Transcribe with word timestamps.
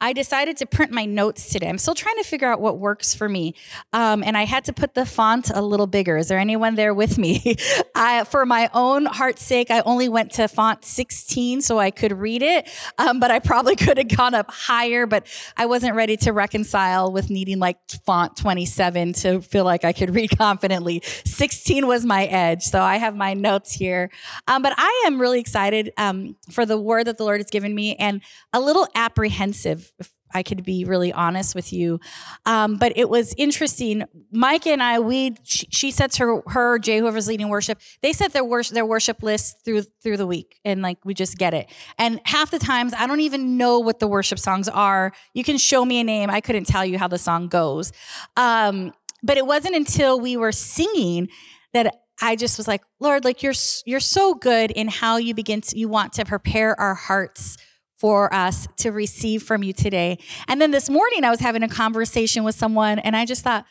I 0.00 0.12
decided 0.12 0.56
to 0.58 0.66
print 0.66 0.92
my 0.92 1.04
notes 1.04 1.50
today. 1.50 1.68
I'm 1.68 1.78
still 1.78 1.94
trying 1.94 2.16
to 2.16 2.22
figure 2.22 2.50
out 2.50 2.60
what 2.60 2.78
works 2.78 3.14
for 3.14 3.28
me. 3.28 3.54
Um, 3.92 4.22
and 4.22 4.36
I 4.36 4.44
had 4.44 4.64
to 4.66 4.72
put 4.72 4.94
the 4.94 5.04
font 5.04 5.50
a 5.52 5.60
little 5.60 5.88
bigger. 5.88 6.16
Is 6.16 6.28
there 6.28 6.38
anyone 6.38 6.76
there 6.76 6.94
with 6.94 7.18
me? 7.18 7.56
I, 7.96 8.24
for 8.24 8.46
my 8.46 8.70
own 8.72 9.06
heart's 9.06 9.42
sake, 9.42 9.70
I 9.70 9.80
only 9.80 10.08
went 10.08 10.32
to 10.32 10.46
font 10.46 10.84
16 10.84 11.62
so 11.62 11.80
I 11.80 11.90
could 11.90 12.12
read 12.12 12.42
it. 12.42 12.68
Um, 12.96 13.18
but 13.18 13.32
I 13.32 13.40
probably 13.40 13.74
could 13.76 13.98
have 13.98 14.08
gone 14.08 14.34
up 14.34 14.50
higher, 14.50 15.06
but 15.06 15.26
I 15.56 15.66
wasn't 15.66 15.96
ready 15.96 16.16
to 16.18 16.32
reconcile 16.32 17.12
with 17.12 17.28
needing 17.28 17.58
like 17.58 17.78
font 18.06 18.36
27 18.36 19.14
to 19.14 19.40
feel 19.40 19.64
like 19.64 19.84
I 19.84 19.92
could 19.92 20.14
read 20.14 20.36
confidently. 20.38 21.02
16 21.24 21.86
was 21.88 22.06
my 22.06 22.26
edge. 22.26 22.62
So 22.62 22.80
I 22.80 22.98
have 22.98 23.16
my 23.16 23.34
notes 23.34 23.72
here. 23.72 24.10
Um, 24.46 24.62
but 24.62 24.74
I 24.76 25.04
am 25.06 25.20
really 25.20 25.40
excited 25.40 25.92
um, 25.96 26.36
for 26.50 26.64
the 26.64 26.78
word 26.78 27.06
that 27.08 27.18
the 27.18 27.24
Lord 27.24 27.40
has 27.40 27.50
given 27.50 27.74
me 27.74 27.96
and 27.96 28.20
a 28.52 28.60
little 28.60 28.86
apprehensive 28.94 29.87
if 29.98 30.10
I 30.34 30.42
could 30.42 30.64
be 30.64 30.84
really 30.84 31.12
honest 31.12 31.54
with 31.54 31.72
you. 31.72 32.00
Um, 32.44 32.76
but 32.76 32.92
it 32.96 33.08
was 33.08 33.34
interesting. 33.38 34.04
Mike 34.30 34.66
and 34.66 34.82
I, 34.82 34.98
we 34.98 35.36
she, 35.42 35.66
she, 35.70 35.90
sets 35.90 36.18
her 36.18 36.42
her 36.48 36.78
Jay 36.78 36.98
whoever's 36.98 37.28
leading 37.28 37.48
worship. 37.48 37.80
They 38.02 38.12
set 38.12 38.32
their 38.32 38.44
worship 38.44 38.74
their 38.74 38.86
worship 38.86 39.22
list 39.22 39.64
through 39.64 39.82
through 40.02 40.18
the 40.18 40.26
week, 40.26 40.60
and 40.64 40.82
like 40.82 40.98
we 41.04 41.14
just 41.14 41.38
get 41.38 41.54
it. 41.54 41.70
And 41.98 42.20
half 42.24 42.50
the 42.50 42.58
times, 42.58 42.92
I 42.96 43.06
don't 43.06 43.20
even 43.20 43.56
know 43.56 43.78
what 43.78 44.00
the 44.00 44.08
worship 44.08 44.38
songs 44.38 44.68
are. 44.68 45.12
You 45.34 45.44
can 45.44 45.56
show 45.56 45.84
me 45.84 46.00
a 46.00 46.04
name, 46.04 46.30
I 46.30 46.40
couldn't 46.40 46.66
tell 46.66 46.84
you 46.84 46.98
how 46.98 47.08
the 47.08 47.18
song 47.18 47.48
goes. 47.48 47.92
Um, 48.36 48.92
but 49.22 49.36
it 49.36 49.46
wasn't 49.46 49.74
until 49.74 50.20
we 50.20 50.36
were 50.36 50.52
singing 50.52 51.28
that 51.72 51.96
I 52.20 52.36
just 52.36 52.58
was 52.58 52.66
like, 52.66 52.82
Lord, 53.00 53.24
like 53.24 53.42
you're 53.42 53.54
you're 53.86 54.00
so 54.00 54.34
good 54.34 54.70
in 54.70 54.88
how 54.88 55.16
you 55.16 55.34
begin 55.34 55.60
to 55.62 55.78
you 55.78 55.88
want 55.88 56.12
to 56.14 56.24
prepare 56.24 56.78
our 56.78 56.94
hearts 56.94 57.56
for 57.98 58.32
us 58.32 58.68
to 58.78 58.90
receive 58.90 59.42
from 59.42 59.62
you 59.62 59.72
today. 59.72 60.18
And 60.46 60.60
then 60.60 60.70
this 60.70 60.88
morning, 60.88 61.24
I 61.24 61.30
was 61.30 61.40
having 61.40 61.62
a 61.62 61.68
conversation 61.68 62.44
with 62.44 62.54
someone, 62.54 62.98
and 63.00 63.16
I 63.16 63.24
just 63.24 63.42
thought, 63.42 63.64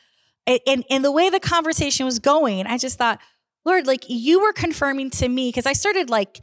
and, 0.45 0.83
and 0.89 1.03
the 1.03 1.11
way 1.11 1.29
the 1.29 1.39
conversation 1.39 2.05
was 2.05 2.19
going, 2.19 2.67
I 2.67 2.77
just 2.77 2.97
thought, 2.97 3.19
Lord, 3.65 3.87
like 3.87 4.05
you 4.07 4.41
were 4.41 4.53
confirming 4.53 5.09
to 5.11 5.27
me, 5.27 5.49
because 5.49 5.65
I 5.65 5.73
started 5.73 6.09
like 6.09 6.41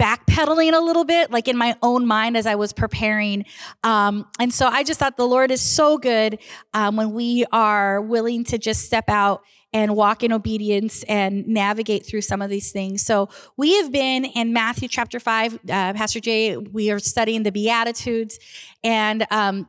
backpedaling 0.00 0.74
a 0.74 0.80
little 0.80 1.04
bit, 1.04 1.30
like 1.30 1.46
in 1.46 1.56
my 1.56 1.76
own 1.82 2.06
mind 2.06 2.36
as 2.36 2.46
I 2.46 2.56
was 2.56 2.72
preparing. 2.72 3.44
Um, 3.84 4.26
and 4.40 4.52
so 4.52 4.66
I 4.66 4.82
just 4.82 4.98
thought 4.98 5.16
the 5.16 5.26
Lord 5.26 5.50
is 5.50 5.60
so 5.60 5.98
good 5.98 6.38
um, 6.72 6.96
when 6.96 7.12
we 7.12 7.44
are 7.52 8.00
willing 8.00 8.44
to 8.44 8.58
just 8.58 8.82
step 8.82 9.08
out 9.08 9.42
and 9.74 9.96
walk 9.96 10.22
in 10.22 10.32
obedience 10.32 11.02
and 11.02 11.46
navigate 11.46 12.06
through 12.06 12.22
some 12.22 12.40
of 12.40 12.48
these 12.48 12.72
things. 12.72 13.04
So 13.04 13.28
we 13.56 13.76
have 13.78 13.90
been 13.92 14.24
in 14.24 14.52
Matthew 14.52 14.88
chapter 14.88 15.20
five, 15.20 15.54
uh, 15.54 15.92
Pastor 15.92 16.20
Jay, 16.20 16.56
we 16.56 16.90
are 16.92 17.00
studying 17.00 17.42
the 17.42 17.52
Beatitudes. 17.52 18.38
And 18.82 19.26
um, 19.30 19.66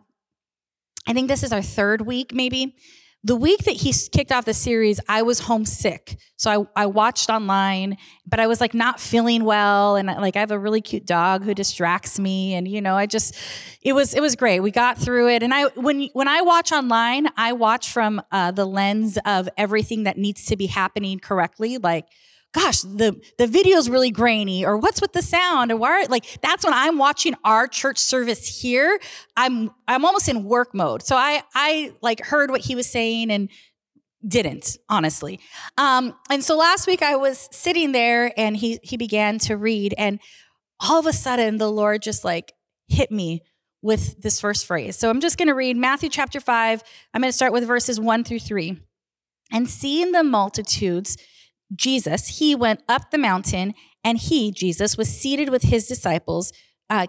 I 1.08 1.14
think 1.14 1.28
this 1.28 1.44
is 1.44 1.52
our 1.52 1.64
third 1.64 2.02
week, 2.02 2.34
maybe 2.34 2.76
the 3.26 3.36
week 3.36 3.64
that 3.64 3.78
he 3.78 3.92
kicked 4.12 4.32
off 4.32 4.46
the 4.46 4.54
series, 4.54 5.00
I 5.10 5.24
was 5.24 5.40
homesick. 5.40 6.20
So 6.38 6.70
I, 6.76 6.84
I 6.84 6.86
watched 6.86 7.28
online, 7.32 7.98
but 8.28 8.40
I 8.40 8.46
was 8.46 8.62
like 8.62 8.76
not 8.76 9.00
feeling 9.00 9.46
well. 9.46 9.96
And 9.96 10.08
like 10.08 10.36
I 10.36 10.42
have 10.42 10.52
a 10.52 10.60
really 10.60 10.80
cute 10.80 11.08
dog 11.08 11.44
who 11.44 11.56
distracts 11.56 12.20
me. 12.20 12.54
And 12.54 12.68
you 12.68 12.82
know, 12.82 12.96
I 12.96 13.08
just, 13.08 13.36
it 13.82 13.94
was, 13.94 14.14
it 14.14 14.22
was 14.22 14.36
great. 14.36 14.60
We 14.60 14.70
got 14.70 15.00
through 15.00 15.30
it. 15.30 15.42
And 15.42 15.56
I, 15.56 15.66
when, 15.70 16.08
when 16.14 16.28
I 16.28 16.42
watch 16.42 16.72
online, 16.72 17.28
I 17.36 17.54
watch 17.54 17.92
from 17.92 18.22
uh, 18.32 18.52
the 18.52 18.66
lens 18.66 19.18
of 19.26 19.50
everything 19.58 20.04
that 20.04 20.20
needs 20.20 20.46
to 20.46 20.56
be 20.56 20.68
happening 20.68 21.18
correctly. 21.18 21.80
Like, 21.80 22.06
gosh, 22.56 22.82
the, 22.82 23.22
the 23.38 23.48
video's 23.48 23.90
really 23.90 24.12
grainy, 24.12 24.66
or 24.66 24.78
what's 24.78 25.02
with 25.02 25.12
the 25.12 25.22
sound, 25.22 25.72
or 25.72 25.76
why, 25.76 26.06
like, 26.10 26.26
that's 26.42 26.64
when 26.64 26.74
I'm 26.74 26.98
watching 26.98 27.36
our 27.44 27.68
church 27.68 27.98
service 27.98 28.62
here. 28.62 28.98
I'm, 29.36 29.72
I'm 29.88 30.06
almost 30.06 30.30
in 30.30 30.46
work 30.46 30.74
mode. 30.74 31.04
So 31.04 31.18
I, 31.18 31.44
I 31.54 31.92
like 32.02 32.22
heard 32.22 32.50
what 32.50 32.62
he 32.62 32.74
was 32.74 32.88
saying 32.88 33.30
and 33.30 33.50
didn't 34.26 34.78
honestly. 34.90 35.40
Um, 35.78 36.16
and 36.32 36.44
so 36.44 36.58
last 36.58 36.88
week 36.88 37.04
I 37.04 37.16
was 37.16 37.48
sitting 37.52 37.92
there 37.92 38.32
and 38.38 38.58
he, 38.58 38.80
he 38.82 38.98
began 38.98 39.38
to 39.40 39.56
read 39.56 39.94
and 39.98 40.20
all 40.80 41.00
of 41.00 41.06
a 41.06 41.14
sudden 41.14 41.58
the 41.58 41.70
Lord 41.70 42.02
just 42.02 42.26
like 42.26 42.54
hit 42.88 43.12
me 43.12 43.44
with 43.82 44.20
this 44.22 44.40
first 44.40 44.66
phrase. 44.66 44.98
So 44.98 45.12
I'm 45.12 45.20
just 45.20 45.38
going 45.38 45.48
to 45.48 45.54
read 45.54 45.78
Matthew 45.78 46.10
chapter 46.10 46.40
five. 46.40 46.84
I'm 47.14 47.22
going 47.22 47.30
to 47.30 47.36
start 47.36 47.54
with 47.54 47.68
verses 47.68 48.00
one 48.00 48.24
through 48.24 48.40
three. 48.40 48.80
And 49.52 49.70
seeing 49.70 50.12
the 50.12 50.24
multitudes, 50.24 51.18
Jesus, 51.74 52.40
he 52.40 52.56
went 52.56 52.82
up 52.88 53.12
the 53.12 53.18
mountain 53.18 53.74
and 54.04 54.18
he, 54.18 54.52
Jesus, 54.52 54.98
was 54.98 55.10
seated 55.10 55.50
with 55.50 55.64
his 55.64 55.88
disciples, 55.88 56.54
uh, 56.90 57.08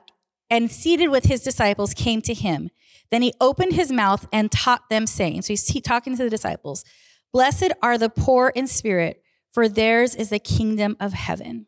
and 0.49 0.71
seated 0.71 1.09
with 1.09 1.25
his 1.25 1.43
disciples 1.43 1.93
came 1.93 2.23
to 2.23 2.33
him. 2.33 2.71
Then 3.11 3.23
he 3.23 3.35
opened 3.41 3.75
his 3.75 3.93
mouth 3.93 4.27
and 4.33 4.51
taught 4.51 4.89
them, 4.89 5.07
saying, 5.07 5.43
So 5.43 5.49
he's 5.49 5.83
talking 5.83 6.17
to 6.17 6.25
the 6.25 6.31
disciples, 6.31 6.85
Blessed 7.33 7.73
are 7.83 7.99
the 7.99 8.09
poor 8.09 8.53
in 8.55 8.67
spirit, 8.67 9.23
for 9.53 9.69
theirs 9.69 10.15
is 10.15 10.31
the 10.31 10.39
kingdom 10.39 10.97
of 11.01 11.13
heaven. 11.13 11.67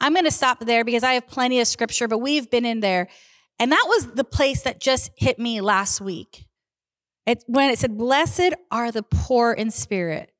I'm 0.00 0.12
going 0.12 0.24
to 0.24 0.30
stop 0.30 0.60
there 0.60 0.84
because 0.84 1.04
I 1.04 1.14
have 1.14 1.26
plenty 1.26 1.60
of 1.60 1.66
scripture, 1.66 2.08
but 2.08 2.18
we've 2.18 2.50
been 2.50 2.64
in 2.64 2.80
there. 2.80 3.08
And 3.58 3.70
that 3.70 3.84
was 3.86 4.12
the 4.14 4.24
place 4.24 4.62
that 4.62 4.80
just 4.80 5.10
hit 5.16 5.38
me 5.38 5.60
last 5.60 6.00
week. 6.00 6.46
It, 7.26 7.44
when 7.46 7.70
it 7.70 7.78
said, 7.78 7.96
Blessed 7.96 8.54
are 8.70 8.90
the 8.90 9.04
poor 9.04 9.52
in 9.52 9.70
spirit. 9.70 10.31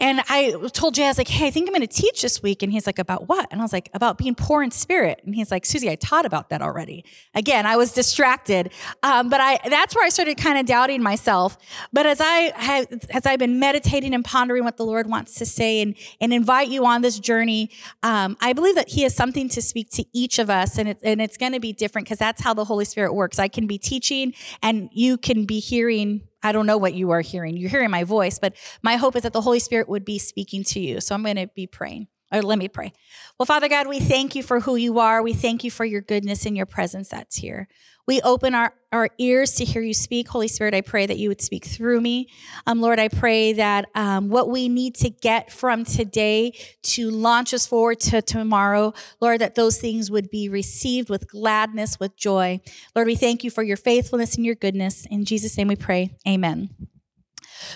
And 0.00 0.22
I 0.30 0.52
told 0.72 0.94
Jay, 0.94 1.04
I 1.04 1.08
was 1.08 1.18
like, 1.18 1.28
hey, 1.28 1.46
I 1.46 1.50
think 1.50 1.68
I'm 1.68 1.74
going 1.74 1.86
to 1.86 1.94
teach 2.02 2.22
this 2.22 2.42
week. 2.42 2.62
And 2.62 2.72
he's 2.72 2.86
like, 2.86 2.98
about 2.98 3.28
what? 3.28 3.46
And 3.50 3.60
I 3.60 3.64
was 3.64 3.72
like, 3.72 3.90
about 3.92 4.16
being 4.16 4.34
poor 4.34 4.62
in 4.62 4.70
spirit. 4.70 5.20
And 5.26 5.34
he's 5.34 5.50
like, 5.50 5.64
Suzie, 5.64 5.90
I 5.90 5.94
taught 5.94 6.24
about 6.24 6.48
that 6.48 6.62
already. 6.62 7.04
Again, 7.34 7.66
I 7.66 7.76
was 7.76 7.92
distracted. 7.92 8.72
Um, 9.02 9.28
but 9.28 9.40
I, 9.42 9.58
that's 9.68 9.94
where 9.94 10.04
I 10.04 10.08
started 10.08 10.38
kind 10.38 10.58
of 10.58 10.64
doubting 10.64 11.02
myself. 11.02 11.58
But 11.92 12.06
as 12.06 12.18
I 12.18 12.52
have, 12.56 12.86
as 13.10 13.26
I've 13.26 13.38
been 13.38 13.60
meditating 13.60 14.14
and 14.14 14.24
pondering 14.24 14.64
what 14.64 14.78
the 14.78 14.86
Lord 14.86 15.06
wants 15.06 15.34
to 15.34 15.44
say 15.44 15.82
and, 15.82 15.94
and 16.18 16.32
invite 16.32 16.68
you 16.68 16.86
on 16.86 17.02
this 17.02 17.20
journey, 17.20 17.70
um, 18.02 18.38
I 18.40 18.54
believe 18.54 18.76
that 18.76 18.88
he 18.88 19.02
has 19.02 19.14
something 19.14 19.50
to 19.50 19.60
speak 19.60 19.90
to 19.90 20.04
each 20.14 20.38
of 20.38 20.48
us. 20.48 20.78
And, 20.78 20.88
it, 20.88 20.98
and 21.02 21.20
it's 21.20 21.36
going 21.36 21.52
to 21.52 21.60
be 21.60 21.74
different 21.74 22.06
because 22.06 22.18
that's 22.18 22.40
how 22.40 22.54
the 22.54 22.64
Holy 22.64 22.86
Spirit 22.86 23.12
works. 23.12 23.38
I 23.38 23.48
can 23.48 23.66
be 23.66 23.76
teaching 23.76 24.32
and 24.62 24.88
you 24.92 25.18
can 25.18 25.44
be 25.44 25.60
hearing 25.60 26.22
I 26.42 26.52
don't 26.52 26.66
know 26.66 26.78
what 26.78 26.94
you 26.94 27.10
are 27.10 27.20
hearing. 27.20 27.56
You're 27.56 27.70
hearing 27.70 27.90
my 27.90 28.04
voice, 28.04 28.38
but 28.38 28.54
my 28.82 28.96
hope 28.96 29.16
is 29.16 29.22
that 29.22 29.32
the 29.32 29.40
Holy 29.40 29.58
Spirit 29.58 29.88
would 29.88 30.04
be 30.04 30.18
speaking 30.18 30.64
to 30.64 30.80
you. 30.80 31.00
So 31.00 31.14
I'm 31.14 31.22
going 31.22 31.36
to 31.36 31.48
be 31.48 31.66
praying. 31.66 32.08
Or 32.32 32.42
let 32.42 32.58
me 32.58 32.68
pray. 32.68 32.92
Well, 33.38 33.46
Father 33.46 33.68
God, 33.68 33.88
we 33.88 33.98
thank 33.98 34.36
you 34.36 34.44
for 34.44 34.60
who 34.60 34.76
you 34.76 35.00
are. 35.00 35.20
We 35.20 35.32
thank 35.32 35.64
you 35.64 35.70
for 35.70 35.84
your 35.84 36.00
goodness 36.00 36.46
and 36.46 36.56
your 36.56 36.66
presence 36.66 37.08
that's 37.08 37.36
here. 37.36 37.66
We 38.06 38.20
open 38.22 38.54
our, 38.54 38.74
our 38.92 39.08
ears 39.18 39.52
to 39.54 39.64
hear 39.64 39.82
you 39.82 39.94
speak. 39.94 40.28
Holy 40.28 40.48
Spirit, 40.48 40.74
I 40.74 40.80
pray 40.80 41.06
that 41.06 41.18
you 41.18 41.28
would 41.28 41.40
speak 41.40 41.64
through 41.64 42.00
me. 42.00 42.28
Um, 42.66 42.80
Lord, 42.80 42.98
I 42.98 43.08
pray 43.08 43.52
that 43.54 43.86
um, 43.94 44.28
what 44.28 44.48
we 44.48 44.68
need 44.68 44.94
to 44.96 45.10
get 45.10 45.52
from 45.52 45.84
today 45.84 46.52
to 46.82 47.10
launch 47.10 47.54
us 47.54 47.66
forward 47.66 48.00
to 48.00 48.22
tomorrow, 48.22 48.92
Lord, 49.20 49.40
that 49.40 49.54
those 49.54 49.78
things 49.78 50.10
would 50.10 50.30
be 50.30 50.48
received 50.48 51.08
with 51.08 51.28
gladness, 51.28 52.00
with 52.00 52.16
joy. 52.16 52.60
Lord, 52.94 53.06
we 53.06 53.16
thank 53.16 53.44
you 53.44 53.50
for 53.50 53.62
your 53.62 53.76
faithfulness 53.76 54.36
and 54.36 54.44
your 54.44 54.54
goodness. 54.54 55.06
In 55.10 55.24
Jesus' 55.24 55.56
name 55.56 55.68
we 55.68 55.76
pray. 55.76 56.16
Amen. 56.26 56.70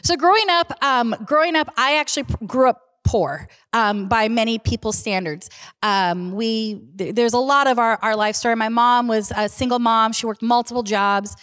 So 0.02 0.16
growing 0.16 0.48
up, 0.48 0.72
um, 0.82 1.14
growing 1.24 1.56
up, 1.56 1.72
I 1.76 1.96
actually 1.96 2.24
grew 2.46 2.70
up 2.70 2.83
poor 3.04 3.48
um, 3.72 4.08
by 4.08 4.28
many 4.28 4.58
people's 4.58 4.98
standards. 4.98 5.50
Um, 5.82 6.32
we 6.32 6.80
th- 6.96 7.14
there's 7.14 7.34
a 7.34 7.38
lot 7.38 7.66
of 7.66 7.78
our, 7.78 7.98
our 8.02 8.16
life 8.16 8.36
story. 8.36 8.56
My 8.56 8.68
mom 8.68 9.08
was 9.08 9.32
a 9.36 9.48
single 9.48 9.78
mom. 9.78 10.12
She 10.12 10.26
worked 10.26 10.42
multiple 10.42 10.82
jobs, 10.82 11.36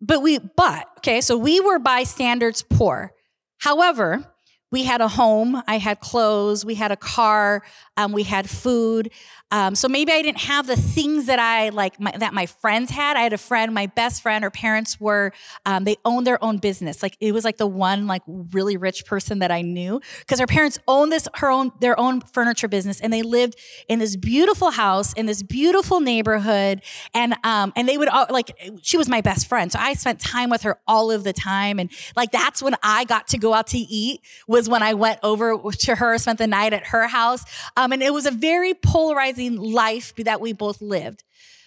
but 0.00 0.22
we 0.22 0.38
but 0.38 0.86
okay, 0.98 1.20
so 1.20 1.36
we 1.36 1.60
were 1.60 1.78
by 1.78 2.04
standards 2.04 2.62
poor. 2.62 3.12
However, 3.58 4.24
we 4.72 4.84
had 4.84 5.00
a 5.00 5.08
home, 5.08 5.62
I 5.66 5.78
had 5.78 6.00
clothes, 6.00 6.64
we 6.64 6.76
had 6.76 6.92
a 6.92 6.96
car, 6.96 7.62
um, 7.96 8.12
we 8.12 8.22
had 8.22 8.48
food. 8.48 9.10
Um, 9.50 9.74
so 9.74 9.88
maybe 9.88 10.12
I 10.12 10.22
didn't 10.22 10.42
have 10.42 10.66
the 10.66 10.76
things 10.76 11.26
that 11.26 11.38
I 11.38 11.70
like 11.70 11.98
my, 11.98 12.12
that 12.12 12.32
my 12.32 12.46
friends 12.46 12.90
had. 12.90 13.16
I 13.16 13.22
had 13.22 13.32
a 13.32 13.38
friend, 13.38 13.74
my 13.74 13.86
best 13.86 14.22
friend. 14.22 14.44
Her 14.44 14.50
parents 14.50 15.00
were 15.00 15.32
um, 15.66 15.84
they 15.84 15.96
owned 16.04 16.26
their 16.26 16.42
own 16.42 16.58
business. 16.58 17.02
Like 17.02 17.16
it 17.20 17.32
was 17.32 17.44
like 17.44 17.56
the 17.56 17.66
one 17.66 18.06
like 18.06 18.22
really 18.26 18.76
rich 18.76 19.04
person 19.06 19.40
that 19.40 19.50
I 19.50 19.62
knew 19.62 20.00
because 20.20 20.38
her 20.38 20.46
parents 20.46 20.78
owned 20.86 21.10
this 21.10 21.28
her 21.34 21.50
own 21.50 21.72
their 21.80 21.98
own 21.98 22.20
furniture 22.20 22.68
business, 22.68 23.00
and 23.00 23.12
they 23.12 23.22
lived 23.22 23.56
in 23.88 23.98
this 23.98 24.16
beautiful 24.16 24.70
house 24.70 25.12
in 25.14 25.26
this 25.26 25.42
beautiful 25.42 26.00
neighborhood. 26.00 26.82
And 27.12 27.34
um 27.42 27.72
and 27.74 27.88
they 27.88 27.98
would 27.98 28.08
all 28.08 28.26
like 28.30 28.56
she 28.82 28.96
was 28.96 29.08
my 29.08 29.20
best 29.20 29.48
friend, 29.48 29.72
so 29.72 29.78
I 29.80 29.94
spent 29.94 30.20
time 30.20 30.50
with 30.50 30.62
her 30.62 30.78
all 30.86 31.10
of 31.10 31.24
the 31.24 31.32
time, 31.32 31.80
and 31.80 31.90
like 32.14 32.30
that's 32.30 32.62
when 32.62 32.76
I 32.82 33.04
got 33.04 33.26
to 33.28 33.38
go 33.38 33.52
out 33.54 33.66
to 33.68 33.78
eat 33.78 34.20
was 34.46 34.68
when 34.68 34.82
I 34.82 34.94
went 34.94 35.18
over 35.24 35.56
to 35.72 35.94
her, 35.96 36.18
spent 36.18 36.38
the 36.38 36.46
night 36.46 36.72
at 36.72 36.88
her 36.88 37.08
house, 37.08 37.42
um, 37.76 37.92
and 37.92 38.02
it 38.02 38.12
was 38.12 38.26
a 38.26 38.30
very 38.30 38.74
polarizing 38.74 39.39
life 39.48 40.14
that 40.16 40.40
we 40.40 40.52
both 40.52 40.82
lived. 40.82 41.24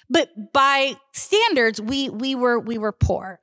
But 0.10 0.54
by 0.54 0.96
standards, 1.14 1.82
we 1.82 2.10
we 2.10 2.36
were 2.36 2.60
we 2.60 2.78
were 2.78 2.92
poor. 2.92 3.40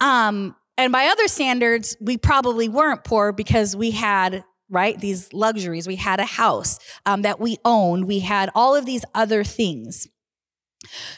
Um, 0.00 0.54
and 0.78 0.92
by 0.92 1.06
other 1.06 1.28
standards, 1.28 1.96
we 2.00 2.16
probably 2.16 2.68
weren't 2.68 3.04
poor 3.04 3.32
because 3.32 3.74
we 3.76 3.90
had 3.90 4.44
right 4.70 4.98
these 4.98 5.32
luxuries. 5.32 5.86
We 5.86 5.96
had 5.96 6.20
a 6.20 6.24
house 6.24 6.78
um, 7.06 7.22
that 7.22 7.40
we 7.40 7.58
owned. 7.64 8.06
We 8.06 8.20
had 8.20 8.50
all 8.54 8.74
of 8.74 8.86
these 8.86 9.04
other 9.14 9.44
things. 9.44 10.08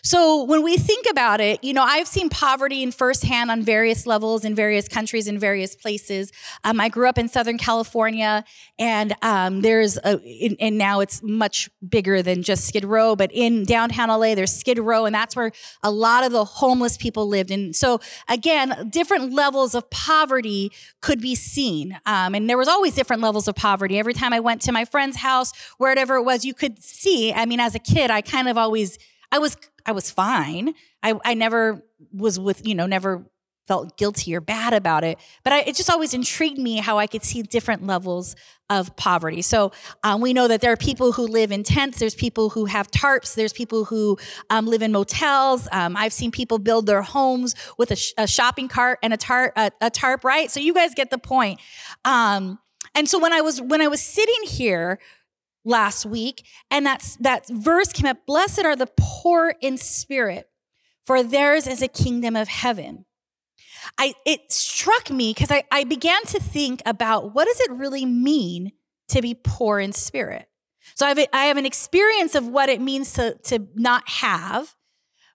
So 0.03 0.45
when 0.45 0.63
we 0.63 0.77
think 0.77 1.07
about 1.11 1.41
it, 1.41 1.63
you 1.65 1.73
know, 1.73 1.83
I've 1.83 2.07
seen 2.07 2.29
poverty 2.29 2.83
in 2.83 2.93
firsthand 2.93 3.51
on 3.51 3.63
various 3.63 4.07
levels 4.07 4.45
in 4.45 4.55
various 4.55 4.89
countries 4.89 5.27
in 5.27 5.39
various 5.39 5.75
places. 5.75 6.33
Um, 6.63 6.81
I 6.81 6.89
grew 6.89 7.09
up 7.09 7.19
in 7.19 7.29
Southern 7.29 7.59
California, 7.59 8.45
and 8.79 9.15
um, 9.23 9.63
there's 9.63 9.97
a, 9.99 10.21
and 10.61 10.79
now 10.79 11.01
it's 11.01 11.23
much 11.23 11.71
bigger 11.87 12.23
than 12.23 12.43
just 12.43 12.67
Skid 12.67 12.85
Row. 12.85 13.17
But 13.17 13.31
in 13.33 13.65
downtown 13.65 14.09
LA, 14.09 14.35
there's 14.35 14.55
Skid 14.55 14.79
Row, 14.79 15.07
and 15.07 15.15
that's 15.15 15.35
where 15.35 15.53
a 15.83 15.91
lot 15.91 16.25
of 16.25 16.33
the 16.33 16.45
homeless 16.45 16.97
people 16.97 17.29
lived. 17.29 17.51
And 17.51 17.75
so 17.75 18.01
again, 18.29 18.89
different 18.91 19.33
levels 19.33 19.75
of 19.75 19.89
poverty 19.91 20.71
could 21.01 21.21
be 21.21 21.35
seen, 21.35 21.99
um, 22.07 22.35
and 22.35 22.49
there 22.49 22.59
was 22.59 22.69
always 22.69 22.95
different 22.95 23.23
levels 23.23 23.49
of 23.49 23.55
poverty. 23.55 23.99
Every 23.99 24.15
time 24.15 24.33
I 24.33 24.41
went 24.41 24.61
to 24.63 24.73
my 24.73 24.85
friend's 24.85 25.19
house, 25.19 25.53
wherever 25.79 26.17
it 26.17 26.23
was, 26.23 26.45
you 26.45 26.55
could 26.55 26.83
see. 26.83 27.33
I 27.33 27.47
mean, 27.47 27.61
as 27.61 27.75
a 27.75 27.79
kid, 27.79 28.11
I 28.11 28.21
kind 28.21 28.49
of 28.49 28.59
always 28.59 28.99
I 29.35 29.39
was 29.39 29.57
I 29.85 29.91
was 29.91 30.13
fine. 30.13 30.75
I 31.03 31.15
I 31.25 31.35
never 31.35 31.83
was 32.13 32.39
with 32.39 32.65
you 32.67 32.77
know 32.77 32.87
never 32.87 33.27
felt 33.67 33.97
guilty 33.97 34.35
or 34.35 34.41
bad 34.41 34.75
about 34.75 35.03
it. 35.03 35.19
But 35.43 35.55
I, 35.55 35.61
it 35.61 35.75
just 35.75 35.91
always 35.91 36.15
intrigued 36.15 36.59
me 36.59 36.77
how 36.77 36.99
I 36.99 37.07
could 37.07 37.25
see 37.25 37.43
different 37.43 37.85
levels 37.85 38.37
of 38.69 38.95
poverty. 38.97 39.41
So 39.41 39.73
um, 40.05 40.21
we 40.21 40.35
know 40.35 40.47
that 40.49 40.61
there 40.61 40.71
are 40.71 40.77
people 40.77 41.13
who 41.13 41.27
live 41.27 41.51
in 41.51 41.63
tents. 41.63 41.99
There's 41.99 42.15
people 42.15 42.51
who 42.51 42.67
have 42.67 42.91
tarps. 42.91 43.35
There's 43.35 43.55
people 43.55 43.87
who 43.87 44.19
um, 44.51 44.67
live 44.67 44.83
in 44.83 44.93
motels. 44.93 45.67
Um, 45.73 45.97
I've 45.97 46.13
seen 46.13 46.31
people 46.31 46.59
build 46.59 46.85
their 46.87 47.03
homes 47.03 47.55
with 47.79 47.91
a, 47.91 47.97
sh- 47.97 48.13
a 48.19 48.27
shopping 48.27 48.69
cart 48.69 48.99
and 49.03 49.15
a 49.15 49.17
tarp, 49.17 49.55
a, 49.57 49.71
a, 49.81 49.89
tarp, 49.89 50.25
right? 50.25 50.51
So 50.51 50.61
you 50.61 50.75
guys 50.75 50.95
get 50.95 51.09
the 51.09 51.19
point. 51.19 51.59
Um, 52.05 52.59
and 52.95 53.09
so 53.09 53.19
when 53.19 53.33
I 53.33 53.41
was 53.41 53.63
when 53.63 53.81
I 53.81 53.89
was 53.89 54.03
sitting 54.03 54.43
here 54.47 54.99
last 55.65 56.05
week, 56.07 56.47
and 56.71 56.85
that's 56.85 57.17
that 57.17 57.47
verse 57.49 57.93
came 57.93 58.07
up, 58.07 58.27
blessed 58.27 58.65
are 58.65 58.77
the 58.77 58.91
poor 58.97 59.55
in 59.61 59.77
spirit, 59.79 60.49
for 61.05 61.23
theirs 61.23 61.67
is 61.67 61.83
a 61.83 61.89
kingdom 61.89 62.37
of 62.37 62.49
heaven. 62.49 63.05
I 63.99 64.15
it 64.25 64.53
struck 64.53 65.11
me 65.11 65.33
because 65.33 65.51
I, 65.51 65.65
I 65.71 65.85
began 65.85 66.23
to 66.27 66.41
think 66.41 66.83
about 66.87 67.35
what 67.35 67.47
does 67.47 67.61
it 67.61 67.71
really 67.71 68.07
mean 68.07 68.73
to 69.09 69.21
be 69.21 69.35
poor 69.35 69.79
in 69.79 69.93
spirit? 69.93 70.49
So 70.95 71.07
I 71.07 71.09
have, 71.09 71.19
a, 71.19 71.37
I 71.37 71.45
have 71.47 71.57
an 71.57 71.67
experience 71.67 72.35
of 72.35 72.47
what 72.47 72.69
it 72.69 72.81
means 72.81 73.15
to, 73.15 73.37
to 73.45 73.67
not 73.75 74.09
have, 74.09 74.75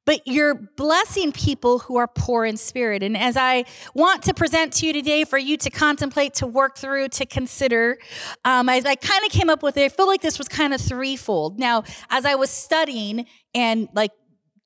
but 0.10 0.24
you're 0.26 0.56
blessing 0.56 1.32
people 1.32 1.78
who 1.78 1.98
are 1.98 2.08
poor 2.08 2.44
in 2.44 2.58
spirit. 2.58 3.04
And 3.04 3.16
as 3.16 3.38
I 3.38 3.66
want 3.94 4.24
to 4.24 4.34
present 4.34 4.74
to 4.74 4.88
you 4.88 4.92
today 4.92 5.24
for 5.24 5.38
you 5.38 5.56
to 5.58 5.70
contemplate, 5.70 6.34
to 6.36 6.48
work 6.48 6.80
through, 6.80 7.10
to 7.10 7.28
consider, 7.28 8.00
um, 8.44 8.70
I, 8.70 8.82
I 8.84 8.96
kind 8.96 9.24
of 9.24 9.32
came 9.32 9.52
up 9.52 9.62
with 9.62 9.78
it. 9.78 9.84
I 9.84 9.90
feel 9.90 10.08
like 10.08 10.22
this 10.22 10.40
was 10.40 10.48
kind 10.48 10.74
of 10.74 10.82
threefold. 10.82 11.60
Now, 11.60 11.84
as 12.10 12.26
I 12.26 12.34
was 12.34 12.50
studying 12.50 13.28
and 13.54 13.88
like 13.94 14.10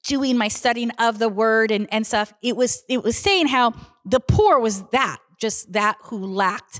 doing 0.06 0.38
my 0.38 0.48
studying 0.48 0.92
of 0.92 1.20
the 1.20 1.28
word 1.28 1.72
and, 1.72 1.90
and 1.92 2.08
stuff, 2.08 2.34
it 2.42 2.56
was 2.56 2.86
it 2.88 3.04
was 3.04 3.18
saying 3.18 3.48
how 3.48 3.74
the 4.06 4.22
poor 4.22 4.60
was 4.60 4.84
that, 4.92 5.18
just 5.42 5.74
that 5.74 5.98
who 6.04 6.26
lacked 6.26 6.80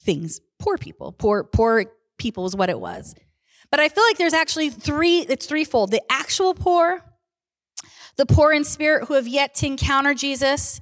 things. 0.00 0.40
Poor 0.60 0.78
people. 0.78 1.10
Poor, 1.10 1.42
poor 1.42 1.86
people 2.18 2.44
was 2.44 2.54
what 2.54 2.70
it 2.70 2.78
was. 2.78 3.16
But 3.72 3.80
I 3.80 3.88
feel 3.88 4.04
like 4.04 4.16
there's 4.16 4.32
actually 4.32 4.70
three, 4.70 5.22
it's 5.22 5.46
threefold. 5.46 5.90
The 5.90 6.02
actual 6.08 6.54
poor, 6.54 7.02
the 8.16 8.26
poor 8.26 8.52
in 8.52 8.64
spirit 8.64 9.06
who 9.08 9.14
have 9.14 9.28
yet 9.28 9.54
to 9.56 9.66
encounter 9.66 10.14
Jesus, 10.14 10.80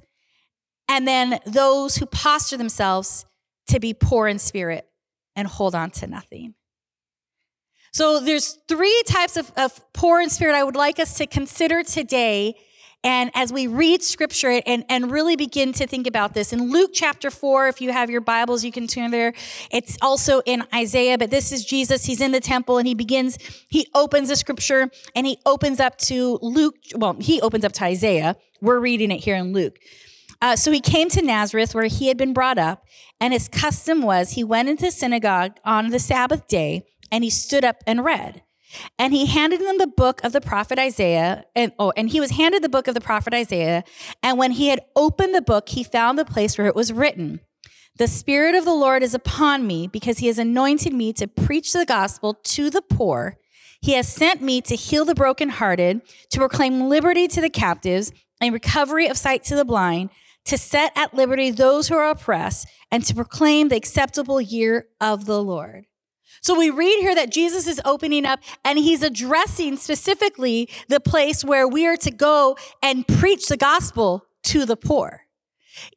and 0.87 1.07
then 1.07 1.39
those 1.45 1.97
who 1.97 2.05
posture 2.05 2.57
themselves 2.57 3.25
to 3.67 3.79
be 3.79 3.93
poor 3.93 4.27
in 4.27 4.39
spirit 4.39 4.87
and 5.35 5.47
hold 5.47 5.75
on 5.75 5.89
to 5.91 6.07
nothing. 6.07 6.53
So 7.91 8.19
there's 8.19 8.57
three 8.67 9.03
types 9.05 9.37
of, 9.37 9.51
of 9.55 9.81
poor 9.93 10.19
in 10.19 10.29
spirit 10.29 10.55
I 10.55 10.63
would 10.63 10.75
like 10.75 10.99
us 10.99 11.17
to 11.17 11.27
consider 11.27 11.83
today 11.83 12.55
and 13.03 13.31
as 13.33 13.51
we 13.51 13.67
read 13.67 14.01
scripture 14.01 14.61
and, 14.65 14.85
and 14.87 15.11
really 15.11 15.35
begin 15.35 15.73
to 15.73 15.85
think 15.85 16.07
about 16.07 16.33
this, 16.33 16.53
in 16.53 16.71
Luke 16.71 16.91
chapter 16.93 17.29
4, 17.29 17.67
if 17.67 17.81
you 17.81 17.91
have 17.91 18.09
your 18.09 18.21
Bibles, 18.21 18.63
you 18.63 18.71
can 18.71 18.87
turn 18.87 19.11
there. 19.11 19.33
It's 19.71 19.97
also 20.01 20.41
in 20.45 20.63
Isaiah, 20.73 21.17
but 21.17 21.29
this 21.29 21.51
is 21.51 21.65
Jesus. 21.65 22.05
He's 22.05 22.21
in 22.21 22.31
the 22.31 22.39
temple 22.39 22.77
and 22.77 22.87
he 22.87 22.93
begins, 22.95 23.37
he 23.67 23.87
opens 23.93 24.29
the 24.29 24.37
scripture 24.37 24.89
and 25.15 25.27
he 25.27 25.37
opens 25.45 25.79
up 25.79 25.97
to 25.99 26.39
Luke. 26.41 26.75
Well, 26.95 27.17
he 27.19 27.41
opens 27.41 27.65
up 27.65 27.73
to 27.73 27.83
Isaiah. 27.83 28.37
We're 28.61 28.79
reading 28.79 29.11
it 29.11 29.23
here 29.23 29.35
in 29.35 29.51
Luke. 29.51 29.79
Uh, 30.41 30.55
so 30.55 30.71
he 30.71 30.79
came 30.79 31.09
to 31.09 31.21
Nazareth 31.21 31.75
where 31.75 31.85
he 31.85 32.07
had 32.07 32.17
been 32.17 32.33
brought 32.33 32.57
up, 32.57 32.85
and 33.19 33.31
his 33.31 33.47
custom 33.47 34.01
was 34.01 34.31
he 34.31 34.43
went 34.43 34.67
into 34.67 34.91
synagogue 34.91 35.57
on 35.63 35.89
the 35.89 35.99
Sabbath 35.99 36.47
day 36.47 36.83
and 37.11 37.23
he 37.23 37.29
stood 37.29 37.63
up 37.63 37.77
and 37.85 38.03
read. 38.03 38.43
And 38.97 39.13
he 39.13 39.25
handed 39.25 39.61
them 39.61 39.77
the 39.77 39.87
book 39.87 40.23
of 40.23 40.31
the 40.31 40.41
prophet 40.41 40.79
Isaiah. 40.79 41.45
And 41.55 41.73
oh, 41.79 41.91
and 41.95 42.09
he 42.09 42.19
was 42.19 42.31
handed 42.31 42.63
the 42.63 42.69
book 42.69 42.87
of 42.87 42.95
the 42.95 43.01
prophet 43.01 43.33
Isaiah. 43.33 43.83
And 44.21 44.37
when 44.37 44.51
he 44.51 44.67
had 44.67 44.81
opened 44.95 45.35
the 45.35 45.41
book, 45.41 45.69
he 45.69 45.83
found 45.83 46.17
the 46.17 46.25
place 46.25 46.57
where 46.57 46.67
it 46.67 46.75
was 46.75 46.93
written. 46.93 47.41
The 47.97 48.07
Spirit 48.07 48.55
of 48.55 48.65
the 48.65 48.73
Lord 48.73 49.03
is 49.03 49.13
upon 49.13 49.67
me 49.67 49.87
because 49.87 50.17
he 50.17 50.27
has 50.27 50.39
anointed 50.39 50.93
me 50.93 51.13
to 51.13 51.27
preach 51.27 51.73
the 51.73 51.85
gospel 51.85 52.33
to 52.33 52.71
the 52.71 52.81
poor. 52.81 53.37
He 53.81 53.93
has 53.93 54.07
sent 54.07 54.41
me 54.41 54.61
to 54.61 54.75
heal 54.75 55.05
the 55.05 55.13
brokenhearted, 55.13 56.01
to 56.31 56.39
proclaim 56.39 56.87
liberty 56.89 57.27
to 57.27 57.41
the 57.41 57.49
captives 57.49 58.11
and 58.41 58.53
recovery 58.53 59.07
of 59.07 59.17
sight 59.17 59.43
to 59.43 59.55
the 59.55 59.65
blind, 59.65 60.09
to 60.45 60.57
set 60.57 60.91
at 60.95 61.13
liberty 61.13 61.51
those 61.51 61.87
who 61.87 61.95
are 61.95 62.09
oppressed, 62.09 62.67
and 62.91 63.03
to 63.05 63.13
proclaim 63.13 63.67
the 63.67 63.75
acceptable 63.75 64.41
year 64.41 64.87
of 64.99 65.25
the 65.25 65.43
Lord. 65.43 65.85
So 66.43 66.59
we 66.59 66.69
read 66.69 66.99
here 66.99 67.15
that 67.15 67.31
Jesus 67.31 67.67
is 67.67 67.79
opening 67.85 68.25
up 68.25 68.41
and 68.65 68.77
he's 68.77 69.01
addressing 69.01 69.77
specifically 69.77 70.69
the 70.89 70.99
place 70.99 71.43
where 71.43 71.65
we 71.65 71.87
are 71.87 71.95
to 71.97 72.11
go 72.11 72.57
and 72.81 73.07
preach 73.07 73.47
the 73.47 73.55
gospel 73.55 74.25
to 74.43 74.65
the 74.65 74.75
poor. 74.75 75.21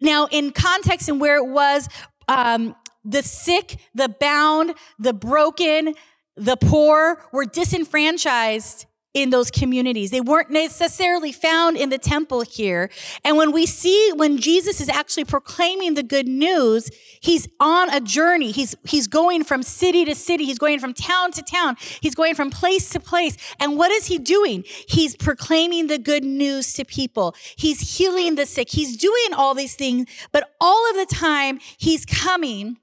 Now, 0.00 0.28
in 0.30 0.52
context 0.52 1.08
and 1.08 1.20
where 1.20 1.36
it 1.36 1.48
was, 1.48 1.88
um, 2.28 2.76
the 3.04 3.24
sick, 3.24 3.76
the 3.92 4.08
bound, 4.08 4.74
the 5.00 5.12
broken, 5.12 5.94
the 6.36 6.56
poor 6.56 7.24
were 7.32 7.44
disenfranchised 7.44 8.86
in 9.16 9.30
those 9.30 9.50
communities. 9.50 10.10
They 10.10 10.20
weren't 10.20 10.50
necessarily 10.50 11.32
found 11.32 11.78
in 11.78 11.88
the 11.88 11.96
temple 11.96 12.42
here. 12.42 12.90
And 13.24 13.38
when 13.38 13.50
we 13.50 13.64
see 13.64 14.12
when 14.14 14.36
Jesus 14.36 14.78
is 14.78 14.90
actually 14.90 15.24
proclaiming 15.24 15.94
the 15.94 16.02
good 16.02 16.28
news, 16.28 16.90
he's 17.20 17.48
on 17.58 17.88
a 17.88 17.98
journey. 17.98 18.52
He's, 18.52 18.76
he's 18.84 19.06
going 19.06 19.42
from 19.42 19.62
city 19.62 20.04
to 20.04 20.14
city. 20.14 20.44
He's 20.44 20.58
going 20.58 20.80
from 20.80 20.92
town 20.92 21.32
to 21.32 21.42
town. 21.42 21.76
He's 22.02 22.14
going 22.14 22.34
from 22.34 22.50
place 22.50 22.90
to 22.90 23.00
place. 23.00 23.38
And 23.58 23.78
what 23.78 23.90
is 23.90 24.04
he 24.08 24.18
doing? 24.18 24.64
He's 24.86 25.16
proclaiming 25.16 25.86
the 25.86 25.98
good 25.98 26.22
news 26.22 26.74
to 26.74 26.84
people. 26.84 27.34
He's 27.56 27.96
healing 27.96 28.34
the 28.34 28.44
sick. 28.44 28.68
He's 28.70 28.98
doing 28.98 29.32
all 29.34 29.54
these 29.54 29.76
things, 29.76 30.10
but 30.30 30.50
all 30.60 30.90
of 30.90 30.96
the 30.96 31.06
time 31.06 31.58
he's 31.78 32.04
coming 32.04 32.76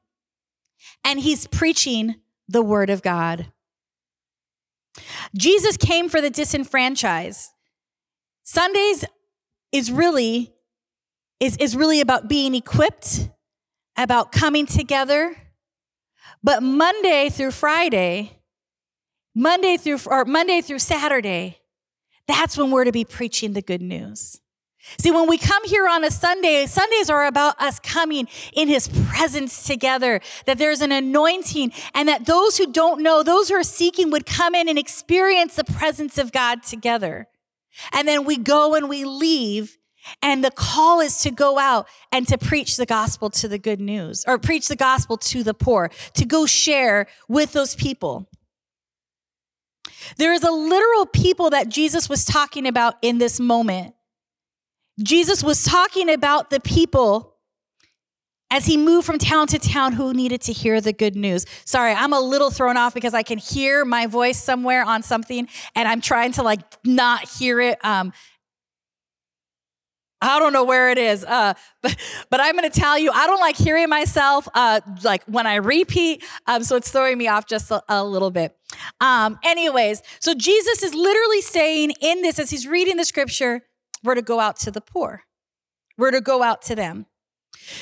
and 1.03 1.19
he's 1.19 1.45
preaching 1.45 2.15
the 2.47 2.63
word 2.63 2.89
of 2.89 3.03
God. 3.03 3.51
Jesus 5.35 5.77
came 5.77 6.09
for 6.09 6.21
the 6.21 6.29
disenfranchised. 6.29 7.49
Sundays 8.43 9.05
is 9.71 9.91
really 9.91 10.53
is, 11.39 11.57
is 11.57 11.75
really 11.75 11.99
about 11.99 12.29
being 12.29 12.55
equipped, 12.55 13.29
about 13.97 14.31
coming 14.31 14.65
together. 14.65 15.35
But 16.41 16.63
Monday 16.63 17.29
through 17.29 17.51
Friday, 17.51 18.39
Monday 19.35 19.77
through 19.77 19.99
or 20.05 20.25
Monday 20.25 20.61
through 20.61 20.79
Saturday, 20.79 21.59
that's 22.27 22.57
when 22.57 22.71
we're 22.71 22.85
to 22.85 22.91
be 22.91 23.03
preaching 23.03 23.53
the 23.53 23.61
good 23.61 23.81
news. 23.81 24.39
See, 24.97 25.11
when 25.11 25.29
we 25.29 25.37
come 25.37 25.63
here 25.65 25.87
on 25.87 26.03
a 26.03 26.11
Sunday, 26.11 26.65
Sundays 26.65 27.09
are 27.09 27.25
about 27.25 27.59
us 27.59 27.79
coming 27.79 28.27
in 28.53 28.67
his 28.67 28.89
presence 29.07 29.63
together, 29.65 30.19
that 30.45 30.57
there's 30.57 30.81
an 30.81 30.91
anointing 30.91 31.71
and 31.93 32.09
that 32.09 32.25
those 32.25 32.57
who 32.57 32.71
don't 32.71 33.01
know, 33.01 33.23
those 33.23 33.49
who 33.49 33.55
are 33.55 33.63
seeking 33.63 34.11
would 34.11 34.25
come 34.25 34.53
in 34.53 34.67
and 34.67 34.77
experience 34.77 35.55
the 35.55 35.63
presence 35.63 36.17
of 36.17 36.31
God 36.31 36.63
together. 36.63 37.27
And 37.91 38.07
then 38.07 38.25
we 38.25 38.37
go 38.37 38.75
and 38.75 38.89
we 38.89 39.05
leave 39.05 39.77
and 40.21 40.43
the 40.43 40.51
call 40.51 40.99
is 40.99 41.19
to 41.19 41.31
go 41.31 41.57
out 41.57 41.87
and 42.11 42.27
to 42.27 42.37
preach 42.37 42.77
the 42.77 42.85
gospel 42.85 43.29
to 43.31 43.47
the 43.47 43.57
good 43.57 43.79
news 43.79 44.23
or 44.27 44.37
preach 44.37 44.67
the 44.67 44.75
gospel 44.75 45.17
to 45.17 45.43
the 45.43 45.53
poor, 45.53 45.89
to 46.15 46.25
go 46.25 46.45
share 46.45 47.07
with 47.27 47.53
those 47.53 47.75
people. 47.75 48.29
There 50.17 50.33
is 50.33 50.43
a 50.43 50.51
literal 50.51 51.05
people 51.05 51.49
that 51.51 51.69
Jesus 51.69 52.09
was 52.09 52.25
talking 52.25 52.67
about 52.67 52.95
in 53.01 53.17
this 53.17 53.39
moment. 53.39 53.95
Jesus 55.01 55.43
was 55.43 55.63
talking 55.63 56.09
about 56.09 56.49
the 56.49 56.59
people 56.59 57.33
as 58.51 58.67
he 58.67 58.77
moved 58.77 59.07
from 59.07 59.17
town 59.17 59.47
to 59.47 59.57
town 59.57 59.93
who 59.93 60.13
needed 60.13 60.39
to 60.41 60.53
hear 60.53 60.79
the 60.79 60.93
good 60.93 61.15
news. 61.15 61.45
Sorry, 61.65 61.91
I'm 61.91 62.13
a 62.13 62.19
little 62.19 62.51
thrown 62.51 62.77
off 62.77 62.93
because 62.93 63.15
I 63.15 63.23
can 63.23 63.39
hear 63.39 63.83
my 63.83 64.05
voice 64.05 64.41
somewhere 64.41 64.83
on 64.83 65.01
something 65.01 65.47
and 65.75 65.87
I'm 65.87 66.01
trying 66.01 66.33
to 66.33 66.43
like 66.43 66.59
not 66.85 67.27
hear 67.27 67.59
it. 67.59 67.83
Um, 67.83 68.13
I 70.21 70.39
don't 70.39 70.53
know 70.53 70.63
where 70.63 70.89
it 70.89 70.97
is. 70.97 71.25
Uh, 71.25 71.53
but, 71.81 71.97
but 72.29 72.39
I'm 72.39 72.55
going 72.55 72.69
to 72.69 72.79
tell 72.79 72.97
you, 72.97 73.11
I 73.11 73.27
don't 73.27 73.39
like 73.39 73.57
hearing 73.57 73.89
myself, 73.89 74.47
uh, 74.53 74.81
like 75.03 75.23
when 75.25 75.45
I 75.45 75.55
repeat. 75.55 76.23
Um, 76.47 76.63
so 76.63 76.75
it's 76.75 76.91
throwing 76.91 77.17
me 77.17 77.27
off 77.27 77.47
just 77.47 77.71
a, 77.71 77.83
a 77.89 78.03
little 78.03 78.31
bit. 78.31 78.55
Um, 79.01 79.39
anyways, 79.43 80.01
so 80.19 80.33
Jesus 80.33 80.83
is 80.83 80.93
literally 80.93 81.41
saying 81.41 81.93
in 82.01 82.21
this, 82.21 82.39
as 82.39 82.49
he's 82.49 82.67
reading 82.67 82.97
the 82.97 83.05
scripture, 83.05 83.63
we're 84.03 84.15
to 84.15 84.21
go 84.21 84.39
out 84.39 84.57
to 84.59 84.71
the 84.71 84.81
poor. 84.81 85.23
We're 85.97 86.11
to 86.11 86.21
go 86.21 86.43
out 86.43 86.61
to 86.63 86.75
them. 86.75 87.05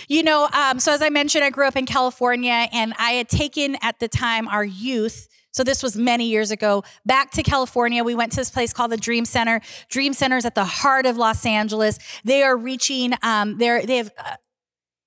You 0.08 0.24
know, 0.24 0.50
um, 0.54 0.80
so 0.80 0.94
as 0.94 1.02
I 1.02 1.10
mentioned, 1.10 1.44
I 1.44 1.50
grew 1.50 1.66
up 1.66 1.76
in 1.76 1.86
California 1.86 2.68
and 2.72 2.94
I 3.00 3.12
had 3.12 3.30
taken 3.30 3.78
at 3.82 4.00
the 4.00 4.08
time 4.08 4.48
our 4.48 4.66
youth 4.66 5.28
so 5.52 5.64
this 5.64 5.84
was 5.84 5.98
many 5.98 6.30
years 6.30 6.50
ago. 6.50 6.84
Back 7.06 7.32
to 7.32 7.44
California, 7.44 8.04
we 8.04 8.16
went 8.16 8.32
to 8.34 8.38
this 8.38 8.50
place 8.50 8.72
called 8.72 8.92
the 8.92 8.98
Dream 8.98 9.26
Center. 9.26 9.62
Dream 9.90 10.14
Center 10.14 10.38
is 10.38 10.46
at 10.46 10.56
the 10.56 10.66
heart 10.66 11.06
of 11.06 11.18
Los 11.18 11.46
Angeles. 11.46 12.00
They 12.24 12.42
are 12.42 12.56
reaching. 12.56 13.14
Um, 13.22 13.58
they're 13.58 13.86
they 13.86 13.98
have. 13.98 14.12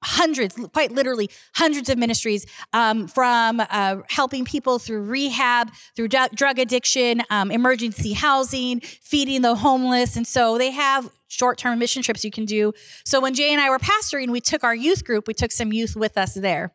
Hundreds, 0.05 0.55
quite 0.73 0.93
literally 0.93 1.31
hundreds 1.57 1.89
of 1.89 1.99
ministries 1.99 2.47
um, 2.73 3.09
from 3.09 3.61
uh, 3.61 3.97
helping 4.09 4.45
people 4.45 4.79
through 4.79 5.03
rehab, 5.03 5.71
through 5.97 6.09
d- 6.09 6.29
drug 6.35 6.59
addiction, 6.59 7.23
um, 7.31 7.51
emergency 7.51 8.13
housing, 8.13 8.81
feeding 8.81 9.43
the 9.43 9.55
homeless. 9.55 10.17
And 10.17 10.27
so 10.27 10.59
they 10.59 10.71
have 10.71 11.11
short 11.29 11.59
term 11.59 11.79
mission 11.79 12.03
trips 12.03 12.25
you 12.25 12.31
can 12.31 12.45
do. 12.45 12.73
So 13.05 13.21
when 13.21 13.35
Jay 13.35 13.51
and 13.51 13.61
I 13.61 13.71
were 13.71 13.79
pastoring, 13.79 14.31
we 14.31 14.41
took 14.41 14.63
our 14.63 14.75
youth 14.75 15.05
group, 15.05 15.27
we 15.27 15.35
took 15.35 15.53
some 15.53 15.73
youth 15.73 15.97
with 15.97 16.17
us 16.17 16.35
there. 16.35 16.73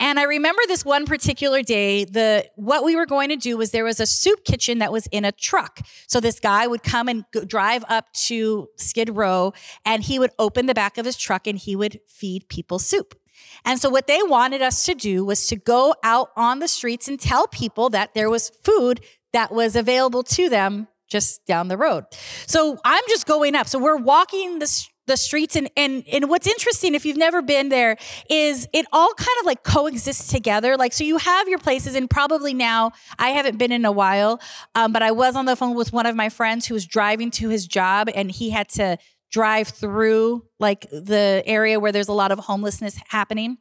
And 0.00 0.18
I 0.18 0.24
remember 0.24 0.62
this 0.66 0.84
one 0.84 1.06
particular 1.06 1.62
day, 1.62 2.04
the 2.04 2.48
what 2.56 2.84
we 2.84 2.96
were 2.96 3.06
going 3.06 3.28
to 3.28 3.36
do 3.36 3.56
was 3.56 3.70
there 3.70 3.84
was 3.84 4.00
a 4.00 4.06
soup 4.06 4.44
kitchen 4.44 4.78
that 4.78 4.92
was 4.92 5.06
in 5.08 5.24
a 5.24 5.32
truck. 5.32 5.80
So 6.06 6.20
this 6.20 6.40
guy 6.40 6.66
would 6.66 6.82
come 6.82 7.08
and 7.08 7.24
go, 7.32 7.44
drive 7.44 7.84
up 7.88 8.12
to 8.26 8.68
Skid 8.76 9.16
Row 9.16 9.52
and 9.84 10.02
he 10.02 10.18
would 10.18 10.30
open 10.38 10.66
the 10.66 10.74
back 10.74 10.98
of 10.98 11.06
his 11.06 11.16
truck 11.16 11.46
and 11.46 11.58
he 11.58 11.76
would 11.76 12.00
feed 12.06 12.48
people 12.48 12.78
soup. 12.78 13.18
And 13.64 13.80
so 13.80 13.88
what 13.88 14.06
they 14.06 14.20
wanted 14.22 14.62
us 14.62 14.84
to 14.84 14.94
do 14.94 15.24
was 15.24 15.46
to 15.48 15.56
go 15.56 15.94
out 16.02 16.30
on 16.36 16.58
the 16.58 16.68
streets 16.68 17.08
and 17.08 17.18
tell 17.18 17.46
people 17.46 17.90
that 17.90 18.14
there 18.14 18.30
was 18.30 18.50
food 18.62 19.00
that 19.32 19.52
was 19.52 19.76
available 19.76 20.22
to 20.22 20.48
them 20.48 20.88
just 21.08 21.44
down 21.46 21.68
the 21.68 21.76
road. 21.76 22.04
So 22.46 22.78
I'm 22.84 23.02
just 23.08 23.26
going 23.26 23.54
up. 23.54 23.68
So 23.68 23.78
we're 23.78 23.96
walking 23.96 24.58
the 24.58 24.66
the 25.06 25.16
streets 25.16 25.56
and 25.56 25.70
and 25.76 26.04
and 26.12 26.28
what's 26.28 26.46
interesting 26.46 26.94
if 26.94 27.04
you've 27.04 27.16
never 27.16 27.42
been 27.42 27.68
there 27.68 27.96
is 28.30 28.68
it 28.72 28.86
all 28.92 29.12
kind 29.14 29.36
of 29.40 29.46
like 29.46 29.62
coexists 29.62 30.28
together 30.28 30.76
like 30.76 30.92
so 30.92 31.04
you 31.04 31.18
have 31.18 31.48
your 31.48 31.58
places 31.58 31.94
and 31.94 32.08
probably 32.08 32.54
now 32.54 32.90
i 33.18 33.30
haven't 33.30 33.58
been 33.58 33.72
in 33.72 33.84
a 33.84 33.92
while 33.92 34.40
um, 34.74 34.92
but 34.92 35.02
i 35.02 35.10
was 35.10 35.36
on 35.36 35.44
the 35.44 35.56
phone 35.56 35.74
with 35.74 35.92
one 35.92 36.06
of 36.06 36.16
my 36.16 36.28
friends 36.28 36.66
who 36.66 36.74
was 36.74 36.86
driving 36.86 37.30
to 37.30 37.48
his 37.48 37.66
job 37.66 38.08
and 38.14 38.30
he 38.30 38.50
had 38.50 38.68
to 38.68 38.96
drive 39.30 39.68
through 39.68 40.44
like 40.58 40.88
the 40.90 41.42
area 41.44 41.78
where 41.78 41.92
there's 41.92 42.08
a 42.08 42.12
lot 42.12 42.32
of 42.32 42.38
homelessness 42.38 42.98
happening 43.08 43.58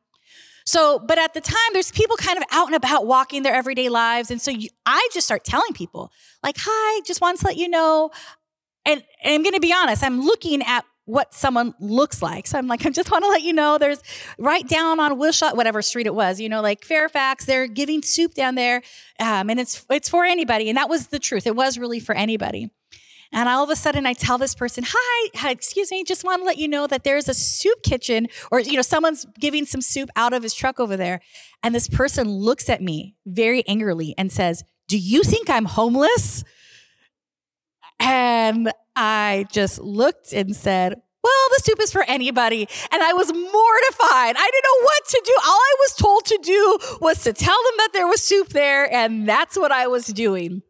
so, 0.65 0.99
but 0.99 1.17
at 1.19 1.33
the 1.33 1.41
time, 1.41 1.57
there's 1.73 1.91
people 1.91 2.15
kind 2.15 2.37
of 2.37 2.43
out 2.51 2.67
and 2.67 2.75
about 2.75 3.05
walking 3.05 3.43
their 3.43 3.53
everyday 3.53 3.89
lives. 3.89 4.31
And 4.31 4.41
so 4.41 4.49
you, 4.51 4.69
I 4.85 5.09
just 5.13 5.27
start 5.27 5.43
telling 5.43 5.73
people, 5.73 6.11
like, 6.41 6.55
hi, 6.57 7.01
just 7.05 7.21
wanted 7.21 7.41
to 7.41 7.47
let 7.47 7.57
you 7.57 7.67
know. 7.67 8.11
And, 8.85 9.03
and 9.23 9.33
I'm 9.33 9.43
going 9.43 9.55
to 9.55 9.59
be 9.59 9.73
honest, 9.73 10.03
I'm 10.03 10.21
looking 10.21 10.61
at 10.63 10.85
what 11.05 11.33
someone 11.33 11.73
looks 11.79 12.21
like. 12.21 12.47
So 12.47 12.57
I'm 12.57 12.67
like, 12.67 12.85
I 12.85 12.89
just 12.89 13.11
want 13.11 13.23
to 13.23 13.29
let 13.29 13.41
you 13.41 13.53
know 13.53 13.77
there's 13.77 14.01
right 14.37 14.67
down 14.67 14.99
on 14.99 15.17
Wilshire, 15.17 15.51
whatever 15.53 15.81
street 15.81 16.07
it 16.07 16.15
was, 16.15 16.39
you 16.39 16.49
know, 16.49 16.61
like 16.61 16.83
Fairfax, 16.83 17.45
they're 17.45 17.67
giving 17.67 18.01
soup 18.01 18.33
down 18.33 18.55
there. 18.55 18.81
Um, 19.19 19.49
and 19.49 19.59
it's, 19.59 19.85
it's 19.89 20.09
for 20.09 20.23
anybody. 20.23 20.69
And 20.69 20.77
that 20.77 20.89
was 20.89 21.07
the 21.07 21.19
truth. 21.19 21.47
It 21.47 21.55
was 21.55 21.77
really 21.77 21.99
for 21.99 22.15
anybody. 22.15 22.69
And 23.35 23.49
all 23.49 23.63
of 23.63 23.71
a 23.71 23.75
sudden 23.75 24.05
I 24.05 24.13
tell 24.13 24.37
this 24.37 24.53
person, 24.53 24.83
hi, 24.87 25.49
excuse 25.49 25.89
me, 25.89 26.03
just 26.03 26.23
want 26.23 26.41
to 26.41 26.45
let 26.45 26.59
you 26.59 26.67
know 26.67 26.85
that 26.85 27.03
there's 27.03 27.27
a 27.27 27.33
soup 27.33 27.81
kitchen 27.81 28.27
or, 28.51 28.59
you 28.59 28.73
know, 28.73 28.83
someone's 28.83 29.25
giving 29.39 29.65
some 29.65 29.81
soup 29.81 30.09
out 30.15 30.33
of 30.33 30.43
his 30.43 30.53
truck 30.53 30.79
over 30.79 30.95
there. 30.95 31.19
And 31.63 31.73
this 31.73 31.87
person 31.87 32.29
looks 32.29 32.69
at 32.69 32.81
me 32.81 33.15
very 33.25 33.67
angrily 33.67 34.13
and 34.19 34.31
says, 34.31 34.63
do 34.87 34.99
you 34.99 35.23
think 35.23 35.49
I'm 35.49 35.65
homeless? 35.65 36.43
And 37.99 38.71
I 38.95 39.45
just 39.51 39.79
looked 39.79 40.33
and 40.33 40.55
said, 40.55 41.01
well, 41.23 41.49
the 41.55 41.61
soup 41.63 41.79
is 41.79 41.91
for 41.91 42.03
anybody. 42.03 42.67
And 42.91 43.01
I 43.01 43.13
was 43.13 43.31
mortified. 43.31 44.35
I 44.37 44.49
didn't 44.51 44.65
know 44.65 44.83
what 44.83 45.07
to 45.07 45.21
do. 45.25 45.33
All 45.45 45.57
I 45.57 45.75
was 45.79 45.95
told 45.95 46.25
to 46.25 46.39
do 46.43 46.97
was 46.99 47.23
to 47.23 47.33
tell 47.33 47.55
them 47.63 47.73
that 47.77 47.89
there 47.93 48.07
was 48.07 48.21
soup 48.21 48.49
there, 48.49 48.91
and 48.93 49.27
that's 49.27 49.57
what 49.57 49.71
I 49.71 49.87
was 49.87 50.07
doing. 50.07 50.61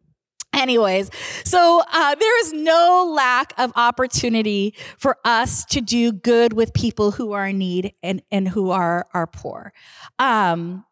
Anyways, 0.54 1.10
so 1.44 1.82
uh, 1.92 2.14
there 2.14 2.40
is 2.42 2.52
no 2.52 3.12
lack 3.12 3.52
of 3.58 3.72
opportunity 3.74 4.74
for 4.98 5.16
us 5.24 5.64
to 5.66 5.80
do 5.80 6.12
good 6.12 6.52
with 6.52 6.72
people 6.72 7.10
who 7.10 7.32
are 7.32 7.48
in 7.48 7.58
need 7.58 7.92
and, 8.04 8.22
and 8.30 8.48
who 8.48 8.70
are, 8.70 9.08
are 9.12 9.26
poor. 9.26 9.72
Um, 10.20 10.84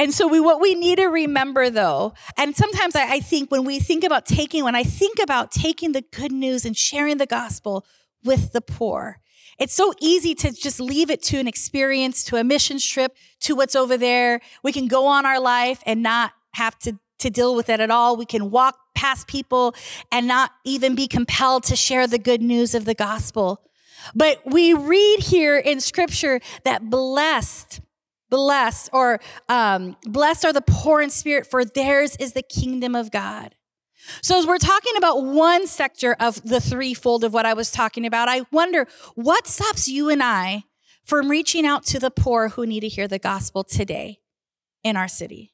and 0.00 0.14
so 0.14 0.26
we 0.26 0.40
what 0.40 0.62
we 0.62 0.74
need 0.74 0.96
to 0.96 1.08
remember 1.08 1.68
though, 1.68 2.14
and 2.38 2.56
sometimes 2.56 2.96
I, 2.96 3.16
I 3.16 3.20
think 3.20 3.50
when 3.50 3.64
we 3.64 3.78
think 3.78 4.02
about 4.02 4.24
taking, 4.24 4.64
when 4.64 4.74
I 4.74 4.82
think 4.82 5.18
about 5.22 5.52
taking 5.52 5.92
the 5.92 6.00
good 6.00 6.32
news 6.32 6.64
and 6.64 6.74
sharing 6.74 7.18
the 7.18 7.26
gospel 7.26 7.84
with 8.24 8.52
the 8.54 8.62
poor, 8.62 9.20
it's 9.58 9.74
so 9.74 9.92
easy 10.00 10.34
to 10.36 10.52
just 10.52 10.80
leave 10.80 11.10
it 11.10 11.22
to 11.24 11.38
an 11.38 11.46
experience, 11.46 12.24
to 12.24 12.36
a 12.36 12.44
missions 12.44 12.82
trip, 12.82 13.14
to 13.40 13.54
what's 13.54 13.76
over 13.76 13.98
there. 13.98 14.40
We 14.62 14.72
can 14.72 14.88
go 14.88 15.06
on 15.06 15.26
our 15.26 15.38
life 15.38 15.82
and 15.84 16.02
not 16.02 16.32
have 16.52 16.78
to, 16.78 16.98
to 17.18 17.28
deal 17.28 17.54
with 17.54 17.68
it 17.68 17.78
at 17.78 17.90
all. 17.90 18.16
We 18.16 18.24
can 18.24 18.50
walk 18.50 18.78
past 18.94 19.26
people 19.26 19.74
and 20.10 20.26
not 20.26 20.52
even 20.64 20.94
be 20.94 21.08
compelled 21.08 21.64
to 21.64 21.76
share 21.76 22.06
the 22.06 22.18
good 22.18 22.40
news 22.40 22.74
of 22.74 22.86
the 22.86 22.94
gospel. 22.94 23.60
But 24.14 24.40
we 24.46 24.72
read 24.72 25.20
here 25.20 25.58
in 25.58 25.80
scripture 25.80 26.40
that 26.64 26.88
blessed 26.88 27.82
Blessed 28.30 28.90
or 28.92 29.20
um, 29.48 29.96
blessed 30.04 30.44
are 30.44 30.52
the 30.52 30.62
poor 30.62 31.00
in 31.00 31.10
spirit, 31.10 31.46
for 31.46 31.64
theirs 31.64 32.16
is 32.16 32.32
the 32.32 32.42
kingdom 32.42 32.94
of 32.94 33.10
God. 33.10 33.56
So, 34.22 34.38
as 34.38 34.46
we're 34.46 34.58
talking 34.58 34.96
about 34.96 35.22
one 35.22 35.66
sector 35.66 36.16
of 36.18 36.42
the 36.42 36.60
threefold 36.60 37.22
of 37.22 37.34
what 37.34 37.44
I 37.44 37.52
was 37.52 37.70
talking 37.70 38.06
about, 38.06 38.28
I 38.28 38.42
wonder 38.50 38.86
what 39.14 39.46
stops 39.46 39.88
you 39.88 40.08
and 40.08 40.22
I 40.22 40.64
from 41.04 41.28
reaching 41.28 41.66
out 41.66 41.84
to 41.86 41.98
the 41.98 42.10
poor 42.10 42.50
who 42.50 42.64
need 42.66 42.80
to 42.80 42.88
hear 42.88 43.08
the 43.08 43.18
gospel 43.18 43.64
today 43.64 44.20
in 44.82 44.96
our 44.96 45.08
city? 45.08 45.52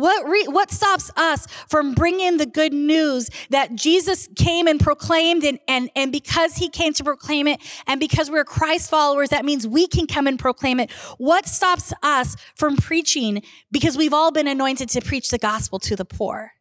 What, 0.00 0.26
re- 0.26 0.48
what 0.48 0.70
stops 0.70 1.12
us 1.14 1.46
from 1.68 1.94
bringing 1.94 2.38
the 2.38 2.46
good 2.46 2.72
news 2.72 3.28
that 3.50 3.74
Jesus 3.74 4.28
came 4.34 4.66
and 4.66 4.80
proclaimed 4.80 5.44
and, 5.44 5.58
and, 5.68 5.90
and 5.94 6.10
because 6.10 6.56
he 6.56 6.70
came 6.70 6.94
to 6.94 7.04
proclaim 7.04 7.46
it 7.46 7.60
and 7.86 8.00
because 8.00 8.30
we're 8.30 8.44
Christ 8.44 8.88
followers, 8.88 9.28
that 9.28 9.44
means 9.44 9.68
we 9.68 9.86
can 9.86 10.06
come 10.06 10.26
and 10.26 10.38
proclaim 10.38 10.80
it. 10.80 10.90
What 11.18 11.46
stops 11.46 11.92
us 12.02 12.34
from 12.54 12.76
preaching 12.78 13.42
because 13.70 13.98
we've 13.98 14.14
all 14.14 14.32
been 14.32 14.48
anointed 14.48 14.88
to 14.90 15.02
preach 15.02 15.28
the 15.28 15.38
gospel 15.38 15.78
to 15.80 15.96
the 15.96 16.06
poor? 16.06 16.52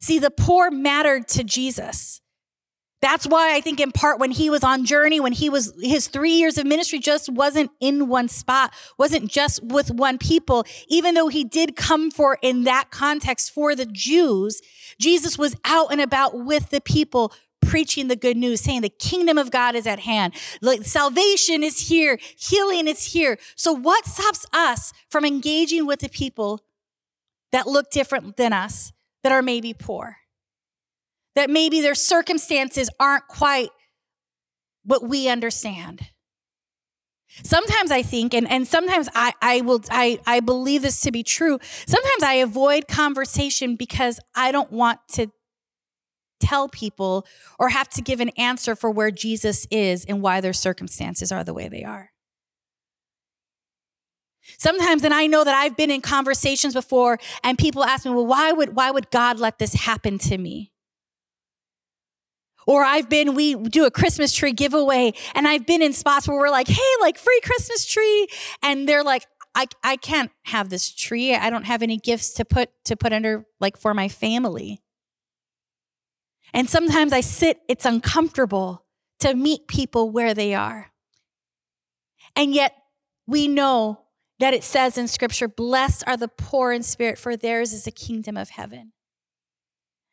See, 0.00 0.18
the 0.18 0.32
poor 0.32 0.72
mattered 0.72 1.28
to 1.28 1.44
Jesus. 1.44 2.20
That's 3.04 3.26
why 3.26 3.54
I 3.54 3.60
think 3.60 3.80
in 3.80 3.92
part 3.92 4.18
when 4.18 4.30
he 4.30 4.48
was 4.48 4.64
on 4.64 4.86
journey, 4.86 5.20
when 5.20 5.34
he 5.34 5.50
was, 5.50 5.74
his 5.82 6.08
three 6.08 6.36
years 6.36 6.56
of 6.56 6.66
ministry 6.66 6.98
just 6.98 7.28
wasn't 7.28 7.70
in 7.78 8.08
one 8.08 8.28
spot, 8.28 8.72
wasn't 8.96 9.30
just 9.30 9.62
with 9.62 9.90
one 9.90 10.16
people. 10.16 10.64
Even 10.88 11.12
though 11.12 11.28
he 11.28 11.44
did 11.44 11.76
come 11.76 12.10
for 12.10 12.38
in 12.40 12.64
that 12.64 12.90
context 12.90 13.52
for 13.52 13.76
the 13.76 13.84
Jews, 13.84 14.62
Jesus 14.98 15.36
was 15.36 15.54
out 15.66 15.92
and 15.92 16.00
about 16.00 16.46
with 16.46 16.70
the 16.70 16.80
people 16.80 17.30
preaching 17.60 18.08
the 18.08 18.16
good 18.16 18.38
news, 18.38 18.62
saying 18.62 18.80
the 18.80 18.88
kingdom 18.88 19.36
of 19.36 19.50
God 19.50 19.74
is 19.74 19.86
at 19.86 19.98
hand. 19.98 20.32
Like 20.62 20.84
salvation 20.84 21.62
is 21.62 21.88
here. 21.88 22.18
Healing 22.38 22.88
is 22.88 23.12
here. 23.12 23.36
So 23.54 23.74
what 23.74 24.06
stops 24.06 24.46
us 24.54 24.94
from 25.10 25.26
engaging 25.26 25.84
with 25.84 26.00
the 26.00 26.08
people 26.08 26.62
that 27.52 27.66
look 27.66 27.90
different 27.90 28.38
than 28.38 28.54
us, 28.54 28.94
that 29.22 29.30
are 29.30 29.42
maybe 29.42 29.74
poor? 29.74 30.23
That 31.34 31.50
maybe 31.50 31.80
their 31.80 31.94
circumstances 31.94 32.88
aren't 32.98 33.26
quite 33.28 33.70
what 34.84 35.06
we 35.08 35.28
understand. 35.28 36.08
Sometimes 37.42 37.90
I 37.90 38.02
think, 38.02 38.32
and, 38.32 38.48
and 38.48 38.66
sometimes 38.66 39.08
I, 39.14 39.32
I 39.42 39.60
will, 39.62 39.82
I, 39.90 40.20
I 40.26 40.40
believe 40.40 40.82
this 40.82 41.00
to 41.00 41.10
be 41.10 41.24
true. 41.24 41.58
Sometimes 41.86 42.22
I 42.22 42.34
avoid 42.34 42.86
conversation 42.86 43.74
because 43.74 44.20
I 44.36 44.52
don't 44.52 44.70
want 44.70 45.00
to 45.14 45.32
tell 46.38 46.68
people 46.68 47.26
or 47.58 47.70
have 47.70 47.88
to 47.88 48.02
give 48.02 48.20
an 48.20 48.28
answer 48.30 48.76
for 48.76 48.90
where 48.90 49.10
Jesus 49.10 49.66
is 49.70 50.04
and 50.04 50.22
why 50.22 50.40
their 50.40 50.52
circumstances 50.52 51.32
are 51.32 51.42
the 51.42 51.54
way 51.54 51.68
they 51.68 51.82
are. 51.82 52.10
Sometimes, 54.58 55.02
and 55.02 55.14
I 55.14 55.26
know 55.26 55.42
that 55.42 55.54
I've 55.54 55.76
been 55.76 55.90
in 55.90 56.02
conversations 56.02 56.74
before 56.74 57.18
and 57.42 57.58
people 57.58 57.82
ask 57.82 58.04
me, 58.04 58.12
well, 58.12 58.26
why 58.26 58.52
would, 58.52 58.76
why 58.76 58.90
would 58.90 59.10
God 59.10 59.40
let 59.40 59.58
this 59.58 59.72
happen 59.72 60.18
to 60.18 60.38
me? 60.38 60.73
Or 62.66 62.82
I've 62.82 63.08
been, 63.08 63.34
we 63.34 63.54
do 63.54 63.84
a 63.84 63.90
Christmas 63.90 64.32
tree 64.32 64.52
giveaway 64.52 65.12
and 65.34 65.46
I've 65.46 65.66
been 65.66 65.82
in 65.82 65.92
spots 65.92 66.26
where 66.26 66.38
we're 66.38 66.50
like, 66.50 66.68
hey, 66.68 66.80
like 67.00 67.18
free 67.18 67.40
Christmas 67.44 67.86
tree. 67.86 68.28
And 68.62 68.88
they're 68.88 69.04
like, 69.04 69.26
I, 69.54 69.66
I 69.82 69.96
can't 69.96 70.30
have 70.44 70.70
this 70.70 70.92
tree. 70.92 71.34
I 71.34 71.50
don't 71.50 71.64
have 71.64 71.82
any 71.82 71.96
gifts 71.96 72.34
to 72.34 72.44
put, 72.44 72.70
to 72.86 72.96
put 72.96 73.12
under 73.12 73.46
like 73.60 73.76
for 73.76 73.94
my 73.94 74.08
family. 74.08 74.82
And 76.52 76.68
sometimes 76.68 77.12
I 77.12 77.20
sit, 77.20 77.60
it's 77.68 77.84
uncomfortable 77.84 78.84
to 79.20 79.34
meet 79.34 79.68
people 79.68 80.10
where 80.10 80.34
they 80.34 80.54
are. 80.54 80.92
And 82.36 82.54
yet 82.54 82.74
we 83.26 83.48
know 83.48 84.00
that 84.40 84.54
it 84.54 84.64
says 84.64 84.98
in 84.98 85.08
scripture, 85.08 85.48
blessed 85.48 86.04
are 86.06 86.16
the 86.16 86.28
poor 86.28 86.72
in 86.72 86.82
spirit, 86.82 87.18
for 87.18 87.36
theirs 87.36 87.72
is 87.72 87.84
the 87.84 87.92
kingdom 87.92 88.36
of 88.36 88.50
heaven. 88.50 88.92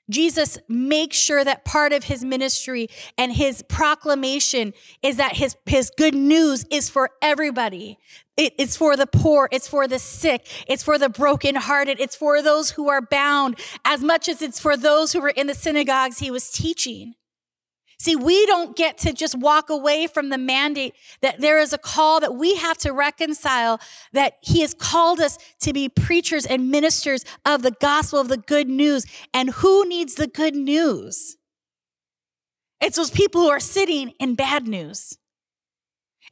Jesus 0.09 0.57
makes 0.67 1.15
sure 1.15 1.43
that 1.43 1.63
part 1.63 1.93
of 1.93 2.05
his 2.05 2.23
ministry 2.23 2.87
and 3.17 3.31
his 3.31 3.63
proclamation 3.63 4.73
is 5.01 5.17
that 5.17 5.37
his, 5.37 5.55
his 5.65 5.91
good 5.95 6.13
news 6.13 6.65
is 6.69 6.89
for 6.89 7.11
everybody. 7.21 7.97
It, 8.35 8.53
it's 8.57 8.75
for 8.75 8.97
the 8.97 9.07
poor. 9.07 9.47
It's 9.51 9.67
for 9.67 9.87
the 9.87 9.99
sick. 9.99 10.47
It's 10.67 10.83
for 10.83 10.97
the 10.97 11.09
brokenhearted. 11.09 11.99
It's 11.99 12.15
for 12.15 12.41
those 12.41 12.71
who 12.71 12.89
are 12.89 13.01
bound 13.01 13.59
as 13.85 14.03
much 14.03 14.27
as 14.27 14.41
it's 14.41 14.59
for 14.59 14.75
those 14.75 15.13
who 15.13 15.21
were 15.21 15.29
in 15.29 15.47
the 15.47 15.53
synagogues 15.53 16.19
he 16.19 16.31
was 16.31 16.49
teaching. 16.49 17.13
See, 18.01 18.15
we 18.15 18.47
don't 18.47 18.75
get 18.75 18.97
to 18.99 19.13
just 19.13 19.37
walk 19.37 19.69
away 19.69 20.07
from 20.07 20.29
the 20.29 20.37
mandate 20.39 20.95
that 21.21 21.39
there 21.39 21.59
is 21.59 21.71
a 21.71 21.77
call 21.77 22.19
that 22.21 22.33
we 22.33 22.55
have 22.55 22.79
to 22.79 22.91
reconcile 22.91 23.79
that 24.11 24.37
he 24.41 24.61
has 24.61 24.73
called 24.73 25.19
us 25.19 25.37
to 25.59 25.71
be 25.71 25.87
preachers 25.87 26.47
and 26.47 26.71
ministers 26.71 27.23
of 27.45 27.61
the 27.61 27.69
gospel 27.79 28.17
of 28.19 28.27
the 28.27 28.37
good 28.39 28.67
news. 28.67 29.05
And 29.35 29.51
who 29.51 29.87
needs 29.87 30.15
the 30.15 30.25
good 30.25 30.55
news? 30.55 31.37
It's 32.81 32.97
those 32.97 33.11
people 33.11 33.41
who 33.41 33.49
are 33.49 33.59
sitting 33.59 34.13
in 34.19 34.33
bad 34.33 34.67
news. 34.67 35.19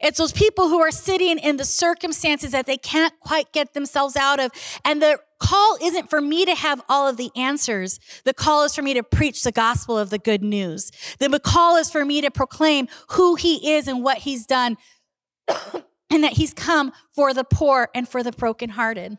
It's 0.00 0.18
those 0.18 0.32
people 0.32 0.70
who 0.70 0.80
are 0.80 0.90
sitting 0.90 1.38
in 1.38 1.56
the 1.56 1.64
circumstances 1.64 2.50
that 2.50 2.66
they 2.66 2.78
can't 2.78 3.14
quite 3.20 3.52
get 3.52 3.74
themselves 3.74 4.16
out 4.16 4.40
of. 4.40 4.50
And 4.84 5.00
the 5.00 5.20
call 5.40 5.76
isn't 5.82 6.10
for 6.10 6.20
me 6.20 6.44
to 6.44 6.54
have 6.54 6.80
all 6.88 7.08
of 7.08 7.16
the 7.16 7.30
answers. 7.34 7.98
The 8.24 8.34
call 8.34 8.64
is 8.64 8.74
for 8.74 8.82
me 8.82 8.94
to 8.94 9.02
preach 9.02 9.42
the 9.42 9.50
gospel 9.50 9.98
of 9.98 10.10
the 10.10 10.18
good 10.18 10.42
news. 10.42 10.92
The 11.18 11.40
call 11.40 11.76
is 11.76 11.90
for 11.90 12.04
me 12.04 12.20
to 12.20 12.30
proclaim 12.30 12.86
who 13.10 13.34
he 13.34 13.72
is 13.72 13.88
and 13.88 14.04
what 14.04 14.18
he's 14.18 14.46
done 14.46 14.76
and 16.10 16.22
that 16.22 16.34
he's 16.34 16.54
come 16.54 16.92
for 17.14 17.34
the 17.34 17.44
poor 17.44 17.88
and 17.94 18.08
for 18.08 18.22
the 18.22 18.32
brokenhearted. 18.32 19.18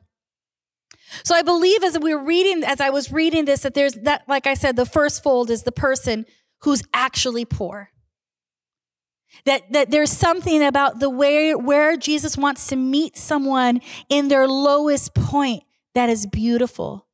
So 1.24 1.36
I 1.36 1.42
believe 1.42 1.84
as 1.84 2.00
we 2.00 2.16
were 2.16 2.24
reading, 2.24 2.64
as 2.64 2.80
I 2.80 2.90
was 2.90 3.12
reading 3.12 3.46
this, 3.46 3.62
that 3.62 3.74
there's 3.74 3.96
that, 3.96 4.24
like 4.28 4.48
I 4.48 4.54
said, 4.54 4.76
the 4.76 4.86
first 4.86 5.22
fold 5.22 5.50
is 5.50 5.64
the 5.64 5.72
person 5.72 6.26
who's 6.62 6.84
actually 6.94 7.44
poor. 7.44 7.90
That, 9.46 9.72
that 9.72 9.92
there's 9.92 10.12
something 10.12 10.64
about 10.64 11.00
the 11.00 11.10
way 11.10 11.56
where 11.56 11.98
Jesus 11.98 12.38
wants 12.38 12.68
to 12.68 12.76
meet 12.76 13.18
someone 13.18 13.82
in 14.10 14.28
their 14.28 14.48
lowest 14.48 15.14
point 15.14 15.64
that 15.96 16.10
is 16.10 16.26
beautiful. 16.26 17.08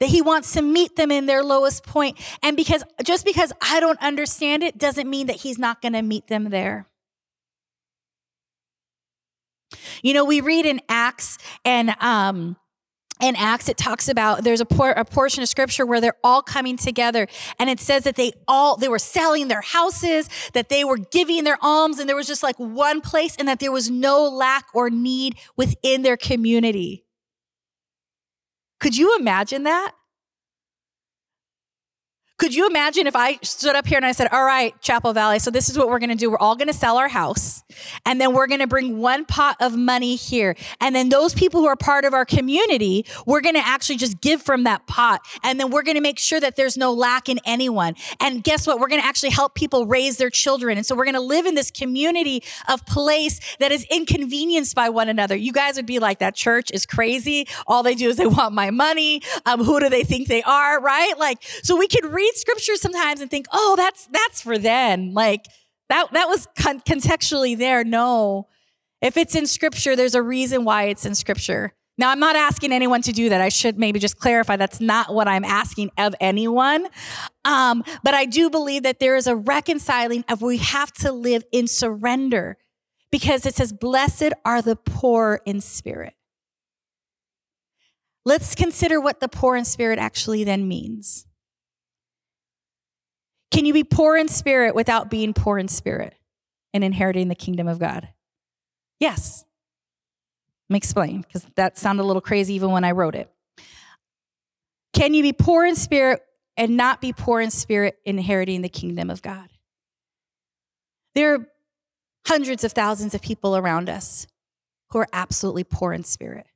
That 0.00 0.08
he 0.08 0.20
wants 0.20 0.52
to 0.52 0.62
meet 0.62 0.96
them 0.96 1.10
in 1.10 1.26
their 1.26 1.42
lowest 1.42 1.84
point. 1.84 2.18
And 2.42 2.56
because 2.56 2.82
just 3.04 3.24
because 3.24 3.52
I 3.60 3.80
don't 3.80 4.00
understand 4.00 4.62
it 4.62 4.76
doesn't 4.76 5.08
mean 5.08 5.28
that 5.28 5.36
he's 5.36 5.58
not 5.58 5.80
going 5.80 5.92
to 5.92 6.02
meet 6.02 6.26
them 6.26 6.50
there. 6.50 6.88
You 10.02 10.14
know, 10.14 10.24
we 10.24 10.40
read 10.40 10.66
in 10.66 10.80
Acts 10.88 11.38
and 11.64 11.94
um 12.00 12.56
in 13.20 13.36
Acts, 13.36 13.68
it 13.68 13.76
talks 13.76 14.08
about 14.08 14.42
there's 14.42 14.60
a, 14.60 14.66
por- 14.66 14.90
a, 14.90 15.04
portion 15.04 15.42
of 15.42 15.48
scripture 15.48 15.86
where 15.86 16.00
they're 16.00 16.16
all 16.24 16.42
coming 16.42 16.76
together. 16.76 17.28
And 17.58 17.70
it 17.70 17.78
says 17.78 18.02
that 18.04 18.16
they 18.16 18.32
all, 18.48 18.76
they 18.76 18.88
were 18.88 18.98
selling 18.98 19.46
their 19.48 19.60
houses, 19.60 20.28
that 20.52 20.68
they 20.68 20.84
were 20.84 20.96
giving 20.96 21.44
their 21.44 21.58
alms, 21.62 21.98
and 22.00 22.08
there 22.08 22.16
was 22.16 22.26
just 22.26 22.42
like 22.42 22.56
one 22.56 23.00
place, 23.00 23.36
and 23.36 23.46
that 23.46 23.60
there 23.60 23.70
was 23.70 23.88
no 23.88 24.28
lack 24.28 24.66
or 24.74 24.90
need 24.90 25.36
within 25.56 26.02
their 26.02 26.16
community. 26.16 27.03
Could 28.84 28.98
you 28.98 29.16
imagine 29.18 29.62
that? 29.62 29.92
Could 32.44 32.54
you 32.54 32.66
imagine 32.66 33.06
if 33.06 33.16
I 33.16 33.38
stood 33.40 33.74
up 33.74 33.86
here 33.86 33.96
and 33.96 34.04
I 34.04 34.12
said, 34.12 34.28
All 34.30 34.44
right, 34.44 34.78
Chapel 34.82 35.14
Valley, 35.14 35.38
so 35.38 35.50
this 35.50 35.70
is 35.70 35.78
what 35.78 35.88
we're 35.88 35.98
going 35.98 36.10
to 36.10 36.14
do. 36.14 36.30
We're 36.30 36.36
all 36.36 36.56
going 36.56 36.68
to 36.68 36.74
sell 36.74 36.98
our 36.98 37.08
house 37.08 37.64
and 38.04 38.20
then 38.20 38.34
we're 38.34 38.46
going 38.46 38.60
to 38.60 38.66
bring 38.66 38.98
one 38.98 39.24
pot 39.24 39.56
of 39.60 39.78
money 39.78 40.14
here. 40.14 40.54
And 40.78 40.94
then 40.94 41.08
those 41.08 41.32
people 41.32 41.62
who 41.62 41.66
are 41.68 41.74
part 41.74 42.04
of 42.04 42.12
our 42.12 42.26
community, 42.26 43.06
we're 43.24 43.40
going 43.40 43.54
to 43.54 43.66
actually 43.66 43.96
just 43.96 44.20
give 44.20 44.42
from 44.42 44.64
that 44.64 44.86
pot. 44.86 45.22
And 45.42 45.58
then 45.58 45.70
we're 45.70 45.82
going 45.82 45.94
to 45.94 46.02
make 46.02 46.18
sure 46.18 46.38
that 46.38 46.54
there's 46.54 46.76
no 46.76 46.92
lack 46.92 47.30
in 47.30 47.40
anyone. 47.46 47.94
And 48.20 48.44
guess 48.44 48.66
what? 48.66 48.78
We're 48.78 48.88
going 48.88 49.00
to 49.00 49.06
actually 49.06 49.30
help 49.30 49.54
people 49.54 49.86
raise 49.86 50.18
their 50.18 50.28
children. 50.28 50.76
And 50.76 50.84
so 50.84 50.94
we're 50.94 51.06
going 51.06 51.14
to 51.14 51.20
live 51.20 51.46
in 51.46 51.54
this 51.54 51.70
community 51.70 52.42
of 52.68 52.84
place 52.84 53.40
that 53.58 53.72
is 53.72 53.86
inconvenienced 53.90 54.74
by 54.74 54.90
one 54.90 55.08
another. 55.08 55.34
You 55.34 55.52
guys 55.54 55.76
would 55.76 55.86
be 55.86 55.98
like, 55.98 56.18
That 56.18 56.34
church 56.34 56.70
is 56.72 56.84
crazy. 56.84 57.48
All 57.66 57.82
they 57.82 57.94
do 57.94 58.10
is 58.10 58.16
they 58.18 58.26
want 58.26 58.52
my 58.52 58.70
money. 58.70 59.22
Um, 59.46 59.64
who 59.64 59.80
do 59.80 59.88
they 59.88 60.04
think 60.04 60.28
they 60.28 60.42
are? 60.42 60.78
Right? 60.78 61.14
Like, 61.18 61.42
so 61.62 61.76
we 61.76 61.88
could 61.88 62.04
read 62.04 62.33
read 62.34 62.38
scripture 62.38 62.76
sometimes 62.76 63.20
and 63.20 63.30
think, 63.30 63.46
oh, 63.52 63.74
that's, 63.76 64.06
that's 64.06 64.40
for 64.40 64.58
then. 64.58 65.14
Like 65.14 65.46
that, 65.88 66.12
that 66.12 66.28
was 66.28 66.46
con- 66.58 66.80
contextually 66.80 67.56
there. 67.56 67.84
No. 67.84 68.48
If 69.00 69.16
it's 69.16 69.34
in 69.34 69.46
scripture, 69.46 69.96
there's 69.96 70.14
a 70.14 70.22
reason 70.22 70.64
why 70.64 70.84
it's 70.84 71.04
in 71.04 71.14
scripture. 71.14 71.74
Now, 71.96 72.10
I'm 72.10 72.18
not 72.18 72.34
asking 72.34 72.72
anyone 72.72 73.02
to 73.02 73.12
do 73.12 73.28
that. 73.28 73.40
I 73.40 73.50
should 73.50 73.78
maybe 73.78 74.00
just 74.00 74.18
clarify 74.18 74.56
that's 74.56 74.80
not 74.80 75.14
what 75.14 75.28
I'm 75.28 75.44
asking 75.44 75.90
of 75.96 76.14
anyone. 76.20 76.88
Um, 77.44 77.84
but 78.02 78.14
I 78.14 78.24
do 78.24 78.50
believe 78.50 78.82
that 78.82 78.98
there 78.98 79.14
is 79.14 79.28
a 79.28 79.36
reconciling 79.36 80.24
of 80.28 80.42
we 80.42 80.56
have 80.56 80.92
to 80.94 81.12
live 81.12 81.44
in 81.52 81.68
surrender 81.68 82.56
because 83.12 83.46
it 83.46 83.54
says, 83.54 83.72
Blessed 83.72 84.32
are 84.44 84.60
the 84.60 84.74
poor 84.74 85.40
in 85.44 85.60
spirit. 85.60 86.14
Let's 88.24 88.56
consider 88.56 89.00
what 89.00 89.20
the 89.20 89.28
poor 89.28 89.54
in 89.54 89.64
spirit 89.64 90.00
actually 90.00 90.42
then 90.42 90.66
means. 90.66 91.26
Can 93.54 93.66
you 93.66 93.72
be 93.72 93.84
poor 93.84 94.16
in 94.16 94.26
spirit 94.26 94.74
without 94.74 95.10
being 95.10 95.32
poor 95.32 95.58
in 95.58 95.68
spirit 95.68 96.16
and 96.72 96.82
inheriting 96.82 97.28
the 97.28 97.36
kingdom 97.36 97.68
of 97.68 97.78
God? 97.78 98.08
Yes. 98.98 99.44
Let 100.68 100.74
me 100.74 100.78
explain, 100.78 101.20
because 101.20 101.46
that 101.54 101.78
sounded 101.78 102.02
a 102.02 102.04
little 102.04 102.20
crazy 102.20 102.54
even 102.54 102.72
when 102.72 102.82
I 102.82 102.90
wrote 102.90 103.14
it. 103.14 103.30
Can 104.92 105.14
you 105.14 105.22
be 105.22 105.32
poor 105.32 105.64
in 105.64 105.76
spirit 105.76 106.20
and 106.56 106.76
not 106.76 107.00
be 107.00 107.12
poor 107.12 107.40
in 107.40 107.52
spirit 107.52 107.96
inheriting 108.04 108.62
the 108.62 108.68
kingdom 108.68 109.08
of 109.08 109.22
God? 109.22 109.50
There 111.14 111.34
are 111.34 111.46
hundreds 112.26 112.64
of 112.64 112.72
thousands 112.72 113.14
of 113.14 113.22
people 113.22 113.56
around 113.56 113.88
us 113.88 114.26
who 114.90 114.98
are 114.98 115.08
absolutely 115.12 115.62
poor 115.62 115.92
in 115.92 116.02
spirit. 116.02 116.48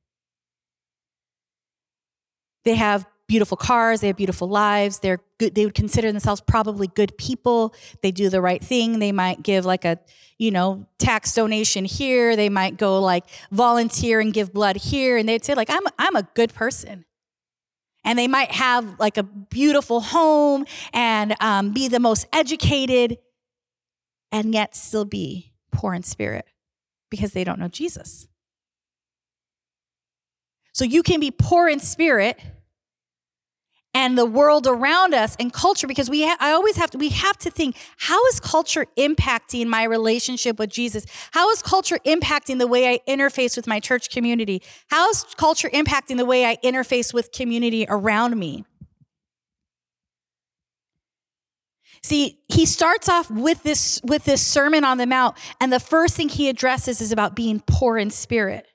They 2.65 2.75
have 2.75 3.05
beautiful 3.29 3.55
cars, 3.55 4.01
they 4.01 4.07
have 4.07 4.17
beautiful 4.17 4.49
lives, 4.49 4.99
they're 4.99 5.19
good, 5.37 5.53
they 5.53 5.63
would 5.63 5.75
consider 5.75 6.11
themselves 6.11 6.41
probably 6.41 6.87
good 6.87 7.15
people. 7.17 7.73
They 8.01 8.11
do 8.11 8.27
the 8.27 8.41
right 8.41 8.61
thing. 8.61 8.97
They 8.99 9.13
might 9.13 9.43
give 9.43 9.65
like 9.65 9.85
a, 9.85 9.99
you 10.39 10.51
know, 10.51 10.87
tax 10.97 11.33
donation 11.33 11.85
here. 11.85 12.35
They 12.35 12.49
might 12.49 12.75
go 12.77 12.99
like 12.99 13.25
volunteer 13.51 14.19
and 14.19 14.33
give 14.33 14.51
blood 14.51 14.77
here. 14.77 15.15
And 15.15 15.29
they'd 15.29 15.45
say, 15.45 15.53
like, 15.53 15.69
I'm 15.69 15.83
I'm 15.97 16.15
a 16.15 16.23
good 16.33 16.53
person. 16.53 17.05
And 18.03 18.17
they 18.17 18.27
might 18.27 18.51
have 18.51 18.99
like 18.99 19.17
a 19.17 19.23
beautiful 19.23 20.01
home 20.01 20.65
and 20.91 21.35
um, 21.39 21.71
be 21.71 21.87
the 21.87 21.99
most 21.99 22.25
educated 22.33 23.19
and 24.31 24.53
yet 24.53 24.75
still 24.75 25.05
be 25.05 25.53
poor 25.71 25.93
in 25.93 26.01
spirit 26.01 26.45
because 27.11 27.33
they 27.33 27.43
don't 27.43 27.59
know 27.59 27.67
Jesus. 27.67 28.27
So 30.73 30.85
you 30.85 31.03
can 31.03 31.19
be 31.19 31.29
poor 31.29 31.67
in 31.67 31.79
spirit 31.79 32.39
and 33.93 34.17
the 34.17 34.25
world 34.25 34.67
around 34.67 35.13
us 35.13 35.35
and 35.39 35.51
culture 35.51 35.87
because 35.87 36.09
we 36.09 36.23
ha- 36.23 36.37
I 36.39 36.51
always 36.51 36.77
have 36.77 36.91
to 36.91 36.97
we 36.97 37.09
have 37.09 37.37
to 37.39 37.49
think 37.49 37.75
how 37.97 38.23
is 38.27 38.39
culture 38.39 38.85
impacting 38.97 39.67
my 39.67 39.83
relationship 39.83 40.59
with 40.59 40.69
Jesus? 40.69 41.05
How 41.31 41.49
is 41.49 41.61
culture 41.61 41.97
impacting 42.05 42.59
the 42.59 42.67
way 42.67 42.87
I 42.87 42.99
interface 43.07 43.55
with 43.55 43.67
my 43.67 43.79
church 43.79 44.09
community? 44.09 44.61
How 44.89 45.09
is 45.09 45.25
culture 45.37 45.69
impacting 45.69 46.17
the 46.17 46.25
way 46.25 46.45
I 46.45 46.57
interface 46.63 47.13
with 47.13 47.31
community 47.31 47.85
around 47.89 48.37
me? 48.37 48.65
See, 52.01 52.39
he 52.47 52.65
starts 52.65 53.09
off 53.09 53.29
with 53.29 53.63
this 53.63 53.99
with 54.03 54.23
this 54.23 54.45
sermon 54.45 54.83
on 54.83 54.97
the 54.97 55.07
mount 55.07 55.35
and 55.59 55.73
the 55.73 55.79
first 55.79 56.15
thing 56.15 56.29
he 56.29 56.47
addresses 56.47 57.01
is 57.01 57.11
about 57.11 57.35
being 57.35 57.61
poor 57.65 57.97
in 57.97 58.11
spirit. 58.11 58.67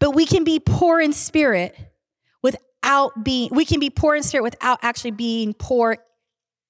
But 0.00 0.12
we 0.12 0.24
can 0.24 0.44
be 0.44 0.58
poor 0.58 0.98
in 0.98 1.12
spirit 1.12 1.76
without 2.84 3.24
being, 3.24 3.48
we 3.52 3.64
can 3.64 3.80
be 3.80 3.90
poor 3.90 4.14
in 4.14 4.22
spirit 4.22 4.42
without 4.42 4.78
actually 4.82 5.10
being 5.10 5.54
poor 5.54 5.98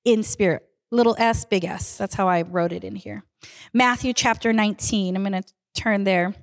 in 0.05 0.23
spirit. 0.23 0.63
Little 0.91 1.17
s, 1.19 1.45
big 1.45 1.65
S. 1.65 1.97
That's 1.97 2.15
how 2.15 2.29
I 2.29 2.43
wrote 2.43 2.73
it 2.73 2.85
in 2.85 2.95
here. 2.95 3.25
Matthew 3.73 4.13
chapter 4.13 4.53
19. 4.53 5.17
I'm 5.17 5.25
going 5.25 5.43
to 5.43 5.53
turn 5.77 6.05
there. 6.05 6.35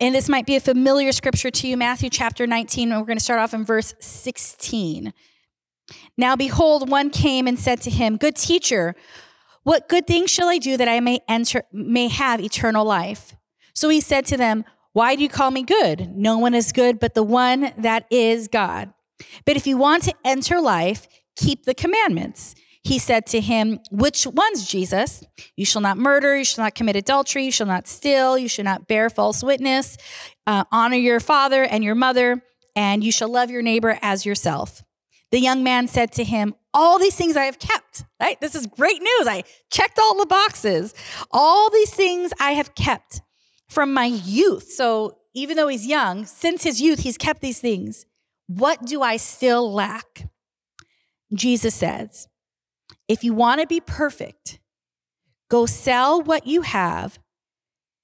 And 0.00 0.14
this 0.14 0.28
might 0.28 0.46
be 0.46 0.54
a 0.54 0.60
familiar 0.60 1.12
scripture 1.12 1.50
to 1.50 1.66
you, 1.66 1.76
Matthew 1.76 2.10
chapter 2.10 2.46
19. 2.46 2.92
And 2.92 3.00
we're 3.00 3.06
going 3.06 3.18
to 3.18 3.24
start 3.24 3.40
off 3.40 3.54
in 3.54 3.64
verse 3.64 3.94
16. 4.00 5.14
Now, 6.18 6.36
behold, 6.36 6.90
one 6.90 7.08
came 7.08 7.46
and 7.46 7.58
said 7.58 7.80
to 7.82 7.90
him, 7.90 8.18
Good 8.18 8.36
teacher, 8.36 8.94
what 9.62 9.88
good 9.88 10.06
thing 10.06 10.26
shall 10.26 10.48
I 10.48 10.58
do 10.58 10.76
that 10.76 10.88
I 10.88 11.00
may 11.00 11.20
enter, 11.26 11.62
may 11.72 12.08
have 12.08 12.40
eternal 12.40 12.84
life? 12.84 13.34
So 13.74 13.88
he 13.88 14.00
said 14.00 14.26
to 14.26 14.36
them, 14.36 14.64
why 14.92 15.16
do 15.16 15.22
you 15.22 15.28
call 15.28 15.50
me 15.50 15.62
good? 15.62 16.14
No 16.14 16.38
one 16.38 16.54
is 16.54 16.72
good 16.72 16.98
but 16.98 17.14
the 17.14 17.22
one 17.22 17.72
that 17.78 18.06
is 18.10 18.48
God. 18.48 18.92
But 19.44 19.56
if 19.56 19.66
you 19.66 19.76
want 19.76 20.02
to 20.04 20.14
enter 20.24 20.60
life, 20.60 21.06
keep 21.36 21.64
the 21.64 21.74
commandments. 21.74 22.54
He 22.84 22.98
said 22.98 23.26
to 23.26 23.40
him, 23.40 23.78
Which 23.90 24.26
ones, 24.26 24.66
Jesus? 24.66 25.22
You 25.56 25.64
shall 25.64 25.82
not 25.82 25.98
murder, 25.98 26.36
you 26.36 26.44
shall 26.44 26.64
not 26.64 26.74
commit 26.74 26.96
adultery, 26.96 27.44
you 27.44 27.52
shall 27.52 27.66
not 27.66 27.86
steal, 27.86 28.36
you 28.36 28.48
shall 28.48 28.64
not 28.64 28.88
bear 28.88 29.08
false 29.08 29.42
witness, 29.42 29.96
uh, 30.46 30.64
honor 30.72 30.96
your 30.96 31.20
father 31.20 31.62
and 31.62 31.84
your 31.84 31.94
mother, 31.94 32.42
and 32.74 33.04
you 33.04 33.12
shall 33.12 33.28
love 33.28 33.50
your 33.50 33.62
neighbor 33.62 33.98
as 34.02 34.26
yourself. 34.26 34.82
The 35.30 35.38
young 35.38 35.62
man 35.62 35.86
said 35.86 36.12
to 36.12 36.24
him, 36.24 36.54
All 36.74 36.98
these 36.98 37.14
things 37.14 37.36
I 37.36 37.44
have 37.44 37.60
kept, 37.60 38.04
right? 38.20 38.40
This 38.40 38.56
is 38.56 38.66
great 38.66 39.00
news. 39.00 39.28
I 39.28 39.44
checked 39.70 39.98
all 40.00 40.18
the 40.18 40.26
boxes. 40.26 40.92
All 41.30 41.70
these 41.70 41.94
things 41.94 42.32
I 42.40 42.52
have 42.52 42.74
kept 42.74 43.22
from 43.72 43.92
my 43.92 44.04
youth. 44.04 44.70
So 44.70 45.18
even 45.34 45.56
though 45.56 45.68
he's 45.68 45.86
young, 45.86 46.26
since 46.26 46.62
his 46.62 46.80
youth, 46.80 47.00
he's 47.00 47.18
kept 47.18 47.40
these 47.40 47.58
things. 47.58 48.06
What 48.46 48.84
do 48.84 49.02
I 49.02 49.16
still 49.16 49.72
lack? 49.72 50.28
Jesus 51.32 51.74
says, 51.74 52.28
if 53.08 53.24
you 53.24 53.32
want 53.32 53.60
to 53.60 53.66
be 53.66 53.80
perfect, 53.80 54.60
go 55.48 55.64
sell 55.64 56.22
what 56.22 56.46
you 56.46 56.62
have, 56.62 57.18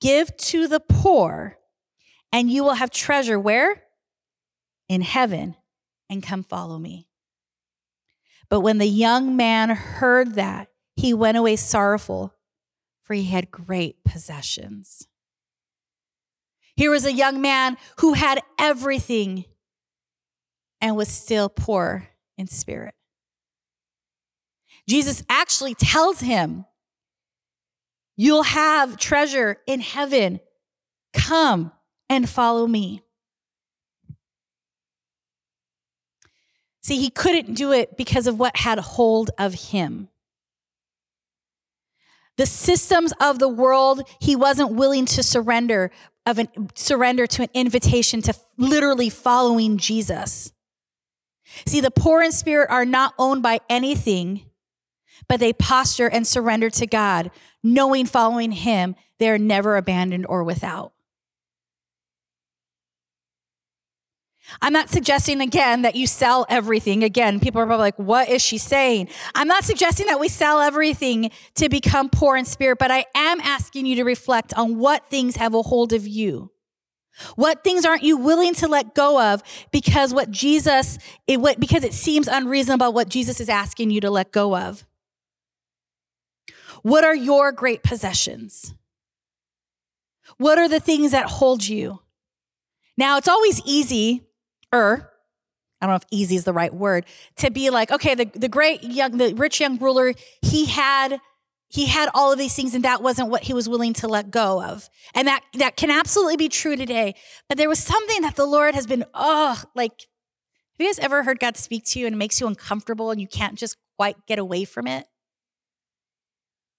give 0.01 0.35
to 0.39 0.67
the 0.67 0.81
poor, 0.81 1.59
and 2.33 2.51
you 2.51 2.65
will 2.65 2.75
have 2.75 2.91
treasure 2.91 3.39
where? 3.39 3.85
In 4.89 5.03
heaven, 5.03 5.57
and 6.09 6.23
come 6.23 6.43
follow 6.43 6.79
me. 6.79 7.09
But 8.49 8.61
when 8.61 8.79
the 8.79 8.87
young 8.87 9.37
man 9.37 9.69
heard 9.71 10.35
that, 10.37 10.69
he 10.97 11.13
went 11.13 11.37
away 11.37 11.57
sorrowful, 11.57 12.35
for 13.03 13.13
he 13.13 13.25
had 13.25 13.51
great 13.51 14.03
possessions. 14.05 15.07
Here 16.79 16.93
was 16.93 17.05
a 17.05 17.13
young 17.13 17.41
man 17.41 17.77
who 17.97 18.13
had 18.13 18.41
everything 18.57 19.47
and 20.81 20.95
was 20.95 21.09
still 21.09 21.49
poor 21.49 22.07
in 22.37 22.47
spirit. 22.47 22.95
Jesus 24.89 25.25
actually 25.29 25.75
tells 25.75 26.21
him, 26.21 26.67
You'll 28.17 28.45
have 28.45 28.97
treasure 28.97 29.57
in 29.67 29.81
heaven. 29.81 30.39
Come 31.13 31.73
and 32.09 32.29
follow 32.29 32.69
me. 32.69 33.03
See, 36.81 37.01
he 37.01 37.11
couldn't 37.11 37.55
do 37.55 37.73
it 37.73 37.97
because 37.97 38.29
of 38.29 38.39
what 38.39 38.57
had 38.57 38.79
hold 38.79 39.33
of 39.37 39.55
him. 39.55 40.11
The 42.39 42.47
systems 42.47 43.13
of 43.21 43.39
the 43.39 43.49
world, 43.49 44.09
he 44.19 44.35
wasn't 44.35 44.73
willing 44.73 45.05
to 45.07 45.23
surrender 45.23 45.91
of 46.25 46.39
an 46.39 46.49
surrender 46.75 47.27
to 47.27 47.43
an 47.43 47.49
invitation 47.53 48.23
to 48.23 48.35
literally 48.57 49.11
following 49.11 49.77
Jesus. 49.77 50.53
See, 51.67 51.81
the 51.81 51.91
poor 51.91 52.23
in 52.23 52.33
spirit 52.33 52.71
are 52.71 52.85
not 52.85 53.15
owned 53.19 53.43
by 53.43 53.61
anything 53.69 54.49
but 55.29 55.41
they 55.41 55.53
posture 55.53 56.09
and 56.09 56.27
surrender 56.27 56.71
to 56.71 56.87
God, 56.87 57.31
knowing 57.63 58.07
following 58.07 58.53
Him, 58.53 58.95
they 59.19 59.29
are 59.29 59.39
never 59.39 59.77
abandoned 59.77 60.27
or 60.29 60.45
without. 60.45 60.93
I'm 64.63 64.73
not 64.73 64.89
suggesting 64.89 65.41
again 65.41 65.83
that 65.83 65.95
you 65.95 66.07
sell 66.07 66.47
everything. 66.49 67.05
Again, 67.05 67.41
people 67.41 67.61
are 67.61 67.67
probably 67.67 67.83
like, 67.83 67.99
what 67.99 68.29
is 68.29 68.43
she 68.43 68.59
saying? 68.59 69.09
I'm 69.35 69.49
not 69.49 69.65
suggesting 69.65 70.07
that 70.07 70.21
we 70.21 70.29
sell 70.29 70.61
everything 70.61 71.31
to 71.57 71.69
become 71.69 72.09
poor 72.09 72.37
in 72.37 72.45
spirit, 72.45 72.79
but 72.79 72.91
I 72.91 73.05
am 73.15 73.41
asking 73.41 73.87
you 73.87 73.97
to 73.97 74.05
reflect 74.05 74.55
on 74.55 74.79
what 74.79 75.07
things 75.07 75.37
have 75.37 75.55
a 75.55 75.63
hold 75.63 75.93
of 75.93 76.07
you. 76.07 76.51
What 77.35 77.65
things 77.65 77.85
aren't 77.85 78.05
you 78.05 78.17
willing 78.17 78.55
to 78.55 78.69
let 78.69 78.95
go 78.95 79.21
of 79.21 79.43
because 79.73 80.15
what 80.15 80.31
Jesus, 80.31 80.99
it, 81.27 81.41
what, 81.41 81.59
because 81.59 81.83
it 81.83 81.93
seems 81.93 82.29
unreasonable 82.29 82.93
what 82.93 83.09
Jesus 83.09 83.41
is 83.41 83.49
asking 83.49 83.91
you 83.91 84.01
to 84.01 84.11
let 84.11 84.31
go 84.31 84.57
of? 84.57 84.87
What 86.83 87.05
are 87.05 87.15
your 87.15 87.51
great 87.51 87.83
possessions? 87.83 88.73
What 90.37 90.59
are 90.59 90.69
the 90.69 90.81
things 90.81 91.11
that 91.11 91.27
hold 91.27 91.67
you? 91.67 92.01
Now, 92.97 93.17
it's 93.17 93.29
always 93.29 93.61
easy, 93.65 94.23
or 94.73 95.13
I 95.81 95.87
don't 95.87 95.93
know 95.93 95.97
if 95.97 96.05
easy 96.11 96.37
is 96.37 96.45
the 96.45 96.53
right 96.53 96.75
word, 96.75 97.07
to 97.37 97.51
be 97.51 97.71
like, 97.71 97.93
okay, 97.93 98.15
the, 98.15 98.25
the 98.35 98.49
great 98.49 98.83
young, 98.83 99.17
the 99.17 99.33
rich 99.35 99.61
young 99.61 99.79
ruler, 99.79 100.13
he 100.43 100.67
had 100.67 101.21
he 101.71 101.85
had 101.85 102.09
all 102.15 102.33
of 102.33 102.39
these 102.39 102.55
things 102.55 102.75
and 102.75 102.85
that 102.85 103.03
wasn't 103.03 103.29
what 103.29 103.43
he 103.43 103.53
was 103.53 103.69
willing 103.69 103.93
to 103.93 104.09
let 104.09 104.31
go 104.31 104.63
of 104.63 104.89
and 105.15 105.29
that 105.29 105.43
that 105.53 105.77
can 105.77 105.91
absolutely 105.91 106.37
be 106.37 106.49
true 106.49 106.77
today 106.77 107.15
but 107.47 107.59
there 107.59 107.69
was 107.69 107.79
something 107.79 108.23
that 108.23 108.37
the 108.37 108.47
lord 108.47 108.75
has 108.75 108.87
been 108.87 109.05
oh 109.13 109.63
like 109.75 109.91
have 109.91 110.79
you 110.79 110.87
guys 110.87 110.99
ever 110.99 111.25
heard 111.25 111.39
god 111.39 111.59
speak 111.59 111.85
to 111.85 112.01
you 112.01 112.07
and 112.07 112.15
it 112.15 112.17
makes 112.17 112.41
you 112.41 112.47
uncomfortable 112.47 113.11
and 113.11 113.21
you 113.21 113.29
can't 113.29 113.59
just 113.59 113.77
quite 113.99 114.17
get 114.27 114.39
away 114.39 114.65
from 114.65 114.87
it 114.87 115.07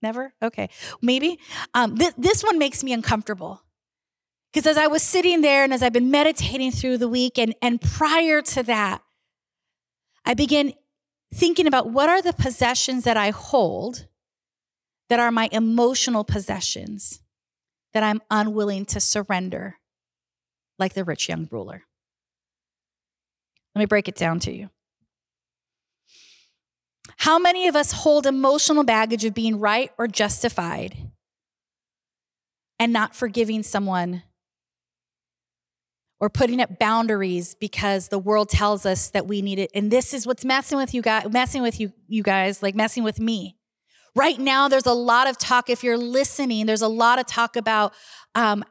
Never? 0.01 0.33
Okay. 0.41 0.69
Maybe. 1.01 1.39
Um, 1.73 1.97
th- 1.97 2.13
this 2.17 2.43
one 2.43 2.57
makes 2.57 2.83
me 2.83 2.93
uncomfortable. 2.93 3.61
Because 4.51 4.65
as 4.65 4.77
I 4.77 4.87
was 4.87 5.03
sitting 5.03 5.41
there 5.41 5.63
and 5.63 5.73
as 5.73 5.83
I've 5.83 5.93
been 5.93 6.09
meditating 6.09 6.71
through 6.71 6.97
the 6.97 7.07
week, 7.07 7.37
and, 7.37 7.53
and 7.61 7.79
prior 7.79 8.41
to 8.41 8.63
that, 8.63 9.03
I 10.25 10.33
began 10.33 10.73
thinking 11.33 11.67
about 11.67 11.91
what 11.91 12.09
are 12.09 12.21
the 12.21 12.33
possessions 12.33 13.03
that 13.03 13.17
I 13.17 13.29
hold 13.29 14.07
that 15.09 15.19
are 15.19 15.31
my 15.31 15.49
emotional 15.51 16.23
possessions 16.23 17.21
that 17.93 18.03
I'm 18.03 18.21
unwilling 18.29 18.85
to 18.85 18.99
surrender, 18.99 19.77
like 20.77 20.93
the 20.93 21.03
rich 21.03 21.29
young 21.29 21.47
ruler. 21.51 21.83
Let 23.75 23.79
me 23.79 23.85
break 23.85 24.07
it 24.07 24.15
down 24.15 24.39
to 24.41 24.51
you. 24.51 24.69
How 27.17 27.37
many 27.37 27.67
of 27.67 27.75
us 27.75 27.91
hold 27.91 28.25
emotional 28.25 28.83
baggage 28.83 29.25
of 29.25 29.33
being 29.33 29.59
right 29.59 29.91
or 29.97 30.07
justified 30.07 30.97
and 32.79 32.93
not 32.93 33.15
forgiving 33.15 33.61
someone 33.61 34.23
or 36.19 36.29
putting 36.29 36.61
up 36.61 36.79
boundaries 36.79 37.55
because 37.55 38.09
the 38.09 38.19
world 38.19 38.49
tells 38.49 38.85
us 38.85 39.09
that 39.11 39.27
we 39.27 39.41
need 39.41 39.59
it. 39.59 39.71
And 39.73 39.89
this 39.89 40.13
is 40.13 40.27
what's 40.27 40.43
messing 40.43 40.77
with 40.77 40.93
you 40.93 41.01
guys, 41.01 41.29
messing 41.31 41.61
with 41.61 41.79
you, 41.79 41.93
you 42.07 42.23
guys, 42.23 42.61
like 42.61 42.75
messing 42.75 43.03
with 43.03 43.19
me. 43.19 43.55
Right 44.15 44.39
now, 44.39 44.67
there's 44.67 44.85
a 44.85 44.93
lot 44.93 45.29
of 45.29 45.37
talk. 45.37 45.69
If 45.69 45.83
you're 45.83 45.97
listening, 45.97 46.65
there's 46.65 46.81
a 46.81 46.87
lot 46.87 47.19
of 47.19 47.25
talk 47.25 47.55
about 47.55 47.93
um, 48.35 48.65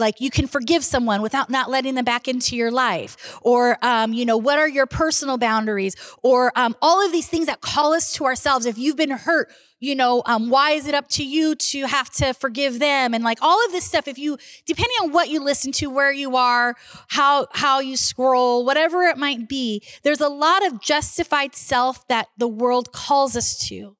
like 0.00 0.20
you 0.20 0.30
can 0.30 0.46
forgive 0.46 0.82
someone 0.84 1.22
without 1.22 1.50
not 1.50 1.70
letting 1.70 1.94
them 1.94 2.04
back 2.04 2.26
into 2.26 2.56
your 2.56 2.70
life. 2.72 3.38
Or 3.42 3.78
um, 3.82 4.12
you 4.12 4.24
know 4.24 4.36
what 4.36 4.58
are 4.58 4.68
your 4.68 4.86
personal 4.86 5.38
boundaries? 5.38 5.94
Or 6.22 6.52
um, 6.56 6.74
all 6.82 7.04
of 7.04 7.12
these 7.12 7.28
things 7.28 7.46
that 7.46 7.60
call 7.60 7.92
us 7.92 8.12
to 8.14 8.24
ourselves. 8.24 8.66
If 8.66 8.78
you've 8.78 8.96
been 8.96 9.10
hurt 9.10 9.50
you 9.80 9.94
know 9.94 10.22
um, 10.26 10.50
why 10.50 10.72
is 10.72 10.86
it 10.86 10.94
up 10.94 11.08
to 11.08 11.24
you 11.24 11.54
to 11.54 11.86
have 11.86 12.10
to 12.10 12.32
forgive 12.34 12.78
them? 12.78 13.14
And 13.14 13.24
like 13.24 13.38
all 13.42 13.64
of 13.64 13.72
this 13.72 13.84
stuff 13.84 14.06
if 14.06 14.18
you 14.18 14.38
depending 14.66 14.96
on 15.02 15.12
what 15.12 15.28
you 15.30 15.42
listen 15.42 15.72
to 15.72 15.88
where 15.88 16.12
you 16.12 16.36
are 16.36 16.76
how 17.08 17.48
how 17.52 17.80
you 17.80 17.96
scroll 17.96 18.64
whatever 18.64 19.02
it 19.04 19.16
might 19.16 19.48
be 19.48 19.82
there's 20.02 20.20
a 20.20 20.28
lot 20.28 20.64
of 20.64 20.80
justified 20.80 21.54
self 21.54 22.06
that 22.08 22.28
the 22.36 22.48
world 22.48 22.92
calls 22.92 23.36
us 23.36 23.58
to. 23.68 23.96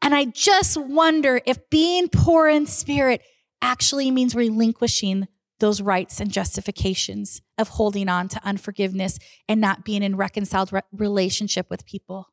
And 0.00 0.14
i 0.14 0.24
just 0.24 0.76
wonder 0.76 1.40
if 1.44 1.68
being 1.68 2.08
poor 2.08 2.48
in 2.48 2.66
spirit 2.66 3.22
actually 3.62 4.10
means 4.10 4.34
relinquishing 4.34 5.28
those 5.60 5.80
rights 5.80 6.20
and 6.20 6.30
justifications 6.30 7.40
of 7.56 7.68
holding 7.68 8.08
on 8.08 8.26
to 8.28 8.40
unforgiveness 8.44 9.18
and 9.48 9.60
not 9.60 9.84
being 9.84 10.02
in 10.02 10.16
reconciled 10.16 10.72
re- 10.72 10.82
relationship 10.92 11.70
with 11.70 11.86
people. 11.86 12.28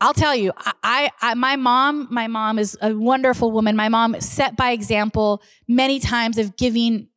I'll 0.00 0.14
tell 0.14 0.34
you, 0.34 0.52
I, 0.82 1.10
I, 1.20 1.34
my 1.34 1.56
mom, 1.56 2.08
my 2.10 2.26
mom 2.26 2.58
is 2.58 2.76
a 2.82 2.94
wonderful 2.94 3.50
woman. 3.52 3.76
My 3.76 3.88
mom 3.88 4.20
set 4.20 4.56
by 4.56 4.72
example 4.72 5.42
many 5.68 5.98
times 5.98 6.36
of 6.36 6.56
giving, 6.56 7.08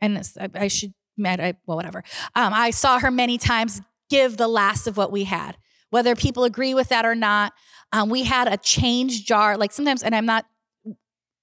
and 0.00 0.18
I, 0.40 0.48
I 0.54 0.68
should, 0.68 0.92
I, 1.24 1.54
well, 1.66 1.76
whatever. 1.76 2.04
Um, 2.34 2.52
I 2.52 2.70
saw 2.70 3.00
her 3.00 3.10
many 3.10 3.38
times 3.38 3.80
give 4.10 4.36
the 4.36 4.46
last 4.46 4.86
of 4.86 4.96
what 4.96 5.10
we 5.10 5.24
had, 5.24 5.56
whether 5.90 6.14
people 6.14 6.44
agree 6.44 6.74
with 6.74 6.90
that 6.90 7.04
or 7.04 7.14
not. 7.14 7.52
Um, 7.92 8.10
we 8.10 8.24
had 8.24 8.48
a 8.48 8.56
change 8.56 9.24
jar, 9.24 9.56
like 9.56 9.72
sometimes, 9.72 10.02
and 10.02 10.14
I'm 10.14 10.26
not 10.26 10.46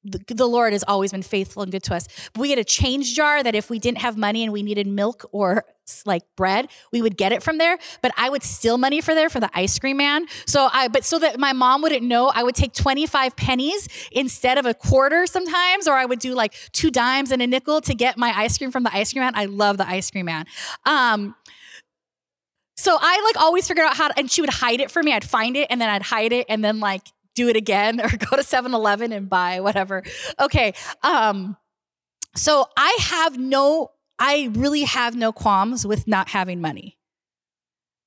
the, 0.06 0.48
Lord 0.48 0.74
has 0.74 0.84
always 0.88 1.12
been 1.12 1.24
faithful 1.24 1.64
and 1.64 1.72
good 1.72 1.84
to 1.84 1.96
us. 1.96 2.08
We 2.38 2.52
had 2.52 2.60
a 2.60 2.64
change 2.64 3.16
jar 3.16 3.42
that 3.42 3.56
if 3.56 3.70
we 3.70 3.80
didn't 3.80 4.00
have 4.00 4.18
money 4.18 4.44
and 4.44 4.54
we 4.54 4.62
needed 4.62 4.88
milk 4.88 5.28
or 5.32 5.66
like 6.06 6.24
bread, 6.36 6.68
we 6.92 7.02
would 7.02 7.18
get 7.18 7.32
it 7.32 7.44
from 7.44 7.58
there. 7.58 7.78
But 8.02 8.12
I 8.18 8.30
would 8.30 8.44
steal 8.44 8.78
money 8.78 9.02
for 9.02 9.14
there 9.14 9.30
for 9.30 9.40
the 9.40 9.50
ice 9.54 9.78
cream 9.78 9.98
man. 9.98 10.26
So 10.46 10.70
I, 10.72 10.88
but 10.88 11.04
so 11.04 11.20
that 11.20 11.40
my 11.40 11.54
mom 11.54 11.82
wouldn't 11.82 12.04
know, 12.04 12.32
I 12.34 12.44
would 12.44 12.56
take 12.56 12.74
25 12.74 13.36
pennies 13.36 13.88
instead 14.12 14.58
of 14.58 14.66
a 14.66 14.74
quarter 14.74 15.26
sometimes, 15.28 15.88
or 15.88 15.94
I 15.94 16.06
would 16.06 16.20
do 16.20 16.34
like 16.34 16.54
two 16.72 16.92
dimes 16.92 17.32
and 17.32 17.42
a 17.42 17.48
nickel 17.48 17.82
to 17.82 17.94
get 17.94 18.18
my 18.18 18.32
ice 18.36 18.58
cream 18.58 18.72
from 18.72 18.84
the 18.84 18.96
ice 18.96 19.12
cream 19.14 19.24
man. 19.24 19.34
I 19.36 19.46
love 19.46 19.78
the 19.78 19.88
ice 19.88 20.10
cream 20.12 20.26
man. 20.26 20.46
Um, 20.86 21.36
so 22.76 22.98
I 23.00 23.22
like 23.26 23.42
always 23.42 23.68
figured 23.68 23.86
out 23.86 23.96
how 23.96 24.10
to, 24.10 24.20
and 24.20 24.30
she 24.30 24.42
would 24.42 24.50
hide 24.50 24.82
it 24.82 24.92
for 24.92 25.02
me. 25.02 25.14
I'd 25.14 25.24
find 25.24 25.56
it 25.56 25.68
and 25.70 25.80
then 25.80 25.90
I'd 25.90 26.02
hide 26.02 26.34
it 26.34 26.46
and 26.50 26.64
then 26.64 26.80
like 26.80 27.08
do 27.34 27.48
it 27.50 27.56
again 27.56 28.02
or 28.04 28.10
go 28.10 28.36
to 28.36 28.44
7-Eleven 28.44 29.12
and 29.12 29.30
buy 29.30 29.62
whatever. 29.62 30.04
Okay. 30.40 30.74
Um, 31.04 31.58
so 32.36 32.68
I 32.78 32.98
have 33.00 33.38
no 33.38 33.92
I 34.18 34.50
really 34.54 34.84
have 34.84 35.16
no 35.16 35.34
qualms 35.34 35.86
with 35.86 36.08
not 36.08 36.30
having 36.30 36.62
money. 36.62 36.98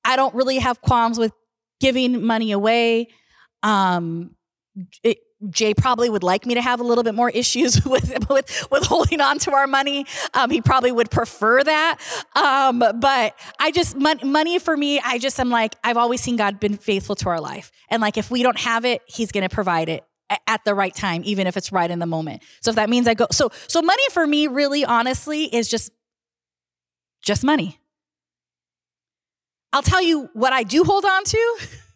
I 0.04 0.16
don't 0.16 0.34
really 0.34 0.58
have 0.58 0.80
qualms 0.80 1.18
with 1.18 1.32
giving 1.80 2.24
money 2.24 2.52
away. 2.52 3.08
Um, 3.62 4.34
it, 5.02 5.18
Jay 5.50 5.72
probably 5.72 6.10
would 6.10 6.24
like 6.24 6.46
me 6.46 6.54
to 6.54 6.60
have 6.60 6.80
a 6.80 6.82
little 6.82 7.04
bit 7.04 7.14
more 7.14 7.30
issues 7.30 7.84
with 7.86 8.28
with, 8.28 8.66
with 8.70 8.84
holding 8.84 9.20
on 9.20 9.38
to 9.40 9.52
our 9.52 9.66
money. 9.66 10.06
Um, 10.34 10.50
he 10.50 10.60
probably 10.60 10.92
would 10.92 11.10
prefer 11.10 11.62
that. 11.62 11.98
Um, 12.34 12.78
but 12.78 13.38
I 13.58 13.70
just 13.70 13.96
money 13.96 14.58
for 14.58 14.76
me. 14.76 15.00
I 15.00 15.18
just 15.18 15.38
am 15.38 15.50
like 15.50 15.76
I've 15.84 15.96
always 15.96 16.20
seen 16.20 16.36
God 16.36 16.58
been 16.60 16.76
faithful 16.76 17.14
to 17.16 17.28
our 17.28 17.40
life, 17.40 17.70
and 17.88 18.02
like 18.02 18.16
if 18.16 18.30
we 18.30 18.42
don't 18.42 18.58
have 18.58 18.84
it, 18.84 19.02
He's 19.06 19.32
going 19.32 19.48
to 19.48 19.54
provide 19.54 19.88
it 19.88 20.04
at 20.46 20.64
the 20.64 20.74
right 20.74 20.94
time, 20.94 21.22
even 21.24 21.46
if 21.46 21.56
it's 21.56 21.72
right 21.72 21.90
in 21.90 22.00
the 22.00 22.06
moment. 22.06 22.42
So 22.60 22.70
if 22.70 22.76
that 22.76 22.90
means 22.90 23.08
I 23.08 23.14
go, 23.14 23.26
so 23.30 23.50
so 23.66 23.80
money 23.80 24.02
for 24.10 24.26
me, 24.26 24.46
really, 24.46 24.84
honestly, 24.84 25.44
is 25.44 25.68
just 25.68 25.92
just 27.22 27.44
money. 27.44 27.78
I'll 29.72 29.82
tell 29.82 30.02
you 30.02 30.30
what 30.32 30.52
I 30.52 30.62
do 30.62 30.82
hold 30.84 31.04
on 31.04 31.24
to. 31.24 31.56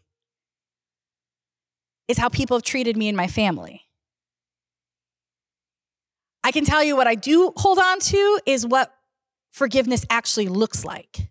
is 2.12 2.18
how 2.18 2.28
people 2.28 2.56
have 2.56 2.62
treated 2.62 2.96
me 2.96 3.08
and 3.08 3.16
my 3.16 3.26
family. 3.26 3.82
I 6.44 6.52
can 6.52 6.64
tell 6.64 6.84
you 6.84 6.94
what 6.94 7.06
I 7.06 7.14
do 7.14 7.52
hold 7.56 7.78
on 7.78 7.98
to 8.00 8.40
is 8.46 8.66
what 8.66 8.94
forgiveness 9.50 10.04
actually 10.10 10.48
looks 10.48 10.84
like. 10.84 11.30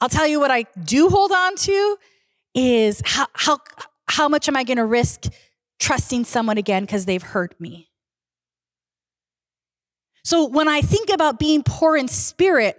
I'll 0.00 0.08
tell 0.08 0.26
you 0.26 0.40
what 0.40 0.50
I 0.50 0.64
do 0.84 1.08
hold 1.08 1.32
on 1.32 1.56
to 1.56 1.96
is 2.54 3.00
how, 3.04 3.26
how, 3.34 3.58
how 4.08 4.28
much 4.28 4.48
am 4.48 4.56
I 4.56 4.64
going 4.64 4.78
to 4.78 4.84
risk 4.84 5.26
trusting 5.78 6.24
someone 6.24 6.58
again 6.58 6.84
because 6.84 7.04
they've 7.04 7.22
hurt 7.22 7.60
me? 7.60 7.88
So 10.24 10.46
when 10.46 10.68
I 10.68 10.80
think 10.80 11.10
about 11.10 11.38
being 11.38 11.62
poor 11.62 11.96
in 11.96 12.08
spirit, 12.08 12.78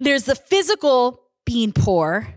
there's 0.00 0.24
the 0.24 0.34
physical 0.34 1.20
being 1.44 1.72
poor. 1.72 2.28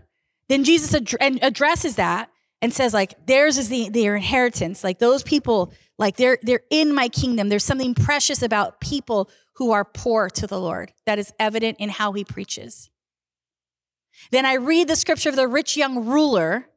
Then 0.47 0.63
Jesus 0.63 0.93
ad- 0.93 1.39
addresses 1.41 1.95
that 1.95 2.29
and 2.61 2.73
says 2.73 2.93
like 2.93 3.25
theirs 3.25 3.57
is 3.57 3.69
the 3.69 3.89
their 3.89 4.15
inheritance. 4.15 4.83
Like 4.83 4.99
those 4.99 5.23
people 5.23 5.73
like 5.97 6.17
they're 6.17 6.37
they're 6.41 6.61
in 6.69 6.93
my 6.93 7.09
kingdom. 7.09 7.49
There's 7.49 7.63
something 7.63 7.93
precious 7.93 8.41
about 8.41 8.79
people 8.81 9.29
who 9.55 9.71
are 9.71 9.85
poor 9.85 10.29
to 10.29 10.47
the 10.47 10.59
lord 10.59 10.93
that 11.05 11.19
is 11.19 11.33
evident 11.39 11.77
in 11.79 11.89
how 11.89 12.11
he 12.13 12.23
preaches. 12.23 12.89
Then 14.31 14.45
i 14.45 14.53
read 14.53 14.87
the 14.87 14.95
scripture 14.95 15.29
of 15.29 15.35
the 15.35 15.47
rich 15.47 15.77
young 15.77 16.05
ruler 16.05 16.67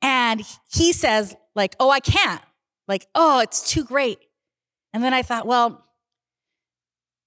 and 0.00 0.42
he 0.72 0.92
says 0.92 1.36
like 1.54 1.76
oh 1.78 1.90
i 1.90 2.00
can't. 2.00 2.42
Like 2.86 3.06
oh 3.14 3.40
it's 3.40 3.70
too 3.70 3.84
great. 3.84 4.18
And 4.92 5.04
then 5.04 5.12
i 5.12 5.22
thought 5.22 5.46
well 5.46 5.84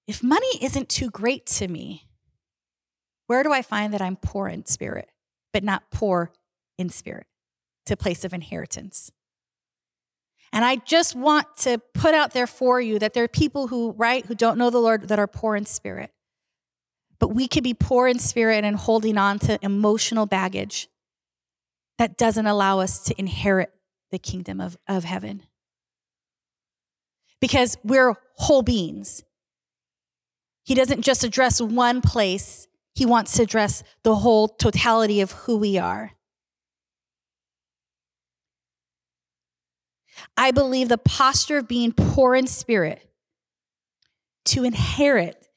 if 0.07 0.23
money 0.23 0.57
isn't 0.61 0.89
too 0.89 1.09
great 1.09 1.45
to 1.45 1.67
me 1.67 2.07
where 3.27 3.43
do 3.43 3.53
i 3.53 3.61
find 3.61 3.93
that 3.93 4.01
i'm 4.01 4.15
poor 4.17 4.47
in 4.47 4.65
spirit 4.65 5.09
but 5.53 5.63
not 5.63 5.83
poor 5.91 6.33
in 6.77 6.89
spirit 6.89 7.27
to 7.85 7.97
place 7.97 8.23
of 8.23 8.33
inheritance. 8.33 9.11
And 10.53 10.65
I 10.65 10.77
just 10.77 11.15
want 11.15 11.47
to 11.59 11.77
put 11.93 12.13
out 12.13 12.31
there 12.31 12.47
for 12.47 12.81
you 12.81 12.99
that 12.99 13.13
there 13.13 13.23
are 13.23 13.29
people 13.29 13.67
who, 13.67 13.91
right, 13.91 14.25
who 14.25 14.35
don't 14.35 14.57
know 14.57 14.69
the 14.69 14.79
Lord 14.79 15.07
that 15.07 15.19
are 15.19 15.27
poor 15.27 15.55
in 15.55 15.65
spirit. 15.65 16.11
But 17.19 17.29
we 17.29 17.47
could 17.47 17.63
be 17.63 17.73
poor 17.73 18.07
in 18.07 18.19
spirit 18.19 18.65
and 18.65 18.75
holding 18.75 19.17
on 19.17 19.39
to 19.39 19.59
emotional 19.61 20.25
baggage 20.25 20.89
that 21.97 22.17
doesn't 22.17 22.47
allow 22.47 22.79
us 22.79 23.03
to 23.03 23.15
inherit 23.17 23.71
the 24.09 24.19
kingdom 24.19 24.59
of, 24.59 24.77
of 24.87 25.03
heaven. 25.03 25.43
Because 27.39 27.77
we're 27.83 28.15
whole 28.35 28.61
beings. 28.61 29.23
He 30.63 30.75
doesn't 30.75 31.01
just 31.01 31.23
address 31.23 31.61
one 31.61 32.01
place, 32.01 32.67
he 32.93 33.05
wants 33.05 33.33
to 33.33 33.43
address 33.43 33.83
the 34.03 34.15
whole 34.15 34.47
totality 34.47 35.21
of 35.21 35.31
who 35.31 35.57
we 35.57 35.77
are. 35.77 36.13
I 40.37 40.51
believe 40.51 40.89
the 40.89 40.97
posture 40.97 41.57
of 41.57 41.67
being 41.67 41.91
poor 41.91 42.35
in 42.35 42.47
spirit 42.47 43.07
to 44.45 44.63
inherit, 44.63 45.47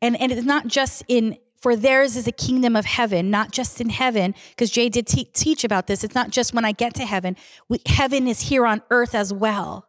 and, 0.00 0.18
and 0.20 0.32
it's 0.32 0.44
not 0.44 0.66
just 0.66 1.04
in, 1.08 1.36
for 1.60 1.76
theirs 1.76 2.16
is 2.16 2.26
a 2.26 2.32
kingdom 2.32 2.74
of 2.74 2.84
heaven, 2.84 3.30
not 3.30 3.52
just 3.52 3.80
in 3.80 3.90
heaven, 3.90 4.34
because 4.50 4.70
Jay 4.70 4.88
did 4.88 5.06
te- 5.06 5.30
teach 5.32 5.64
about 5.64 5.86
this. 5.86 6.02
It's 6.02 6.14
not 6.14 6.30
just 6.30 6.54
when 6.54 6.64
I 6.64 6.72
get 6.72 6.94
to 6.94 7.04
heaven, 7.04 7.36
we, 7.68 7.80
heaven 7.86 8.26
is 8.26 8.42
here 8.42 8.66
on 8.66 8.82
earth 8.90 9.14
as 9.14 9.32
well. 9.32 9.88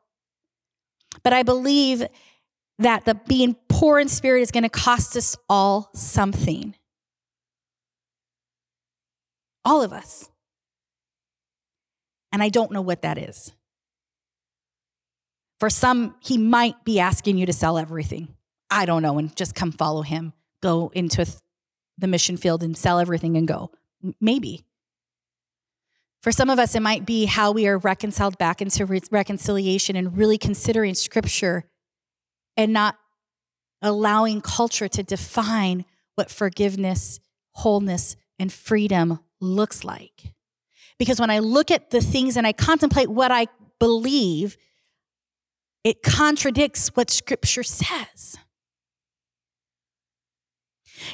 But 1.24 1.34
I 1.34 1.44
believe 1.44 2.06
that 2.80 3.06
the 3.06 3.16
being 3.16 3.56
poor 3.70 4.00
in 4.00 4.08
spirit 4.10 4.42
is 4.42 4.52
going 4.52 4.64
to 4.64 4.70
cost 4.70 5.16
us 5.16 5.38
all 5.50 5.90
something. 5.94 6.76
All 9.66 9.82
of 9.82 9.94
us. 9.94 10.30
And 12.32 12.44
I 12.44 12.50
don't 12.50 12.72
know 12.72 12.82
what 12.82 13.04
that 13.04 13.18
is. 13.18 13.54
For 15.60 15.70
some, 15.70 16.16
he 16.20 16.38
might 16.38 16.84
be 16.84 17.00
asking 17.00 17.38
you 17.38 17.46
to 17.46 17.54
sell 17.54 17.78
everything. 17.78 18.36
I 18.70 18.86
don't 18.86 19.02
know, 19.02 19.18
and 19.18 19.36
just 19.36 19.56
come 19.56 19.72
follow 19.72 20.02
him. 20.02 20.34
Go 20.62 20.92
into 20.94 21.26
the 21.98 22.08
mission 22.08 22.38
field 22.38 22.64
and 22.64 22.76
sell 22.76 23.00
everything 23.00 23.38
and 23.38 23.48
go. 23.48 23.72
Maybe. 24.20 24.66
For 26.22 26.32
some 26.32 26.50
of 26.50 26.58
us, 26.58 26.74
it 26.74 26.82
might 26.82 27.06
be 27.06 27.26
how 27.26 27.52
we 27.52 27.68
are 27.68 27.78
reconciled 27.78 28.38
back 28.38 28.62
into 28.62 28.86
re- 28.86 29.02
reconciliation 29.12 29.96
and 29.96 30.18
really 30.18 30.38
considering 30.38 30.96
scripture 30.96 31.66
and 32.56 32.72
not 32.72 32.98
allowing 33.82 34.40
culture 34.42 34.88
to 34.88 35.04
define 35.04 35.86
what 36.16 36.32
forgiveness, 36.32 37.20
wholeness, 37.52 38.16
and 38.40 38.52
freedom 38.52 39.20
looks 39.42 39.84
like. 39.84 40.34
Because 40.98 41.20
when 41.20 41.30
I 41.30 41.40
look 41.40 41.72
at 41.72 41.90
the 41.90 42.02
things 42.02 42.38
and 42.38 42.48
I 42.48 42.54
contemplate 42.54 43.10
what 43.10 43.32
I 43.32 43.48
believe, 43.80 44.58
it 45.84 46.02
contradicts 46.02 46.90
what 46.90 47.10
scripture 47.10 47.64
says. 47.64 48.38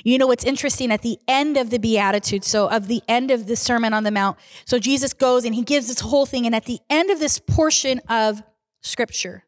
You 0.03 0.17
know 0.17 0.27
what's 0.27 0.43
interesting 0.43 0.91
at 0.91 1.01
the 1.01 1.17
end 1.27 1.58
of 1.58 1.69
the 1.69 1.79
Beatitude, 1.79 2.43
so 2.43 2.69
of 2.69 2.88
the 2.88 3.01
end 3.08 3.32
of 3.32 3.47
the 3.47 3.55
Sermon 3.55 3.93
on 3.93 4.03
the 4.03 4.12
Mount, 4.12 4.38
so 4.65 4.77
Jesus 4.77 5.13
goes 5.13 5.45
and 5.45 5.55
he 5.55 5.63
gives 5.63 5.88
this 5.88 6.01
whole 6.01 6.25
thing, 6.25 6.45
and 6.45 6.53
at 6.53 6.65
the 6.65 6.79
end 6.89 7.10
of 7.10 7.19
this 7.19 7.39
portion 7.39 7.99
of 8.08 8.43
scripture, 8.82 9.45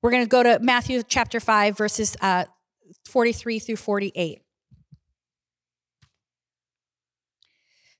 we're 0.00 0.10
going 0.10 0.24
to 0.24 0.28
go 0.28 0.42
to 0.42 0.58
Matthew 0.60 1.02
chapter 1.02 1.40
5, 1.40 1.76
verses 1.76 2.16
uh, 2.20 2.44
43 3.06 3.58
through 3.58 3.76
48. 3.76 4.40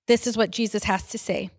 This 0.07 0.27
is 0.27 0.37
what 0.37 0.51
Jesus 0.51 0.85
has 0.85 1.07
to 1.09 1.19
say. 1.19 1.51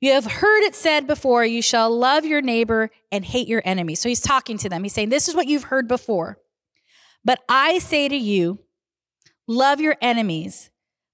You 0.00 0.12
have 0.12 0.26
heard 0.26 0.62
it 0.62 0.74
said 0.74 1.06
before, 1.06 1.44
you 1.44 1.62
shall 1.62 1.90
love 1.96 2.24
your 2.24 2.42
neighbor 2.42 2.90
and 3.10 3.24
hate 3.24 3.48
your 3.48 3.62
enemy. 3.64 3.94
So 3.94 4.08
he's 4.08 4.20
talking 4.20 4.58
to 4.58 4.68
them. 4.68 4.82
He's 4.82 4.92
saying, 4.92 5.08
This 5.08 5.28
is 5.28 5.34
what 5.34 5.48
you've 5.48 5.64
heard 5.64 5.88
before. 5.88 6.38
But 7.24 7.40
I 7.48 7.78
say 7.78 8.08
to 8.08 8.16
you, 8.16 8.60
love 9.48 9.80
your 9.80 9.96
enemies, 10.00 10.70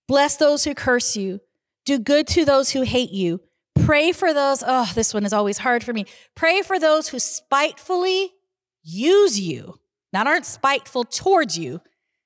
bless 0.07 0.37
those 0.37 0.65
who 0.65 0.75
curse 0.75 1.17
you, 1.17 1.41
do 1.87 1.99
good 1.99 2.27
to 2.29 2.45
those 2.45 2.71
who 2.71 2.83
hate 2.83 3.13
you, 3.13 3.41
pray 3.75 4.13
for 4.13 4.35
those. 4.35 4.63
Oh, 4.67 4.91
this 4.95 5.15
one 5.15 5.25
is 5.25 5.33
always 5.33 5.59
hard 5.59 5.83
for 5.83 5.93
me. 5.93 6.05
Pray 6.35 6.61
for 6.63 6.79
those 6.79 7.09
who 7.09 7.19
spitefully 7.19 8.33
use 8.83 9.41
you, 9.41 9.79
not 10.13 10.27
aren't 10.27 10.45
spiteful 10.45 11.05
towards 11.05 11.57
you, 11.57 11.81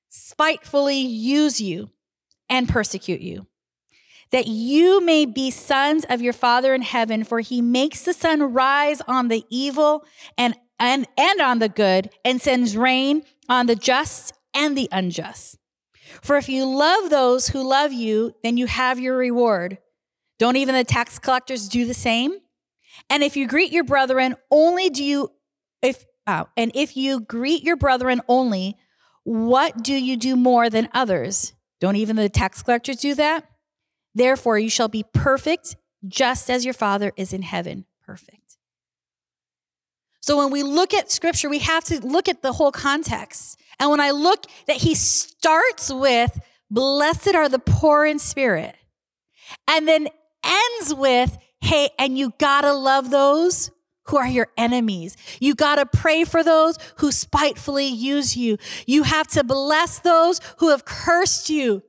spitefully 0.09 0.99
use 0.99 1.61
you 1.61 1.89
and 2.49 2.67
persecute 2.67 3.21
you 3.21 3.47
that 4.31 4.47
you 4.47 5.01
may 5.01 5.25
be 5.25 5.51
sons 5.51 6.05
of 6.09 6.21
your 6.21 6.33
Father 6.33 6.73
in 6.73 6.81
heaven, 6.81 7.23
for 7.23 7.39
he 7.39 7.61
makes 7.61 8.03
the 8.03 8.13
sun 8.13 8.53
rise 8.53 9.01
on 9.07 9.27
the 9.27 9.45
evil 9.49 10.05
and, 10.37 10.55
and, 10.79 11.07
and 11.17 11.41
on 11.41 11.59
the 11.59 11.69
good, 11.69 12.09
and 12.25 12.41
sends 12.41 12.75
rain 12.75 13.23
on 13.49 13.67
the 13.67 13.75
just 13.75 14.33
and 14.53 14.77
the 14.77 14.89
unjust. 14.91 15.57
For 16.21 16.37
if 16.37 16.49
you 16.49 16.65
love 16.65 17.09
those 17.09 17.49
who 17.49 17.67
love 17.67 17.93
you, 17.93 18.33
then 18.43 18.57
you 18.57 18.67
have 18.67 18.99
your 18.99 19.17
reward. 19.17 19.77
Don't 20.39 20.55
even 20.55 20.75
the 20.75 20.83
tax 20.83 21.19
collectors 21.19 21.67
do 21.67 21.85
the 21.85 21.93
same? 21.93 22.33
And 23.09 23.23
if 23.23 23.37
you 23.37 23.47
greet 23.47 23.71
your 23.71 23.83
brethren, 23.83 24.35
only 24.51 24.89
do 24.89 25.03
you, 25.03 25.31
if, 25.81 26.05
oh, 26.25 26.47
and 26.55 26.71
if 26.75 26.97
you 26.97 27.19
greet 27.19 27.63
your 27.63 27.75
brethren 27.75 28.21
only, 28.27 28.77
what 29.23 29.83
do 29.83 29.93
you 29.93 30.17
do 30.17 30.35
more 30.35 30.69
than 30.69 30.89
others? 30.93 31.53
Don't 31.79 31.95
even 31.95 32.15
the 32.15 32.29
tax 32.29 32.63
collectors 32.63 32.97
do 32.97 33.13
that? 33.15 33.45
Therefore, 34.17 34.57
you 34.57 34.69
shall 34.69 34.87
be 34.87 35.05
perfect, 35.13 35.75
just 36.07 36.49
as 36.49 36.65
your 36.65 36.73
Father 36.73 37.11
is 37.15 37.33
in 37.33 37.43
heaven 37.43 37.85
perfect. 38.03 38.57
So 40.21 40.37
when 40.37 40.49
we 40.49 40.63
look 40.63 40.91
at 40.91 41.11
scripture, 41.11 41.49
we 41.49 41.59
have 41.59 41.83
to 41.85 42.05
look 42.05 42.27
at 42.27 42.41
the 42.41 42.53
whole 42.53 42.71
context. 42.71 43.59
And 43.79 43.91
when 43.91 43.99
I 43.99 44.09
look 44.09 44.45
that 44.65 44.77
he 44.77 44.95
starts 44.95 45.93
with, 45.93 46.39
blessed 46.71 47.35
are 47.35 47.47
the 47.47 47.59
poor 47.59 48.07
in 48.07 48.17
spirit, 48.17 48.75
and 49.67 49.87
then 49.87 50.07
ends 50.43 50.95
with, 50.95 51.37
hey, 51.61 51.89
and 51.99 52.17
you 52.17 52.33
gotta 52.39 52.73
love 52.73 53.11
those 53.11 53.69
who 54.05 54.17
are 54.17 54.27
your 54.27 54.47
enemies. 54.57 55.15
You 55.39 55.53
got 55.53 55.75
to 55.75 55.85
pray 55.85 56.23
for 56.23 56.43
those 56.43 56.77
who 56.97 57.11
spitefully 57.11 57.87
use 57.87 58.35
you. 58.35 58.57
You 58.87 59.03
have 59.03 59.27
to 59.27 59.43
bless 59.43 59.99
those 59.99 60.39
who 60.57 60.69
have 60.69 60.85
cursed 60.85 61.49
you. 61.49 61.83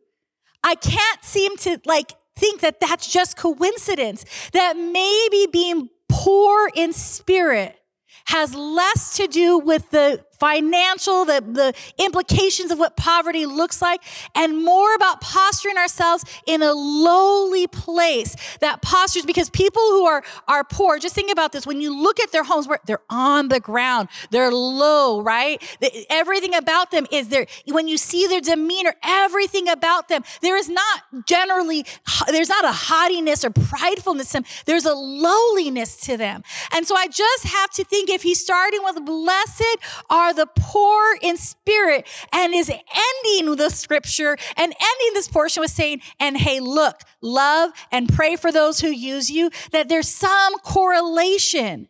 I 0.65 0.75
can't 0.75 1.23
seem 1.23 1.57
to 1.59 1.81
like 1.87 2.13
think 2.39 2.61
that 2.61 2.81
that's 2.81 3.11
just 3.11 3.37
coincidence, 3.37 4.25
that 4.53 4.77
maybe 4.77 5.47
being 5.51 5.89
poor 6.09 6.71
in 6.75 6.93
spirit 6.93 7.79
has 8.27 8.55
less 8.55 9.17
to 9.17 9.27
do 9.27 9.59
with 9.59 9.91
the 9.91 10.25
financial, 10.39 11.25
the, 11.25 11.41
the 11.41 11.75
implications 12.03 12.71
of 12.71 12.79
what 12.79 12.97
poverty 12.97 13.47
looks 13.47 13.83
like, 13.83 14.03
and 14.35 14.63
more 14.65 14.95
about 14.95 15.21
posturing 15.21 15.77
ourselves 15.77 16.25
in 16.47 16.63
a 16.63 16.73
lowly 16.73 17.67
place. 17.67 18.37
That 18.61 18.83
postures, 18.83 19.27
because 19.27 19.51
people 19.51 19.83
who 19.83 20.05
are, 20.07 20.23
are 20.47 20.65
poor, 20.65 20.99
just 20.99 21.15
think 21.15 21.31
about 21.31 21.53
this. 21.53 21.67
When 21.67 21.81
you 21.81 21.95
look 21.95 22.21
at 22.21 22.33
their 22.33 22.45
homes, 22.45 22.69
they're 22.87 23.01
on 23.11 23.49
the 23.49 23.61
ground, 23.61 24.09
they're 24.31 24.53
low, 24.53 25.21
right? 25.21 25.63
Everything 26.09 26.55
about 26.55 26.91
them 26.91 27.07
is 27.11 27.29
there. 27.29 27.47
When 27.67 27.89
you 27.89 27.99
see 27.99 28.27
their 28.27 28.41
demeanor, 28.41 28.95
everything 29.03 29.69
about 29.69 30.09
them, 30.09 30.23
there 30.41 30.57
is 30.57 30.69
not 30.69 31.03
generally, 31.27 31.85
there's 32.29 32.49
not 32.49 32.65
a 32.65 32.73
haughtiness 32.73 33.45
or 33.45 33.51
pridefulness 33.51 34.29
to 34.29 34.33
them. 34.35 34.45
There's 34.67 34.85
a 34.85 34.95
lowliness 34.95 35.97
to 36.03 36.17
them. 36.17 36.43
And 36.73 36.87
so 36.87 36.95
I 36.97 37.07
just 37.09 37.45
have 37.45 37.71
to 37.71 37.85
think 37.85 38.11
if 38.11 38.23
he's 38.23 38.41
starting 38.41 38.81
with 38.85 39.05
blessed 39.05 39.77
are 40.11 40.28
are 40.29 40.35
the 40.35 40.49
poor 40.55 41.17
in 41.23 41.37
spirit 41.39 42.07
and 42.33 42.55
is 42.55 42.71
ending 42.71 43.57
the 43.57 43.71
scripture 43.71 44.37
and 44.57 44.73
ending 44.73 45.15
this 45.15 45.29
portion 45.29 45.63
with 45.63 45.71
saying, 45.71 46.01
and 46.21 46.37
hey, 46.37 46.61
look, 46.61 47.01
love 47.23 47.71
and 47.91 48.13
pray 48.13 48.37
for 48.37 48.53
those 48.53 48.81
who 48.81 48.89
use 48.89 49.31
you, 49.31 49.51
that 49.73 49.89
there's 49.89 50.09
some 50.09 50.59
correlation. 50.59 51.89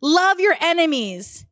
Love 0.00 0.38
your 0.38 0.54
enemies. 0.60 1.44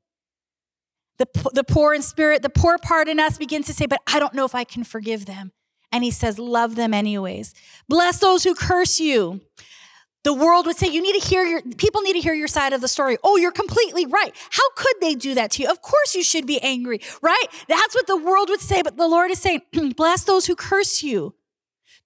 The, 1.18 1.26
the 1.52 1.64
poor 1.64 1.94
in 1.94 2.02
spirit, 2.02 2.42
the 2.42 2.50
poor 2.50 2.78
part 2.78 3.08
in 3.08 3.18
us 3.18 3.38
begins 3.38 3.66
to 3.66 3.72
say, 3.72 3.86
but 3.86 4.00
I 4.06 4.20
don't 4.20 4.34
know 4.34 4.44
if 4.44 4.54
I 4.54 4.64
can 4.64 4.84
forgive 4.84 5.26
them. 5.26 5.52
And 5.90 6.04
he 6.04 6.10
says, 6.10 6.38
love 6.38 6.76
them 6.76 6.92
anyways. 6.92 7.54
Bless 7.88 8.18
those 8.18 8.44
who 8.44 8.54
curse 8.54 9.00
you. 9.00 9.40
The 10.26 10.34
world 10.34 10.66
would 10.66 10.76
say, 10.76 10.88
you 10.88 11.00
need 11.00 11.20
to 11.20 11.24
hear 11.24 11.44
your, 11.44 11.62
people 11.76 12.02
need 12.02 12.14
to 12.14 12.20
hear 12.20 12.34
your 12.34 12.48
side 12.48 12.72
of 12.72 12.80
the 12.80 12.88
story. 12.88 13.16
Oh, 13.22 13.36
you're 13.36 13.52
completely 13.52 14.06
right. 14.06 14.34
How 14.50 14.68
could 14.74 14.96
they 15.00 15.14
do 15.14 15.34
that 15.34 15.52
to 15.52 15.62
you? 15.62 15.70
Of 15.70 15.82
course 15.82 16.16
you 16.16 16.24
should 16.24 16.48
be 16.48 16.60
angry, 16.62 17.00
right? 17.22 17.44
That's 17.68 17.94
what 17.94 18.08
the 18.08 18.16
world 18.16 18.48
would 18.48 18.60
say. 18.60 18.82
But 18.82 18.96
the 18.96 19.06
Lord 19.06 19.30
is 19.30 19.38
saying, 19.38 19.62
bless 19.96 20.24
those 20.24 20.46
who 20.46 20.56
curse 20.56 21.04
you. 21.04 21.36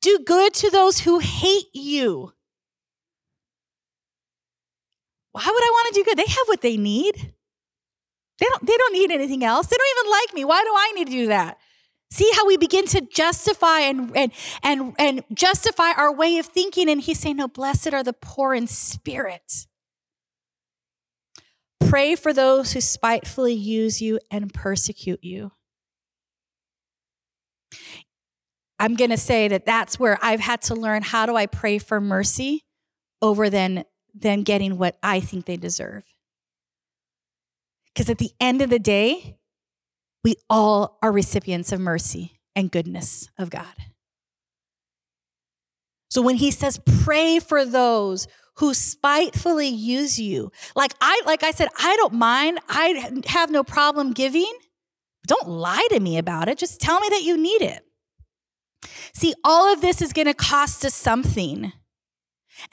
Do 0.02 0.18
good 0.18 0.52
to 0.52 0.68
those 0.68 0.98
who 0.98 1.20
hate 1.20 1.68
you. 1.72 2.34
Why 5.32 5.46
would 5.46 5.64
I 5.64 5.70
want 5.72 5.94
to 5.94 6.00
do 6.00 6.04
good? 6.04 6.18
They 6.18 6.30
have 6.30 6.46
what 6.46 6.60
they 6.60 6.76
need. 6.76 7.32
They 8.38 8.46
don't, 8.50 8.66
they 8.66 8.76
don't 8.76 8.92
need 8.92 9.10
anything 9.10 9.44
else. 9.44 9.66
They 9.68 9.78
don't 9.78 9.98
even 9.98 10.10
like 10.10 10.34
me. 10.34 10.44
Why 10.44 10.62
do 10.62 10.74
I 10.76 10.92
need 10.94 11.06
to 11.06 11.12
do 11.12 11.26
that? 11.28 11.58
See 12.10 12.30
how 12.34 12.46
we 12.46 12.56
begin 12.56 12.86
to 12.86 13.00
justify 13.00 13.80
and, 13.80 14.16
and, 14.16 14.32
and, 14.62 14.94
and 14.98 15.24
justify 15.32 15.92
our 15.92 16.12
way 16.12 16.38
of 16.38 16.46
thinking. 16.46 16.88
And 16.88 17.00
he's 17.00 17.20
saying, 17.20 17.36
No, 17.36 17.46
blessed 17.46 17.94
are 17.94 18.02
the 18.02 18.12
poor 18.12 18.52
in 18.52 18.66
spirit. 18.66 19.66
Pray 21.78 22.14
for 22.14 22.32
those 22.32 22.72
who 22.72 22.80
spitefully 22.80 23.54
use 23.54 24.02
you 24.02 24.18
and 24.30 24.52
persecute 24.52 25.22
you. 25.22 25.52
I'm 28.78 28.96
going 28.96 29.10
to 29.10 29.16
say 29.16 29.46
that 29.48 29.66
that's 29.66 29.98
where 29.98 30.18
I've 30.22 30.40
had 30.40 30.62
to 30.62 30.74
learn 30.74 31.02
how 31.02 31.26
do 31.26 31.36
I 31.36 31.46
pray 31.46 31.78
for 31.78 32.00
mercy 32.00 32.64
over 33.20 33.50
than, 33.50 33.84
than 34.14 34.42
getting 34.42 34.78
what 34.78 34.98
I 35.02 35.20
think 35.20 35.44
they 35.44 35.56
deserve. 35.56 36.04
Because 37.92 38.08
at 38.08 38.18
the 38.18 38.30
end 38.40 38.62
of 38.62 38.70
the 38.70 38.78
day, 38.78 39.36
we 40.22 40.36
all 40.48 40.98
are 41.02 41.12
recipients 41.12 41.72
of 41.72 41.80
mercy 41.80 42.40
and 42.54 42.70
goodness 42.70 43.28
of 43.38 43.50
God. 43.50 43.74
So 46.10 46.22
when 46.22 46.36
he 46.36 46.50
says, 46.50 46.80
pray 47.04 47.38
for 47.38 47.64
those 47.64 48.26
who 48.56 48.74
spitefully 48.74 49.68
use 49.68 50.18
you, 50.18 50.50
like 50.74 50.92
I, 51.00 51.22
like 51.24 51.42
I 51.42 51.52
said, 51.52 51.68
I 51.78 51.96
don't 51.96 52.14
mind. 52.14 52.58
I 52.68 53.12
have 53.26 53.50
no 53.50 53.62
problem 53.62 54.12
giving. 54.12 54.52
Don't 55.26 55.48
lie 55.48 55.86
to 55.90 56.00
me 56.00 56.18
about 56.18 56.48
it. 56.48 56.58
Just 56.58 56.80
tell 56.80 56.98
me 57.00 57.08
that 57.10 57.22
you 57.22 57.36
need 57.36 57.62
it. 57.62 57.84
See, 59.14 59.34
all 59.44 59.72
of 59.72 59.80
this 59.80 60.02
is 60.02 60.12
going 60.12 60.26
to 60.26 60.34
cost 60.34 60.84
us 60.84 60.94
something. 60.94 61.72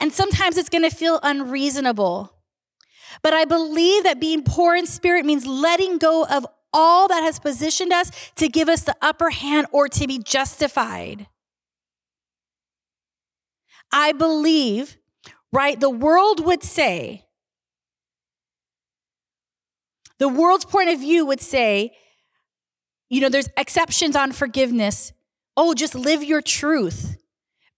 And 0.00 0.12
sometimes 0.12 0.58
it's 0.58 0.68
going 0.68 0.88
to 0.88 0.94
feel 0.94 1.20
unreasonable. 1.22 2.34
But 3.22 3.32
I 3.32 3.44
believe 3.44 4.04
that 4.04 4.20
being 4.20 4.42
poor 4.42 4.74
in 4.74 4.86
spirit 4.86 5.24
means 5.24 5.46
letting 5.46 5.98
go 5.98 6.26
of 6.26 6.46
all 6.72 7.08
that 7.08 7.22
has 7.22 7.38
positioned 7.38 7.92
us 7.92 8.10
to 8.36 8.48
give 8.48 8.68
us 8.68 8.82
the 8.82 8.96
upper 9.00 9.30
hand 9.30 9.66
or 9.72 9.88
to 9.88 10.06
be 10.06 10.18
justified. 10.18 11.26
I 13.92 14.12
believe, 14.12 14.96
right? 15.52 15.78
The 15.78 15.90
world 15.90 16.44
would 16.44 16.62
say, 16.62 17.24
the 20.18 20.28
world's 20.28 20.64
point 20.64 20.90
of 20.90 20.98
view 20.98 21.24
would 21.26 21.40
say, 21.40 21.92
you 23.08 23.20
know, 23.20 23.28
there's 23.28 23.48
exceptions 23.56 24.16
on 24.16 24.32
forgiveness. 24.32 25.12
Oh, 25.56 25.74
just 25.74 25.94
live 25.94 26.22
your 26.22 26.42
truth 26.42 27.16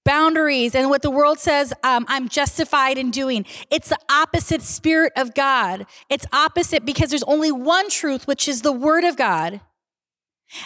boundaries 0.04 0.74
and 0.74 0.90
what 0.90 1.02
the 1.02 1.10
world 1.10 1.38
says 1.38 1.72
um, 1.82 2.04
I'm 2.08 2.28
justified 2.28 2.98
in 2.98 3.10
doing. 3.10 3.44
It's 3.70 3.90
the 3.90 3.98
opposite 4.10 4.62
spirit 4.62 5.12
of 5.16 5.34
God. 5.34 5.86
It's 6.08 6.26
opposite 6.32 6.84
because 6.84 7.10
there's 7.10 7.22
only 7.24 7.52
one 7.52 7.88
truth, 7.90 8.26
which 8.26 8.48
is 8.48 8.62
the 8.62 8.72
word 8.72 9.04
of 9.04 9.16
God. 9.16 9.60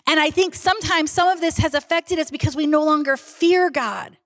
And 0.06 0.18
I 0.18 0.30
think 0.30 0.54
sometimes 0.54 1.10
some 1.10 1.28
of 1.28 1.40
this 1.40 1.58
has 1.58 1.74
affected 1.74 2.18
us 2.18 2.30
because 2.30 2.56
we 2.56 2.66
no 2.66 2.84
longer 2.84 3.16
fear 3.16 3.70
God. 3.70 4.16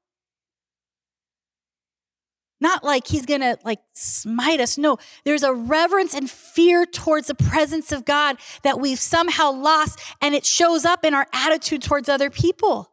Not 2.61 2.83
like 2.83 3.07
he's 3.07 3.25
gonna 3.25 3.57
like 3.65 3.79
smite 3.95 4.61
us. 4.61 4.79
No, 4.79 4.99
there's 5.25 5.45
a 5.45 5.53
reverence 5.53 6.13
and 6.13 6.29
fear 6.29 6.87
towards 6.87 7.29
the 7.29 7.35
presence 7.35 7.93
of 7.93 8.05
God 8.05 8.37
that 8.63 8.81
we've 8.81 8.99
somehow 8.99 9.53
lost, 9.53 10.01
and 10.21 10.35
it 10.35 10.45
shows 10.45 10.85
up 10.85 11.05
in 11.05 11.15
our 11.15 11.29
attitude 11.33 11.83
towards 11.83 12.09
other 12.09 12.31
people. 12.31 12.91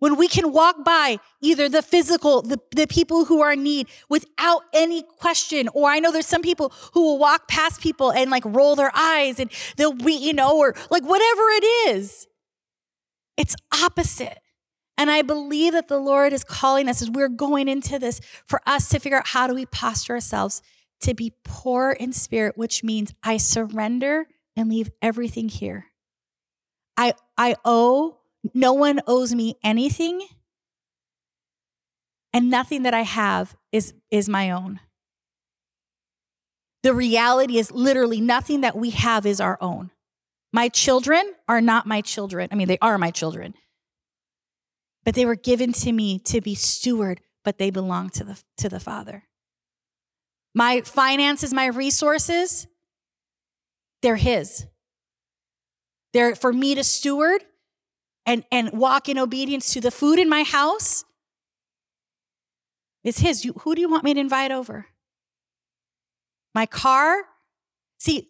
When 0.00 0.16
we 0.16 0.28
can 0.28 0.52
walk 0.52 0.84
by 0.84 1.18
either 1.40 1.68
the 1.68 1.82
physical, 1.82 2.42
the, 2.42 2.58
the 2.74 2.86
people 2.86 3.26
who 3.26 3.40
are 3.40 3.52
in 3.52 3.62
need 3.62 3.86
without 4.08 4.62
any 4.72 5.02
question, 5.02 5.68
or 5.74 5.88
I 5.88 6.00
know 6.00 6.10
there's 6.10 6.26
some 6.26 6.42
people 6.42 6.72
who 6.94 7.02
will 7.02 7.18
walk 7.18 7.48
past 7.48 7.80
people 7.80 8.10
and 8.10 8.30
like 8.30 8.42
roll 8.46 8.74
their 8.76 8.90
eyes 8.94 9.38
and 9.38 9.50
they'll 9.76 9.92
be, 9.92 10.14
you 10.14 10.32
know, 10.32 10.58
or 10.58 10.74
like 10.90 11.04
whatever 11.04 11.42
it 11.50 11.64
is. 11.88 12.26
It's 13.36 13.54
opposite. 13.72 14.38
And 14.96 15.10
I 15.10 15.22
believe 15.22 15.74
that 15.74 15.88
the 15.88 15.98
Lord 15.98 16.32
is 16.32 16.44
calling 16.44 16.88
us 16.88 17.00
as 17.00 17.10
we're 17.10 17.28
going 17.28 17.68
into 17.68 17.98
this 17.98 18.20
for 18.44 18.60
us 18.66 18.88
to 18.90 18.98
figure 18.98 19.18
out 19.18 19.28
how 19.28 19.46
do 19.46 19.54
we 19.54 19.66
posture 19.66 20.14
ourselves 20.14 20.62
to 21.02 21.14
be 21.14 21.32
poor 21.44 21.90
in 21.92 22.12
spirit, 22.12 22.56
which 22.56 22.84
means 22.84 23.14
I 23.22 23.36
surrender 23.36 24.26
and 24.56 24.68
leave 24.68 24.90
everything 25.00 25.48
here. 25.48 25.86
I, 26.96 27.14
I 27.38 27.56
owe 27.64 28.19
no 28.54 28.72
one 28.72 29.00
owes 29.06 29.34
me 29.34 29.56
anything, 29.62 30.26
and 32.32 32.50
nothing 32.50 32.84
that 32.84 32.94
I 32.94 33.02
have 33.02 33.56
is, 33.72 33.94
is 34.10 34.28
my 34.28 34.50
own. 34.50 34.80
The 36.82 36.94
reality 36.94 37.58
is 37.58 37.70
literally 37.70 38.20
nothing 38.20 38.62
that 38.62 38.76
we 38.76 38.90
have 38.90 39.26
is 39.26 39.40
our 39.40 39.58
own. 39.60 39.90
My 40.52 40.68
children 40.68 41.34
are 41.48 41.60
not 41.60 41.86
my 41.86 42.00
children. 42.00 42.48
I 42.50 42.54
mean, 42.54 42.68
they 42.68 42.78
are 42.80 42.98
my 42.98 43.10
children, 43.10 43.54
but 45.04 45.14
they 45.14 45.26
were 45.26 45.36
given 45.36 45.72
to 45.74 45.92
me 45.92 46.18
to 46.20 46.40
be 46.40 46.54
steward, 46.54 47.20
but 47.44 47.58
they 47.58 47.70
belong 47.70 48.10
to 48.10 48.24
the, 48.24 48.42
to 48.58 48.68
the 48.68 48.80
Father. 48.80 49.24
My 50.54 50.80
finances, 50.80 51.52
my 51.54 51.66
resources, 51.66 52.66
they're 54.02 54.16
His. 54.16 54.66
They're 56.12 56.34
for 56.34 56.52
me 56.52 56.74
to 56.74 56.82
steward, 56.82 57.42
and, 58.26 58.44
and 58.50 58.72
walk 58.72 59.08
in 59.08 59.18
obedience 59.18 59.72
to 59.72 59.80
the 59.80 59.90
food 59.90 60.18
in 60.18 60.28
my 60.28 60.42
house 60.42 61.04
is 63.02 63.18
his. 63.18 63.44
You, 63.44 63.54
who 63.60 63.74
do 63.74 63.80
you 63.80 63.88
want 63.88 64.04
me 64.04 64.14
to 64.14 64.20
invite 64.20 64.50
over? 64.50 64.86
My 66.54 66.66
car? 66.66 67.22
See, 67.98 68.28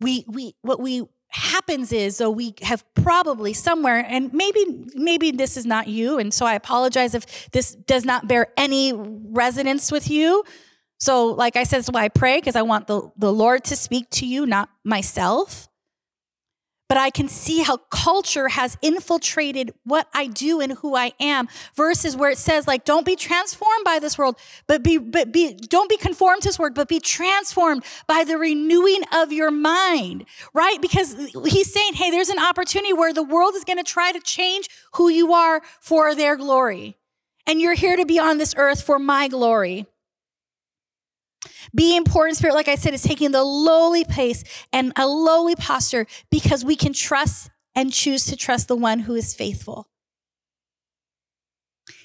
we, 0.00 0.24
we, 0.28 0.54
what 0.62 0.80
we 0.80 1.04
happens 1.34 1.92
is 1.92 2.16
so 2.16 2.30
we 2.30 2.54
have 2.62 2.84
probably 2.94 3.52
somewhere 3.52 4.06
and 4.08 4.32
maybe 4.32 4.86
maybe 4.94 5.32
this 5.32 5.56
is 5.56 5.66
not 5.66 5.88
you 5.88 6.16
and 6.16 6.32
so 6.32 6.46
i 6.46 6.54
apologize 6.54 7.12
if 7.12 7.50
this 7.50 7.74
does 7.74 8.04
not 8.04 8.28
bear 8.28 8.46
any 8.56 8.92
resonance 8.92 9.90
with 9.90 10.08
you 10.08 10.44
so 11.00 11.26
like 11.26 11.56
i 11.56 11.64
said 11.64 11.78
that's 11.78 11.90
why 11.90 12.04
i 12.04 12.08
pray 12.08 12.36
because 12.36 12.54
i 12.54 12.62
want 12.62 12.86
the, 12.86 13.10
the 13.16 13.32
lord 13.32 13.64
to 13.64 13.74
speak 13.74 14.08
to 14.10 14.24
you 14.24 14.46
not 14.46 14.68
myself 14.84 15.68
but 16.94 17.00
I 17.00 17.10
can 17.10 17.26
see 17.26 17.64
how 17.64 17.78
culture 17.90 18.46
has 18.46 18.78
infiltrated 18.80 19.74
what 19.82 20.06
I 20.14 20.28
do 20.28 20.60
and 20.60 20.74
who 20.74 20.94
I 20.94 21.10
am 21.18 21.48
versus 21.74 22.14
where 22.14 22.30
it 22.30 22.38
says 22.38 22.68
like, 22.68 22.84
don't 22.84 23.04
be 23.04 23.16
transformed 23.16 23.84
by 23.84 23.98
this 23.98 24.16
world, 24.16 24.38
but 24.68 24.84
be, 24.84 24.98
but 24.98 25.32
be, 25.32 25.54
don't 25.54 25.90
be 25.90 25.96
conformed 25.96 26.42
to 26.42 26.50
this 26.50 26.56
world, 26.56 26.74
but 26.74 26.86
be 26.86 27.00
transformed 27.00 27.84
by 28.06 28.22
the 28.22 28.38
renewing 28.38 29.02
of 29.12 29.32
your 29.32 29.50
mind, 29.50 30.24
right? 30.52 30.80
Because 30.80 31.16
he's 31.48 31.72
saying, 31.72 31.94
hey, 31.94 32.12
there's 32.12 32.28
an 32.28 32.38
opportunity 32.38 32.92
where 32.92 33.12
the 33.12 33.24
world 33.24 33.56
is 33.56 33.64
going 33.64 33.78
to 33.78 33.82
try 33.82 34.12
to 34.12 34.20
change 34.20 34.68
who 34.92 35.08
you 35.08 35.32
are 35.32 35.62
for 35.80 36.14
their 36.14 36.36
glory. 36.36 36.96
And 37.44 37.60
you're 37.60 37.74
here 37.74 37.96
to 37.96 38.06
be 38.06 38.20
on 38.20 38.38
this 38.38 38.54
earth 38.56 38.82
for 38.82 39.00
my 39.00 39.26
glory. 39.26 39.86
Being 41.74 42.04
poor 42.04 42.26
in 42.26 42.34
spirit, 42.34 42.54
like 42.54 42.68
I 42.68 42.74
said, 42.74 42.94
is 42.94 43.02
taking 43.02 43.32
the 43.32 43.44
lowly 43.44 44.04
pace 44.04 44.44
and 44.72 44.92
a 44.96 45.06
lowly 45.06 45.56
posture 45.56 46.06
because 46.30 46.64
we 46.64 46.76
can 46.76 46.92
trust 46.92 47.50
and 47.74 47.92
choose 47.92 48.24
to 48.26 48.36
trust 48.36 48.68
the 48.68 48.76
one 48.76 49.00
who 49.00 49.14
is 49.14 49.34
faithful. 49.34 49.88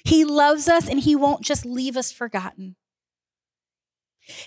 He 0.04 0.24
loves 0.24 0.68
us 0.68 0.88
and 0.88 1.00
he 1.00 1.14
won't 1.14 1.42
just 1.42 1.64
leave 1.64 1.96
us 1.96 2.12
forgotten. 2.12 2.76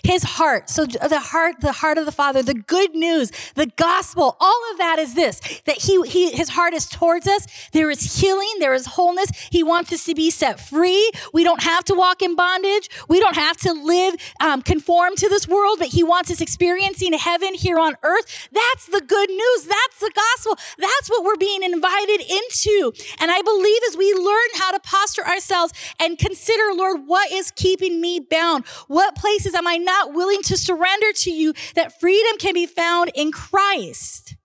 His 0.02 0.22
heart. 0.22 0.70
So 0.70 0.86
the 0.86 1.20
heart, 1.20 1.60
the 1.60 1.72
heart 1.72 1.98
of 1.98 2.06
the 2.06 2.12
Father, 2.12 2.42
the 2.42 2.54
good 2.54 2.94
news, 2.94 3.30
the 3.54 3.66
gospel, 3.66 4.36
all 4.40 4.62
of 4.72 4.78
that 4.78 4.98
is 4.98 5.14
this, 5.14 5.40
that 5.66 5.82
he, 5.82 6.00
he, 6.08 6.32
his 6.32 6.50
heart 6.50 6.72
is 6.74 6.86
towards 6.86 7.26
us. 7.26 7.46
There 7.72 7.90
is 7.90 8.20
healing. 8.20 8.48
There 8.60 8.74
is 8.74 8.86
wholeness. 8.86 9.30
He 9.50 9.62
wants 9.62 9.92
us 9.92 10.04
to 10.06 10.14
be 10.14 10.30
set 10.30 10.58
free. 10.58 11.10
We 11.32 11.44
don't 11.44 11.62
have 11.62 11.84
to 11.84 11.94
walk 11.94 12.22
in 12.22 12.34
bondage. 12.34 12.88
We 13.08 13.20
don't 13.20 13.36
have 13.36 13.56
to 13.58 13.72
live, 13.72 14.14
um, 14.40 14.62
conform 14.62 15.16
to 15.16 15.28
this 15.28 15.46
world, 15.46 15.78
but 15.78 15.88
he 15.88 16.02
wants 16.02 16.30
us 16.30 16.40
experiencing 16.40 17.12
heaven 17.12 17.54
here 17.54 17.78
on 17.78 17.96
earth. 18.02 18.48
That's 18.52 18.86
the 18.86 19.00
good 19.00 19.28
news. 19.28 19.64
That's 19.64 19.98
the 20.00 20.12
gospel. 20.14 20.56
That's 20.78 21.10
what 21.10 21.24
we're 21.24 21.36
being 21.36 21.62
invited 21.62 22.20
into. 22.20 22.92
And 23.20 23.30
I 23.30 23.42
believe 23.42 23.80
as 23.90 23.96
we 23.96 24.12
learn 24.14 24.48
how 24.56 24.70
to 24.72 24.80
posture 24.80 25.26
ourselves 25.26 25.72
and 26.00 26.18
consider, 26.18 26.72
Lord, 26.74 27.02
what 27.06 27.30
is 27.30 27.50
keeping 27.50 28.00
me 28.00 28.20
bound? 28.20 28.66
What 28.88 29.14
places 29.14 29.54
am 29.54 29.66
I 29.66 29.73
I 29.74 29.78
not 29.78 30.14
willing 30.14 30.42
to 30.42 30.56
surrender 30.56 31.12
to 31.12 31.30
you 31.30 31.52
that 31.74 31.98
freedom 31.98 32.38
can 32.38 32.54
be 32.54 32.66
found 32.66 33.10
in 33.14 33.32
Christ? 33.32 34.36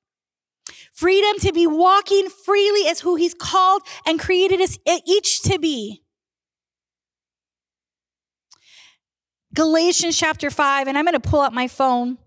Freedom 0.91 1.39
to 1.39 1.53
be 1.53 1.65
walking 1.65 2.29
freely 2.29 2.89
as 2.89 3.01
who 3.01 3.15
he's 3.15 3.33
called 3.33 3.83
and 4.05 4.19
created 4.19 4.59
us 4.59 4.77
each 5.07 5.41
to 5.43 5.59
be. 5.59 6.03
Galatians 9.53 10.17
chapter 10.17 10.49
5, 10.49 10.87
and 10.87 10.97
I'm 10.97 11.05
going 11.05 11.19
to 11.19 11.29
pull 11.29 11.39
up 11.41 11.53
my 11.53 11.67
phone 11.67 12.17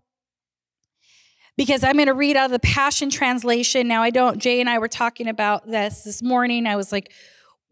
because 1.57 1.85
I'm 1.85 1.95
going 1.95 2.07
to 2.07 2.15
read 2.15 2.37
out 2.37 2.47
of 2.47 2.51
the 2.51 2.59
Passion 2.59 3.11
Translation. 3.11 3.87
Now, 3.87 4.03
I 4.03 4.11
don't, 4.11 4.39
Jay 4.39 4.61
and 4.61 4.69
I 4.69 4.79
were 4.79 4.89
talking 4.89 5.29
about 5.29 5.67
this 5.67 6.03
this 6.03 6.23
morning. 6.23 6.67
I 6.67 6.77
was 6.77 6.91
like, 6.93 7.13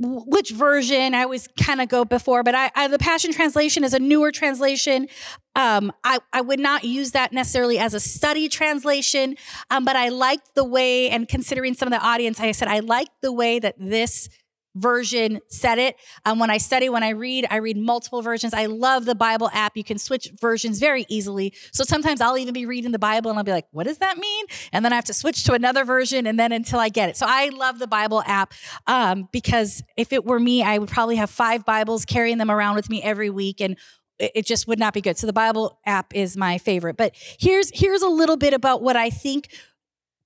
which 0.00 0.50
version 0.50 1.14
I 1.14 1.24
always 1.24 1.46
kind 1.60 1.80
of 1.80 1.88
go 1.88 2.04
before, 2.06 2.42
but 2.42 2.54
I, 2.54 2.70
I, 2.74 2.88
the 2.88 2.98
Passion 2.98 3.32
Translation 3.32 3.84
is 3.84 3.92
a 3.92 3.98
newer 3.98 4.32
translation. 4.32 5.08
Um, 5.54 5.92
I, 6.04 6.20
I 6.32 6.40
would 6.40 6.58
not 6.58 6.84
use 6.84 7.10
that 7.10 7.32
necessarily 7.32 7.78
as 7.78 7.92
a 7.92 8.00
study 8.00 8.48
translation, 8.48 9.36
um, 9.70 9.84
but 9.84 9.96
I 9.96 10.08
liked 10.08 10.54
the 10.54 10.64
way, 10.64 11.10
and 11.10 11.28
considering 11.28 11.74
some 11.74 11.86
of 11.86 11.92
the 11.92 12.04
audience, 12.04 12.40
I 12.40 12.52
said 12.52 12.68
I 12.68 12.80
liked 12.80 13.20
the 13.20 13.32
way 13.32 13.58
that 13.58 13.74
this 13.78 14.30
version 14.74 15.40
said 15.48 15.78
it. 15.78 15.96
Um, 16.24 16.38
when 16.38 16.50
I 16.50 16.58
study, 16.58 16.88
when 16.88 17.02
I 17.02 17.10
read, 17.10 17.46
I 17.50 17.56
read 17.56 17.76
multiple 17.76 18.22
versions. 18.22 18.54
I 18.54 18.66
love 18.66 19.04
the 19.04 19.14
Bible 19.14 19.50
app. 19.52 19.76
You 19.76 19.84
can 19.84 19.98
switch 19.98 20.30
versions 20.40 20.78
very 20.78 21.06
easily. 21.08 21.52
So 21.72 21.84
sometimes 21.84 22.20
I'll 22.20 22.38
even 22.38 22.54
be 22.54 22.66
reading 22.66 22.92
the 22.92 22.98
Bible 22.98 23.30
and 23.30 23.38
I'll 23.38 23.44
be 23.44 23.52
like, 23.52 23.66
what 23.72 23.86
does 23.86 23.98
that 23.98 24.18
mean? 24.18 24.46
And 24.72 24.84
then 24.84 24.92
I 24.92 24.96
have 24.96 25.04
to 25.06 25.14
switch 25.14 25.44
to 25.44 25.54
another 25.54 25.84
version 25.84 26.26
and 26.26 26.38
then 26.38 26.52
until 26.52 26.78
I 26.78 26.88
get 26.88 27.08
it. 27.08 27.16
So 27.16 27.26
I 27.28 27.48
love 27.48 27.78
the 27.78 27.88
Bible 27.88 28.22
app 28.26 28.54
um, 28.86 29.28
because 29.32 29.82
if 29.96 30.12
it 30.12 30.24
were 30.24 30.40
me, 30.40 30.62
I 30.62 30.78
would 30.78 30.88
probably 30.88 31.16
have 31.16 31.30
five 31.30 31.64
Bibles 31.64 32.04
carrying 32.04 32.38
them 32.38 32.50
around 32.50 32.76
with 32.76 32.88
me 32.88 33.02
every 33.02 33.30
week 33.30 33.60
and 33.60 33.76
it 34.20 34.44
just 34.46 34.68
would 34.68 34.78
not 34.78 34.92
be 34.92 35.00
good. 35.00 35.16
So 35.16 35.26
the 35.26 35.32
Bible 35.32 35.78
app 35.86 36.14
is 36.14 36.36
my 36.36 36.58
favorite. 36.58 36.96
But 36.96 37.14
here's 37.38 37.70
here's 37.72 38.02
a 38.02 38.08
little 38.08 38.36
bit 38.36 38.52
about 38.52 38.82
what 38.82 38.94
I 38.94 39.08
think 39.08 39.48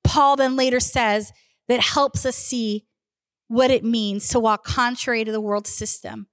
Paul 0.03 0.37
then 0.37 0.57
later 0.57 0.81
says 0.81 1.33
that 1.69 1.81
helps 1.81 2.27
us 2.27 2.37
see 2.37 2.85
what 3.49 3.71
it 3.71 3.85
means 3.85 4.29
to 4.29 4.41
walk 4.41 4.65
contrary 4.65 5.25
to 5.25 5.33
the 5.33 5.41
world 5.41 5.67
system. 5.67 6.27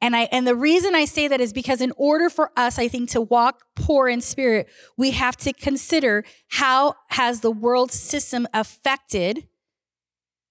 And 0.00 0.14
I 0.14 0.28
and 0.30 0.46
the 0.46 0.54
reason 0.54 0.94
I 0.94 1.06
say 1.06 1.28
that 1.28 1.40
is 1.40 1.52
because 1.52 1.80
in 1.80 1.92
order 1.96 2.28
for 2.28 2.50
us 2.56 2.78
I 2.78 2.88
think 2.88 3.08
to 3.10 3.22
walk 3.22 3.64
poor 3.74 4.06
in 4.08 4.20
spirit, 4.20 4.68
we 4.98 5.12
have 5.12 5.36
to 5.38 5.52
consider 5.52 6.24
how 6.48 6.96
has 7.08 7.40
the 7.40 7.50
world 7.50 7.90
system 7.90 8.46
affected 8.52 9.48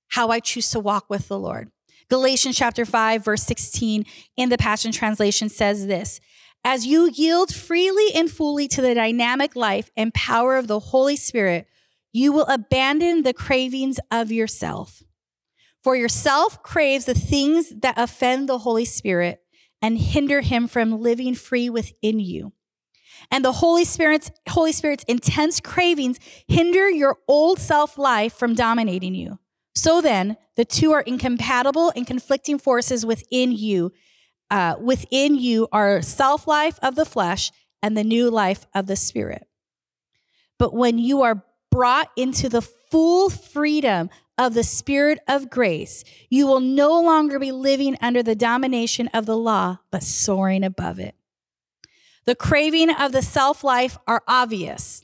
how 0.10 0.30
I 0.30 0.40
choose 0.40 0.70
to 0.72 0.80
walk 0.80 1.06
with 1.08 1.28
the 1.28 1.38
Lord. 1.40 1.70
Galatians 2.10 2.58
chapter 2.58 2.86
5 2.86 3.26
verse 3.26 3.44
16 3.44 4.06
in 4.38 4.50
the 4.50 4.58
Passion 4.58 4.92
translation 4.92 5.50
says 5.50 5.86
this: 5.86 6.20
As 6.64 6.88
you 6.88 7.12
yield 7.14 7.54
freely 7.54 8.08
and 8.16 8.32
fully 8.32 8.68
to 8.70 8.82
the 8.82 8.96
dynamic 8.96 9.56
life 9.56 9.92
and 9.96 10.14
power 10.16 10.58
of 10.58 10.66
the 10.66 10.80
Holy 10.80 11.16
Spirit, 11.16 11.68
you 12.12 12.32
will 12.32 12.46
abandon 12.46 13.22
the 13.22 13.34
cravings 13.34 14.00
of 14.10 14.32
yourself. 14.32 15.04
For 15.84 15.96
yourself 15.96 16.64
craves 16.64 17.06
the 17.06 17.14
things 17.14 17.74
that 17.82 17.96
offend 17.98 18.48
the 18.48 18.60
Holy 18.60 18.86
Spirit 18.86 19.42
and 19.82 19.98
hinder 19.98 20.42
him 20.42 20.68
from 20.68 21.02
living 21.02 21.36
free 21.36 21.70
within 21.70 22.20
you. 22.20 22.54
And 23.30 23.44
the 23.44 23.52
Holy 23.54 23.84
Spirit's 23.84 24.32
Holy 24.50 24.72
Spirit's 24.72 25.04
intense 25.06 25.60
cravings 25.60 26.20
hinder 26.48 26.90
your 26.90 27.18
old 27.28 27.60
self 27.60 27.98
life 27.98 28.34
from 28.34 28.56
dominating 28.56 29.14
you. 29.14 29.40
So 29.76 30.02
then, 30.02 30.38
the 30.56 30.66
two 30.66 30.92
are 30.92 31.02
incompatible 31.02 31.92
and 31.96 32.08
conflicting 32.08 32.60
forces 32.60 33.06
within 33.06 33.52
you. 33.52 33.92
Uh, 34.50 34.76
within 34.80 35.36
you 35.36 35.68
are 35.72 36.02
self 36.02 36.48
life 36.48 36.80
of 36.82 36.96
the 36.96 37.06
flesh 37.06 37.52
and 37.82 37.98
the 37.98 38.04
new 38.04 38.30
life 38.30 38.66
of 38.74 38.88
the 38.88 38.96
spirit. 38.96 39.48
But 40.58 40.74
when 40.74 40.98
you 40.98 41.24
are 41.24 41.44
brought 41.72 42.10
into 42.16 42.50
the 42.50 42.62
full 42.94 43.28
freedom 43.32 44.08
of 44.38 44.54
the 44.54 44.64
Spirit 44.64 45.18
of 45.28 45.50
grace, 45.50 46.04
you 46.30 46.46
will 46.46 46.60
no 46.60 47.02
longer 47.02 47.40
be 47.40 47.52
living 47.52 47.98
under 48.02 48.22
the 48.22 48.36
domination 48.36 49.08
of 49.16 49.26
the 49.26 49.36
law, 49.36 49.80
but 49.90 50.04
soaring 50.04 50.64
above 50.64 51.00
it. 51.00 51.16
The 52.26 52.36
craving 52.36 52.92
of 52.92 53.12
the 53.12 53.24
self 53.24 53.64
life 53.64 53.98
are 54.06 54.22
obvious 54.28 55.04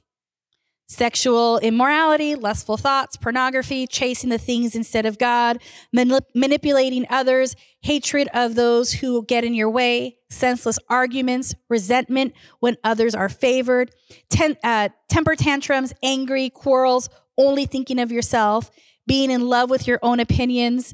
sexual 0.85 1.59
immorality, 1.59 2.35
lustful 2.35 2.77
thoughts, 2.77 3.15
pornography, 3.15 3.87
chasing 3.87 4.29
the 4.29 4.37
things 4.37 4.75
instead 4.75 5.05
of 5.05 5.17
God, 5.17 5.59
manip- 5.95 6.25
manipulating 6.35 7.05
others, 7.09 7.55
hatred 7.81 8.27
of 8.33 8.55
those 8.55 8.93
who 8.93 9.23
get 9.25 9.43
in 9.43 9.53
your 9.53 9.69
way, 9.69 10.17
senseless 10.29 10.79
arguments, 10.89 11.55
resentment 11.69 12.33
when 12.59 12.75
others 12.83 13.15
are 13.15 13.29
favored, 13.29 13.91
ten- 14.29 14.57
uh, 14.63 14.89
temper 15.09 15.35
tantrums, 15.35 15.93
angry 16.03 16.49
quarrels, 16.49 17.09
only 17.39 17.65
thinking 17.65 17.97
of 17.97 18.11
yourself 18.11 18.69
being 19.07 19.31
in 19.31 19.47
love 19.47 19.71
with 19.71 19.87
your 19.87 19.97
own 20.03 20.19
opinions, 20.19 20.93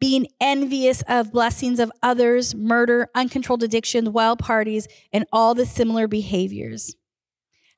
being 0.00 0.26
envious 0.40 1.02
of 1.02 1.30
blessings 1.30 1.78
of 1.78 1.92
others, 2.02 2.56
murder, 2.56 3.08
uncontrolled 3.14 3.62
addictions, 3.62 4.08
wild 4.08 4.40
parties, 4.40 4.88
and 5.12 5.24
all 5.32 5.54
the 5.54 5.64
similar 5.64 6.08
behaviors. 6.08 6.96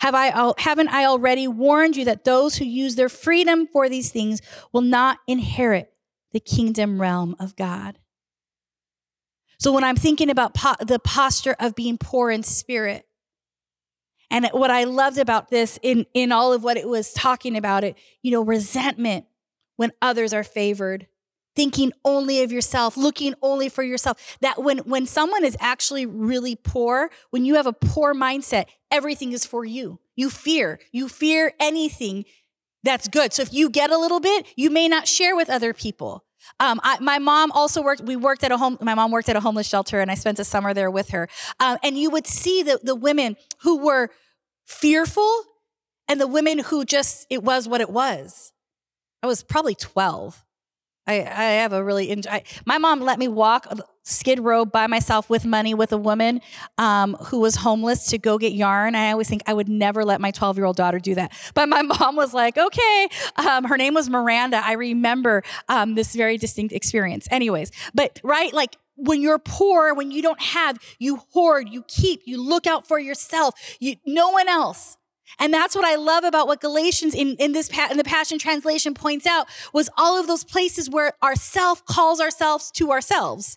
Have 0.01 0.15
I, 0.15 0.55
haven't 0.57 0.89
I 0.89 1.05
already 1.05 1.47
warned 1.47 1.97
you 1.97 2.07
that 2.07 2.25
those 2.25 2.57
who 2.57 2.65
use 2.65 2.95
their 2.95 3.11
freedom 3.11 3.67
for 3.67 3.91
these 3.91 4.11
things 4.11 4.41
will 4.73 4.81
not 4.81 5.19
inherit 5.27 5.93
the 6.33 6.41
kingdom 6.41 6.99
realm 6.99 7.37
of 7.39 7.57
God? 7.57 7.99
So 9.59 9.73
when 9.73 9.85
I'm 9.85 9.97
thinking 9.97 10.31
about 10.31 10.55
po- 10.55 10.75
the 10.81 10.99
posture 10.99 11.57
of 11.61 11.75
being 11.75 11.99
poor 11.99 12.31
in 12.31 12.43
spirit, 12.43 13.07
and 14.35 14.49
what 14.53 14.69
I 14.69 14.83
loved 14.83 15.17
about 15.17 15.49
this 15.49 15.79
in, 15.81 16.07
in 16.13 16.33
all 16.33 16.53
of 16.53 16.65
what 16.65 16.77
it 16.77 16.89
was 16.89 17.13
talking 17.13 17.57
about 17.57 17.85
it, 17.85 17.97
you 18.21 18.33
know, 18.33 18.43
resentment, 18.43 19.27
when 19.77 19.93
others 20.03 20.33
are 20.33 20.45
favored 20.45 21.07
thinking 21.57 21.93
only 22.05 22.43
of 22.43 22.51
yourself 22.51 22.97
looking 22.97 23.35
only 23.43 23.69
for 23.69 23.83
yourself 23.83 24.37
that 24.41 24.63
when 24.63 24.79
when 24.79 25.07
someone 25.07 25.45
is 25.45 25.57
actually 25.61 26.05
really 26.07 26.57
poor 26.57 27.11
when 27.31 27.45
you 27.45 27.55
have 27.55 27.67
a 27.67 27.73
poor 27.73 28.15
mindset 28.15 28.67
everything 28.91 29.33
is 29.33 29.45
for 29.45 29.65
you 29.65 30.01
you 30.17 30.31
fear 30.31 30.81
you 30.93 31.09
fear 31.09 31.53
anything 31.61 32.25
that's 32.83 33.09
good 33.09 33.33
so 33.33 33.43
if 33.43 33.53
you 33.53 33.71
get 33.71 33.91
a 33.91 33.99
little 33.99 34.21
bit 34.21 34.47
you 34.57 34.71
may 34.71 34.89
not 34.89 35.07
share 35.07 35.37
with 35.37 35.49
other 35.49 35.73
people 35.73 36.25
um, 36.61 36.81
I, 36.83 36.99
my 37.01 37.19
mom 37.19 37.51
also 37.53 37.83
worked. 37.83 38.03
We 38.03 38.17
worked 38.17 38.45
at 38.45 38.53
a 38.53 38.59
home. 38.59 38.77
My 38.81 38.95
mom 38.95 39.11
worked 39.11 39.29
at 39.31 39.37
a 39.37 39.41
homeless 39.41 39.67
shelter, 39.67 40.01
and 40.01 40.11
I 40.11 40.15
spent 40.15 40.39
a 40.39 40.45
summer 40.45 40.75
there 40.75 40.91
with 40.91 41.09
her. 41.11 41.29
Um, 41.59 41.79
and 41.83 41.97
you 41.97 42.11
would 42.11 42.27
see 42.27 42.63
the 42.63 42.79
the 42.83 42.95
women 42.95 43.37
who 43.61 43.79
were 43.79 44.11
fearful, 44.65 45.45
and 46.09 46.21
the 46.21 46.27
women 46.27 46.59
who 46.59 46.85
just 46.85 47.27
it 47.31 47.43
was 47.43 47.69
what 47.69 47.81
it 47.81 47.91
was. 47.91 48.53
I 49.23 49.27
was 49.27 49.43
probably 49.43 49.75
12. 49.75 50.45
I, 51.07 51.15
I 51.21 51.45
have 51.61 51.73
a 51.73 51.83
really, 51.85 52.11
I, 52.29 52.43
my 52.65 52.79
mom 52.79 53.01
let 53.01 53.19
me 53.19 53.29
walk 53.29 53.67
Skid 54.05 54.41
Row 54.41 54.65
by 54.65 54.87
myself 54.87 55.31
with 55.31 55.45
money 55.45 55.75
with 55.75 55.93
a 55.93 55.97
woman 55.97 56.41
um, 56.77 57.15
who 57.15 57.41
was 57.41 57.57
homeless 57.57 58.07
to 58.09 58.19
go 58.19 58.37
get 58.39 58.53
yarn. 58.53 58.95
I 58.95 59.13
always 59.13 59.29
think 59.29 59.43
I 59.47 59.55
would 59.55 59.69
never 59.69 60.05
let 60.05 60.21
my 60.21 60.31
12 60.31 60.59
year 60.59 60.67
old 60.67 60.77
daughter 60.77 60.99
do 60.99 61.15
that. 61.15 61.33
But 61.55 61.69
my 61.69 61.83
mom 62.01 62.17
was 62.17 62.35
like, 62.35 62.57
okay. 62.59 63.09
Um, 63.37 63.65
her 63.65 63.77
name 63.77 63.95
was 63.95 64.11
Miranda. 64.11 64.61
I 64.63 64.73
remember 64.73 65.43
um, 65.69 65.95
this 65.95 66.15
very 66.15 66.37
distinct 66.37 66.75
experience. 66.75 67.27
Anyways, 67.31 67.71
but 67.95 68.21
right, 68.23 68.53
like 68.53 68.77
when 68.97 69.21
you're 69.21 69.39
poor, 69.39 69.95
when 69.95 70.11
you 70.11 70.23
don't 70.23 70.41
have, 70.41 70.79
you 70.99 71.17
hoard, 71.33 71.69
you 71.69 71.85
keep, 71.89 72.23
you 72.25 72.43
look 72.43 72.67
out 72.67 72.87
for 72.87 72.99
yourself, 72.99 73.55
you, 73.81 73.97
no 74.07 74.31
one 74.31 74.49
else. 74.49 74.97
And 75.39 75.53
that's 75.53 75.75
what 75.75 75.85
I 75.85 75.97
love 75.97 76.25
about 76.25 76.47
what 76.47 76.61
Galatians 76.61 77.15
in, 77.15 77.35
in 77.39 77.53
this, 77.53 77.69
in 77.91 77.97
the 77.97 78.05
Passion 78.05 78.39
Translation 78.39 78.95
points 78.95 79.27
out 79.27 79.49
was 79.73 79.91
all 79.97 80.19
of 80.21 80.27
those 80.27 80.45
places 80.45 80.89
where 80.89 81.13
our 81.23 81.35
self 81.35 81.85
calls 81.87 82.21
ourselves 82.21 82.71
to 82.73 82.93
ourselves, 82.93 83.57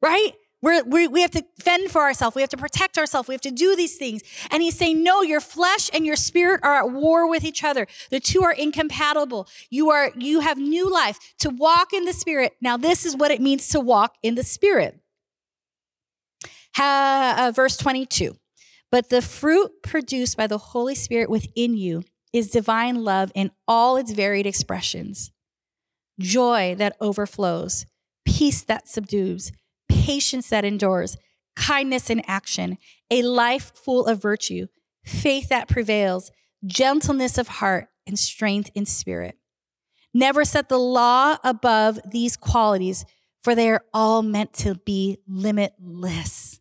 right? 0.00 0.32
We're, 0.60 0.82
we 0.82 1.06
we 1.06 1.20
have 1.22 1.30
to 1.32 1.44
fend 1.60 1.90
for 1.90 2.02
ourselves. 2.02 2.34
We 2.34 2.42
have 2.42 2.50
to 2.50 2.56
protect 2.56 2.98
ourselves. 2.98 3.28
We 3.28 3.34
have 3.34 3.40
to 3.42 3.50
do 3.50 3.76
these 3.76 3.96
things. 3.96 4.22
And 4.50 4.62
he's 4.62 4.76
saying, 4.76 5.02
no, 5.02 5.22
your 5.22 5.40
flesh 5.40 5.88
and 5.92 6.04
your 6.04 6.16
spirit 6.16 6.60
are 6.64 6.74
at 6.74 6.90
war 6.90 7.28
with 7.28 7.44
each 7.44 7.62
other. 7.62 7.86
The 8.10 8.18
two 8.18 8.42
are 8.42 8.52
incompatible. 8.52 9.46
You 9.70 9.90
are, 9.90 10.10
you 10.16 10.40
have 10.40 10.58
new 10.58 10.90
life 10.90 11.18
to 11.38 11.50
walk 11.50 11.92
in 11.92 12.04
the 12.04 12.12
spirit. 12.12 12.56
Now, 12.60 12.76
this 12.76 13.06
is 13.06 13.16
what 13.16 13.30
it 13.30 13.40
means 13.40 13.68
to 13.68 13.80
walk 13.80 14.16
in 14.22 14.34
the 14.34 14.42
spirit. 14.42 15.00
Uh, 16.78 17.52
verse 17.54 17.76
22. 17.76 18.36
But 18.90 19.10
the 19.10 19.22
fruit 19.22 19.82
produced 19.82 20.36
by 20.36 20.46
the 20.46 20.58
Holy 20.58 20.94
Spirit 20.94 21.28
within 21.28 21.76
you 21.76 22.04
is 22.32 22.50
divine 22.50 23.04
love 23.04 23.30
in 23.34 23.50
all 23.66 23.96
its 23.96 24.12
varied 24.12 24.46
expressions 24.46 25.30
joy 26.18 26.74
that 26.76 26.96
overflows, 27.00 27.86
peace 28.24 28.64
that 28.64 28.88
subdues, 28.88 29.52
patience 29.88 30.48
that 30.50 30.64
endures, 30.64 31.16
kindness 31.56 32.10
in 32.10 32.22
action, 32.26 32.78
a 33.10 33.22
life 33.22 33.72
full 33.74 34.06
of 34.06 34.22
virtue, 34.22 34.66
faith 35.04 35.48
that 35.48 35.68
prevails, 35.68 36.30
gentleness 36.66 37.38
of 37.38 37.48
heart, 37.48 37.88
and 38.06 38.18
strength 38.18 38.70
in 38.74 38.86
spirit. 38.86 39.36
Never 40.14 40.44
set 40.44 40.68
the 40.68 40.78
law 40.78 41.36
above 41.44 42.00
these 42.10 42.36
qualities, 42.36 43.04
for 43.42 43.54
they 43.54 43.70
are 43.70 43.84
all 43.92 44.22
meant 44.22 44.52
to 44.54 44.74
be 44.74 45.18
limitless. 45.26 46.60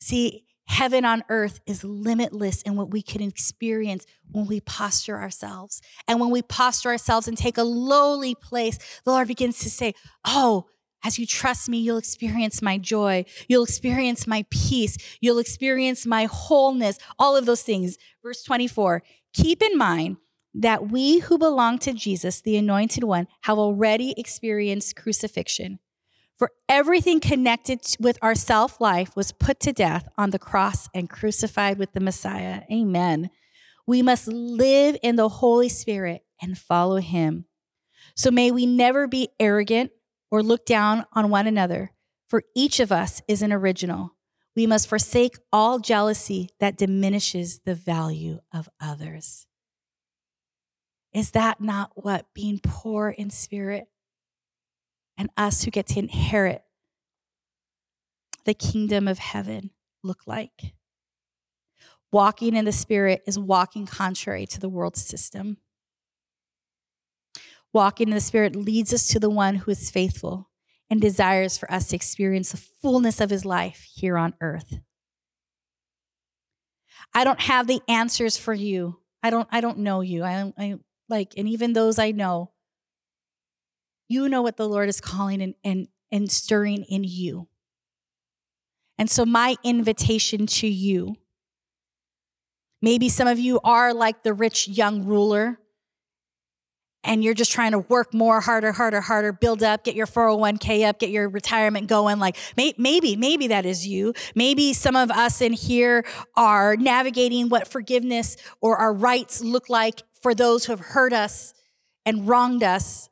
See, 0.00 0.44
Heaven 0.68 1.06
on 1.06 1.24
earth 1.30 1.60
is 1.66 1.82
limitless 1.82 2.60
in 2.60 2.76
what 2.76 2.90
we 2.90 3.00
can 3.00 3.22
experience 3.22 4.04
when 4.30 4.46
we 4.46 4.60
posture 4.60 5.18
ourselves. 5.18 5.80
And 6.06 6.20
when 6.20 6.28
we 6.28 6.42
posture 6.42 6.90
ourselves 6.90 7.26
and 7.26 7.38
take 7.38 7.56
a 7.56 7.62
lowly 7.62 8.34
place, 8.34 8.76
the 9.04 9.10
Lord 9.10 9.28
begins 9.28 9.60
to 9.60 9.70
say, 9.70 9.94
Oh, 10.26 10.66
as 11.04 11.18
you 11.18 11.26
trust 11.26 11.68
me, 11.68 11.78
you'll 11.78 11.98
experience 11.98 12.60
my 12.60 12.76
joy. 12.78 13.24
You'll 13.48 13.64
experience 13.64 14.26
my 14.26 14.44
peace. 14.50 14.96
You'll 15.20 15.38
experience 15.38 16.06
my 16.06 16.24
wholeness, 16.24 16.98
all 17.18 17.36
of 17.36 17.46
those 17.46 17.62
things. 17.62 17.98
Verse 18.22 18.42
24 18.42 19.02
Keep 19.32 19.62
in 19.62 19.78
mind 19.78 20.16
that 20.54 20.90
we 20.90 21.20
who 21.20 21.38
belong 21.38 21.78
to 21.78 21.92
Jesus, 21.92 22.40
the 22.40 22.56
anointed 22.56 23.04
one, 23.04 23.28
have 23.42 23.58
already 23.58 24.14
experienced 24.16 24.96
crucifixion. 24.96 25.78
For 26.36 26.52
everything 26.68 27.20
connected 27.20 27.80
with 28.00 28.18
our 28.22 28.34
self 28.34 28.80
life 28.80 29.14
was 29.14 29.32
put 29.32 29.60
to 29.60 29.72
death 29.72 30.08
on 30.16 30.30
the 30.30 30.38
cross 30.38 30.88
and 30.94 31.10
crucified 31.10 31.78
with 31.78 31.92
the 31.92 32.00
Messiah. 32.00 32.62
Amen. 32.72 33.30
We 33.86 34.02
must 34.02 34.28
live 34.28 34.96
in 35.02 35.16
the 35.16 35.28
Holy 35.28 35.68
Spirit 35.68 36.22
and 36.40 36.58
follow 36.58 36.96
him. 36.96 37.46
So 38.14 38.30
may 38.30 38.50
we 38.50 38.66
never 38.66 39.06
be 39.06 39.28
arrogant 39.40 39.90
or 40.30 40.42
look 40.42 40.66
down 40.66 41.06
on 41.12 41.30
one 41.30 41.46
another, 41.46 41.92
for 42.26 42.42
each 42.54 42.80
of 42.80 42.92
us 42.92 43.22
is 43.28 43.42
an 43.42 43.52
original. 43.52 44.14
We 44.54 44.66
must 44.66 44.88
forsake 44.88 45.36
all 45.52 45.78
jealousy 45.78 46.50
that 46.60 46.76
diminishes 46.76 47.60
the 47.64 47.74
value 47.74 48.40
of 48.52 48.68
others. 48.80 49.46
Is 51.12 51.30
that 51.30 51.60
not 51.60 51.92
what 51.94 52.26
being 52.34 52.60
poor 52.62 53.08
in 53.08 53.30
spirit 53.30 53.88
and 55.16 55.30
us 55.36 55.64
who 55.64 55.70
get 55.70 55.88
to 55.88 55.98
inherit 55.98 56.62
the 58.44 58.54
kingdom 58.54 59.06
of 59.06 59.18
heaven 59.18 59.70
look 60.02 60.26
like. 60.26 60.72
Walking 62.10 62.56
in 62.56 62.64
the 62.64 62.72
Spirit 62.72 63.22
is 63.26 63.38
walking 63.38 63.84
contrary 63.84 64.46
to 64.46 64.58
the 64.58 64.70
world 64.70 64.96
system. 64.96 65.58
Walking 67.72 68.08
in 68.08 68.14
the 68.14 68.20
Spirit 68.20 68.56
leads 68.56 68.92
us 68.92 69.06
to 69.08 69.20
the 69.20 69.30
one 69.30 69.56
who 69.56 69.70
is 69.70 69.90
faithful 69.90 70.50
and 70.90 71.00
desires 71.00 71.58
for 71.58 71.70
us 71.70 71.88
to 71.88 71.96
experience 71.96 72.52
the 72.52 72.56
fullness 72.56 73.20
of 73.20 73.30
his 73.30 73.44
life 73.44 73.86
here 73.94 74.16
on 74.16 74.34
earth. 74.40 74.78
I 77.14 77.24
don't 77.24 77.40
have 77.40 77.66
the 77.66 77.80
answers 77.88 78.36
for 78.36 78.54
you. 78.54 79.00
I 79.22 79.30
don't 79.30 79.48
I 79.50 79.60
don't 79.60 79.78
know 79.78 80.00
you. 80.00 80.22
I, 80.22 80.52
I 80.56 80.76
like 81.08 81.34
and 81.36 81.48
even 81.48 81.72
those 81.72 81.98
I 81.98 82.10
know 82.10 82.52
you 84.08 84.28
know 84.28 84.42
what 84.42 84.56
the 84.56 84.68
Lord 84.68 84.88
is 84.88 85.00
calling 85.00 85.42
and, 85.42 85.54
and, 85.62 85.88
and 86.10 86.30
stirring 86.30 86.84
in 86.84 87.04
you. 87.04 87.48
And 88.96 89.10
so, 89.10 89.24
my 89.24 89.56
invitation 89.62 90.46
to 90.46 90.66
you 90.66 91.16
maybe 92.80 93.08
some 93.08 93.28
of 93.28 93.38
you 93.38 93.60
are 93.64 93.92
like 93.92 94.22
the 94.22 94.32
rich 94.32 94.68
young 94.68 95.04
ruler 95.04 95.60
and 97.04 97.22
you're 97.22 97.34
just 97.34 97.52
trying 97.52 97.72
to 97.72 97.78
work 97.78 98.12
more, 98.12 98.40
harder, 98.40 98.72
harder, 98.72 99.00
harder, 99.00 99.32
build 99.32 99.62
up, 99.62 99.84
get 99.84 99.94
your 99.94 100.06
401k 100.06 100.86
up, 100.86 100.98
get 100.98 101.10
your 101.10 101.28
retirement 101.28 101.86
going. 101.86 102.18
Like 102.18 102.36
maybe, 102.56 103.16
maybe 103.16 103.46
that 103.48 103.64
is 103.64 103.86
you. 103.86 104.14
Maybe 104.34 104.72
some 104.72 104.96
of 104.96 105.10
us 105.10 105.40
in 105.40 105.52
here 105.52 106.04
are 106.36 106.76
navigating 106.76 107.48
what 107.48 107.68
forgiveness 107.68 108.36
or 108.60 108.76
our 108.76 108.92
rights 108.92 109.40
look 109.40 109.68
like 109.68 110.02
for 110.20 110.34
those 110.34 110.64
who 110.64 110.72
have 110.72 110.80
hurt 110.80 111.12
us 111.12 111.54
and 112.04 112.26
wronged 112.26 112.62
us 112.62 113.08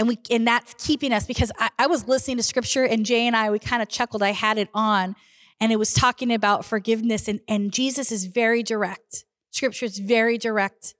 and 0.00 0.08
we 0.08 0.18
and 0.30 0.46
that's 0.46 0.74
keeping 0.78 1.12
us 1.12 1.26
because 1.26 1.52
I, 1.58 1.68
I 1.78 1.86
was 1.86 2.08
listening 2.08 2.38
to 2.38 2.42
scripture 2.42 2.84
and 2.84 3.04
Jay 3.04 3.26
and 3.26 3.36
I 3.36 3.50
we 3.50 3.58
kind 3.58 3.82
of 3.82 3.88
chuckled. 3.88 4.22
I 4.22 4.30
had 4.30 4.56
it 4.56 4.70
on 4.72 5.14
and 5.60 5.70
it 5.70 5.76
was 5.76 5.92
talking 5.92 6.32
about 6.32 6.64
forgiveness 6.64 7.28
and, 7.28 7.40
and 7.46 7.70
Jesus 7.70 8.10
is 8.10 8.24
very 8.24 8.62
direct. 8.62 9.26
Scripture 9.50 9.84
is 9.84 9.98
very 9.98 10.38
direct 10.38 10.94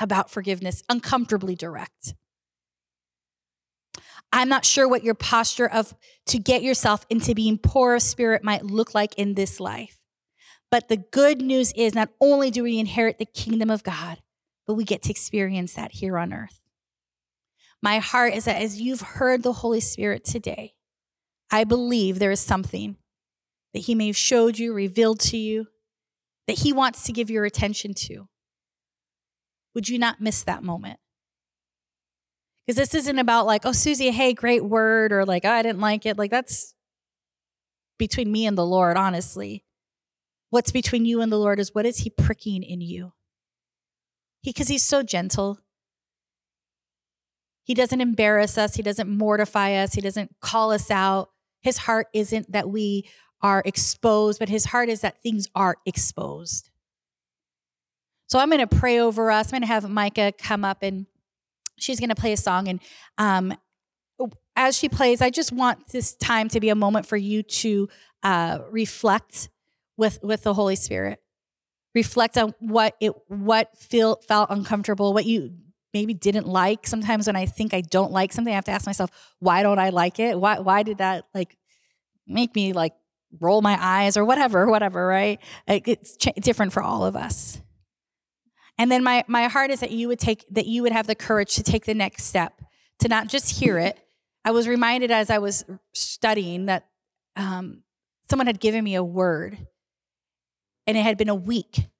about 0.00 0.30
forgiveness, 0.30 0.82
uncomfortably 0.88 1.54
direct. 1.54 2.14
I'm 4.32 4.48
not 4.48 4.64
sure 4.64 4.88
what 4.88 5.04
your 5.04 5.14
posture 5.14 5.68
of 5.68 5.94
to 6.26 6.38
get 6.38 6.62
yourself 6.62 7.04
into 7.10 7.34
being 7.34 7.58
poor 7.58 7.96
of 7.96 8.02
spirit 8.02 8.44
might 8.44 8.64
look 8.64 8.94
like 8.94 9.14
in 9.16 9.34
this 9.34 9.60
life. 9.60 9.98
But 10.70 10.88
the 10.88 10.96
good 10.96 11.42
news 11.42 11.72
is 11.72 11.94
not 11.94 12.10
only 12.20 12.50
do 12.50 12.62
we 12.62 12.78
inherit 12.78 13.18
the 13.18 13.26
kingdom 13.26 13.70
of 13.70 13.82
God, 13.82 14.18
but 14.66 14.74
we 14.74 14.84
get 14.84 15.02
to 15.02 15.10
experience 15.10 15.74
that 15.74 15.92
here 15.92 16.16
on 16.16 16.32
earth. 16.32 16.60
My 17.82 17.98
heart 17.98 18.34
is 18.34 18.44
that 18.44 18.62
as 18.62 18.80
you've 18.80 19.00
heard 19.00 19.42
the 19.42 19.54
Holy 19.54 19.80
Spirit 19.80 20.24
today, 20.24 20.74
I 21.50 21.64
believe 21.64 22.18
there 22.18 22.30
is 22.30 22.40
something 22.40 22.96
that 23.74 23.80
He 23.80 23.94
may 23.96 24.06
have 24.08 24.16
showed 24.16 24.58
you, 24.58 24.72
revealed 24.72 25.18
to 25.20 25.36
you, 25.36 25.66
that 26.46 26.60
He 26.60 26.72
wants 26.72 27.02
to 27.04 27.12
give 27.12 27.30
your 27.30 27.44
attention 27.44 27.94
to. 27.94 28.28
Would 29.74 29.88
you 29.88 29.98
not 29.98 30.20
miss 30.20 30.42
that 30.44 30.62
moment? 30.62 30.98
Because 32.66 32.76
this 32.76 32.94
isn't 32.94 33.18
about 33.18 33.46
like, 33.46 33.66
oh, 33.66 33.70
Suzie, 33.70 34.10
hey, 34.10 34.32
great 34.32 34.64
word, 34.64 35.12
or 35.12 35.24
like, 35.24 35.44
oh, 35.44 35.50
I 35.50 35.62
didn't 35.62 35.80
like 35.80 36.06
it. 36.06 36.18
Like, 36.18 36.30
that's 36.30 36.74
between 37.98 38.30
me 38.30 38.46
and 38.46 38.56
the 38.56 38.66
Lord, 38.66 38.96
honestly. 38.96 39.64
What's 40.50 40.72
between 40.72 41.04
you 41.04 41.20
and 41.20 41.30
the 41.30 41.38
Lord 41.38 41.60
is 41.60 41.74
what 41.74 41.86
is 41.86 41.98
He 41.98 42.10
pricking 42.10 42.62
in 42.62 42.80
you? 42.80 43.12
Because 44.42 44.68
he, 44.68 44.74
He's 44.74 44.82
so 44.84 45.02
gentle. 45.02 45.58
He 47.64 47.74
doesn't 47.74 48.00
embarrass 48.00 48.58
us. 48.58 48.74
He 48.74 48.82
doesn't 48.82 49.08
mortify 49.08 49.74
us. 49.74 49.92
He 49.94 50.00
doesn't 50.00 50.34
call 50.40 50.72
us 50.72 50.90
out. 50.90 51.30
His 51.60 51.78
heart 51.78 52.08
isn't 52.12 52.50
that 52.52 52.68
we 52.68 53.08
are 53.42 53.62
exposed, 53.64 54.38
but 54.38 54.48
his 54.48 54.66
heart 54.66 54.88
is 54.88 55.02
that 55.02 55.22
things 55.22 55.48
are 55.54 55.76
exposed. 55.86 56.69
So 58.30 58.38
I'm 58.38 58.48
going 58.48 58.60
to 58.60 58.68
pray 58.68 59.00
over 59.00 59.28
us. 59.32 59.48
I'm 59.48 59.58
going 59.58 59.62
to 59.62 59.66
have 59.66 59.90
Micah 59.90 60.32
come 60.38 60.64
up 60.64 60.84
and 60.84 61.06
she's 61.76 61.98
going 61.98 62.10
to 62.10 62.14
play 62.14 62.32
a 62.32 62.36
song. 62.36 62.68
And 62.68 62.80
um, 63.18 63.52
as 64.54 64.78
she 64.78 64.88
plays, 64.88 65.20
I 65.20 65.30
just 65.30 65.50
want 65.50 65.88
this 65.88 66.14
time 66.14 66.48
to 66.50 66.60
be 66.60 66.68
a 66.68 66.76
moment 66.76 67.06
for 67.06 67.16
you 67.16 67.42
to 67.42 67.88
uh, 68.22 68.60
reflect 68.70 69.48
with 69.96 70.20
with 70.22 70.44
the 70.44 70.54
Holy 70.54 70.76
Spirit. 70.76 71.20
Reflect 71.92 72.38
on 72.38 72.54
what 72.60 72.94
it 73.00 73.14
what 73.26 73.76
feel 73.76 74.20
felt 74.28 74.48
uncomfortable, 74.48 75.12
what 75.12 75.26
you 75.26 75.56
maybe 75.92 76.14
didn't 76.14 76.46
like. 76.46 76.86
Sometimes 76.86 77.26
when 77.26 77.34
I 77.34 77.46
think 77.46 77.74
I 77.74 77.80
don't 77.80 78.12
like 78.12 78.32
something, 78.32 78.52
I 78.52 78.54
have 78.54 78.64
to 78.66 78.70
ask 78.70 78.86
myself, 78.86 79.10
why 79.40 79.64
don't 79.64 79.80
I 79.80 79.88
like 79.88 80.20
it? 80.20 80.38
Why 80.38 80.60
why 80.60 80.84
did 80.84 80.98
that 80.98 81.24
like 81.34 81.56
make 82.28 82.54
me 82.54 82.74
like 82.74 82.92
roll 83.40 83.60
my 83.60 83.76
eyes 83.80 84.16
or 84.16 84.24
whatever, 84.24 84.70
whatever, 84.70 85.04
right? 85.04 85.40
It's 85.66 86.16
ch- 86.16 86.28
different 86.40 86.72
for 86.72 86.80
all 86.80 87.04
of 87.04 87.16
us. 87.16 87.60
And 88.80 88.90
then 88.90 89.04
my 89.04 89.24
my 89.28 89.46
heart 89.46 89.70
is 89.70 89.80
that 89.80 89.90
you 89.90 90.08
would 90.08 90.18
take 90.18 90.46
that 90.48 90.64
you 90.64 90.80
would 90.82 90.92
have 90.92 91.06
the 91.06 91.14
courage 91.14 91.54
to 91.56 91.62
take 91.62 91.84
the 91.84 91.92
next 91.92 92.24
step 92.24 92.62
to 93.00 93.08
not 93.08 93.28
just 93.28 93.60
hear 93.60 93.76
it. 93.76 93.98
I 94.42 94.52
was 94.52 94.66
reminded 94.66 95.10
as 95.10 95.28
I 95.28 95.36
was 95.36 95.66
studying 95.92 96.64
that 96.64 96.88
um, 97.36 97.82
someone 98.30 98.46
had 98.46 98.58
given 98.58 98.82
me 98.82 98.94
a 98.94 99.04
word 99.04 99.66
and 100.86 100.96
it 100.96 101.02
had 101.02 101.18
been 101.18 101.28
a 101.28 101.34
week 101.34 101.90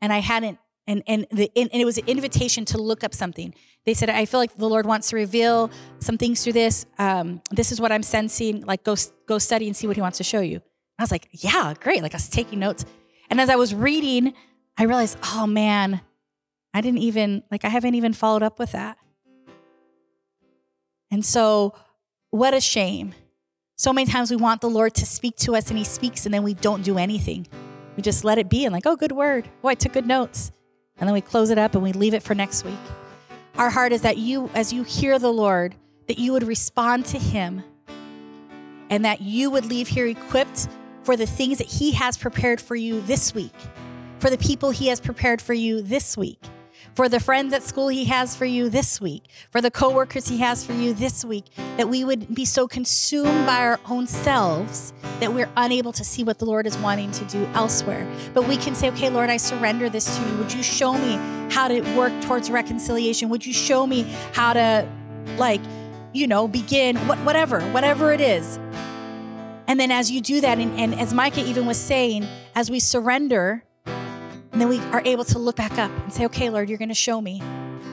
and 0.00 0.10
I 0.10 0.20
hadn't 0.20 0.58
and 0.86 1.02
and 1.06 1.26
the 1.30 1.50
and 1.54 1.68
it 1.70 1.84
was 1.84 1.98
an 1.98 2.06
invitation 2.06 2.64
to 2.66 2.78
look 2.78 3.04
up 3.04 3.12
something. 3.12 3.52
They 3.84 3.92
said, 3.92 4.08
"I 4.08 4.24
feel 4.24 4.40
like 4.40 4.56
the 4.56 4.68
Lord 4.70 4.86
wants 4.86 5.10
to 5.10 5.16
reveal 5.16 5.70
some 5.98 6.16
things 6.16 6.42
through 6.42 6.54
this. 6.54 6.86
Um, 6.98 7.42
this 7.50 7.72
is 7.72 7.78
what 7.78 7.92
I'm 7.92 8.02
sensing. 8.02 8.62
Like, 8.62 8.84
go 8.84 8.96
go 9.26 9.36
study 9.38 9.66
and 9.66 9.76
see 9.76 9.86
what 9.86 9.96
He 9.96 10.02
wants 10.02 10.16
to 10.16 10.24
show 10.24 10.40
you." 10.40 10.62
I 10.98 11.02
was 11.02 11.10
like, 11.10 11.28
"Yeah, 11.32 11.74
great!" 11.78 12.02
Like 12.02 12.14
I 12.14 12.16
was 12.16 12.30
taking 12.30 12.58
notes, 12.58 12.86
and 13.28 13.38
as 13.38 13.50
I 13.50 13.56
was 13.56 13.74
reading, 13.74 14.32
I 14.78 14.84
realized, 14.84 15.18
"Oh 15.34 15.46
man, 15.46 16.00
I 16.76 16.80
didn't 16.80 16.98
even 16.98 17.42
like 17.50 17.64
I 17.64 17.68
haven't 17.68 17.94
even 17.94 18.12
followed 18.12 18.42
up 18.42 18.58
with 18.58 18.72
that." 18.72 18.98
And 21.10 21.24
so, 21.24 21.74
what 22.30 22.52
a 22.54 22.60
shame. 22.60 23.14
So 23.76 23.92
many 23.92 24.10
times 24.10 24.30
we 24.30 24.36
want 24.36 24.60
the 24.60 24.70
Lord 24.70 24.94
to 24.96 25.06
speak 25.06 25.36
to 25.38 25.56
us, 25.56 25.68
and 25.68 25.78
He 25.78 25.84
speaks, 25.84 26.26
and 26.26 26.34
then 26.34 26.42
we 26.42 26.54
don't 26.54 26.82
do 26.82 26.98
anything. 26.98 27.46
We 27.96 28.02
just 28.02 28.24
let 28.24 28.38
it 28.38 28.48
be 28.48 28.64
and 28.64 28.72
like, 28.72 28.86
"Oh, 28.86 28.96
good 28.96 29.12
word. 29.12 29.48
Oh, 29.62 29.68
I 29.68 29.74
took 29.74 29.92
good 29.92 30.06
notes." 30.06 30.52
and 30.98 31.06
then 31.06 31.14
we 31.14 31.20
close 31.20 31.50
it 31.50 31.58
up 31.58 31.74
and 31.74 31.82
we 31.82 31.92
leave 31.92 32.14
it 32.14 32.22
for 32.22 32.34
next 32.34 32.64
week. 32.64 32.74
Our 33.56 33.70
heart 33.70 33.92
is 33.92 34.02
that 34.02 34.16
you, 34.16 34.50
as 34.54 34.72
you 34.72 34.82
hear 34.82 35.18
the 35.18 35.32
Lord, 35.32 35.74
that 36.08 36.18
you 36.18 36.32
would 36.32 36.42
respond 36.42 37.06
to 37.06 37.18
Him 37.18 37.62
and 38.90 39.04
that 39.04 39.20
you 39.20 39.50
would 39.50 39.66
leave 39.66 39.88
here 39.88 40.06
equipped 40.06 40.68
for 41.02 41.16
the 41.16 41.26
things 41.26 41.58
that 41.58 41.66
He 41.66 41.92
has 41.92 42.16
prepared 42.16 42.60
for 42.60 42.76
you 42.76 43.00
this 43.02 43.34
week, 43.34 43.54
for 44.18 44.30
the 44.30 44.38
people 44.38 44.70
He 44.70 44.88
has 44.88 45.00
prepared 45.00 45.42
for 45.42 45.54
you 45.54 45.82
this 45.82 46.16
week 46.16 46.40
for 46.96 47.10
the 47.10 47.20
friends 47.20 47.52
at 47.52 47.62
school 47.62 47.88
he 47.88 48.06
has 48.06 48.34
for 48.34 48.46
you 48.46 48.70
this 48.70 49.00
week, 49.02 49.24
for 49.50 49.60
the 49.60 49.70
coworkers 49.70 50.28
he 50.28 50.38
has 50.38 50.64
for 50.64 50.72
you 50.72 50.94
this 50.94 51.26
week, 51.26 51.44
that 51.76 51.90
we 51.90 52.02
would 52.04 52.34
be 52.34 52.46
so 52.46 52.66
consumed 52.66 53.46
by 53.46 53.58
our 53.58 53.78
own 53.88 54.06
selves 54.06 54.94
that 55.20 55.32
we're 55.34 55.50
unable 55.58 55.92
to 55.92 56.02
see 56.02 56.24
what 56.24 56.38
the 56.38 56.46
Lord 56.46 56.66
is 56.66 56.76
wanting 56.78 57.10
to 57.12 57.24
do 57.26 57.44
elsewhere. 57.52 58.10
But 58.32 58.48
we 58.48 58.56
can 58.56 58.74
say, 58.74 58.88
okay, 58.92 59.10
Lord, 59.10 59.28
I 59.28 59.36
surrender 59.36 59.90
this 59.90 60.16
to 60.16 60.26
you. 60.26 60.38
Would 60.38 60.54
you 60.54 60.62
show 60.62 60.94
me 60.94 61.16
how 61.52 61.68
to 61.68 61.82
work 61.94 62.18
towards 62.22 62.50
reconciliation? 62.50 63.28
Would 63.28 63.44
you 63.44 63.52
show 63.52 63.86
me 63.86 64.02
how 64.32 64.54
to, 64.54 64.88
like, 65.36 65.60
you 66.14 66.26
know, 66.26 66.48
begin 66.48 66.96
what, 67.06 67.18
whatever, 67.18 67.60
whatever 67.72 68.10
it 68.10 68.22
is. 68.22 68.58
And 69.68 69.78
then 69.78 69.90
as 69.90 70.10
you 70.10 70.22
do 70.22 70.40
that, 70.40 70.58
and, 70.58 70.78
and 70.78 70.94
as 70.98 71.12
Micah 71.12 71.44
even 71.44 71.66
was 71.66 71.76
saying, 71.76 72.26
as 72.54 72.70
we 72.70 72.80
surrender, 72.80 73.64
and 74.56 74.60
then 74.62 74.70
we 74.70 74.78
are 74.78 75.02
able 75.04 75.24
to 75.24 75.38
look 75.38 75.56
back 75.56 75.72
up 75.72 75.90
and 75.90 76.10
say, 76.10 76.24
okay, 76.24 76.48
Lord, 76.48 76.70
you're 76.70 76.78
going 76.78 76.88
to 76.88 76.94
show 76.94 77.20
me. 77.20 77.42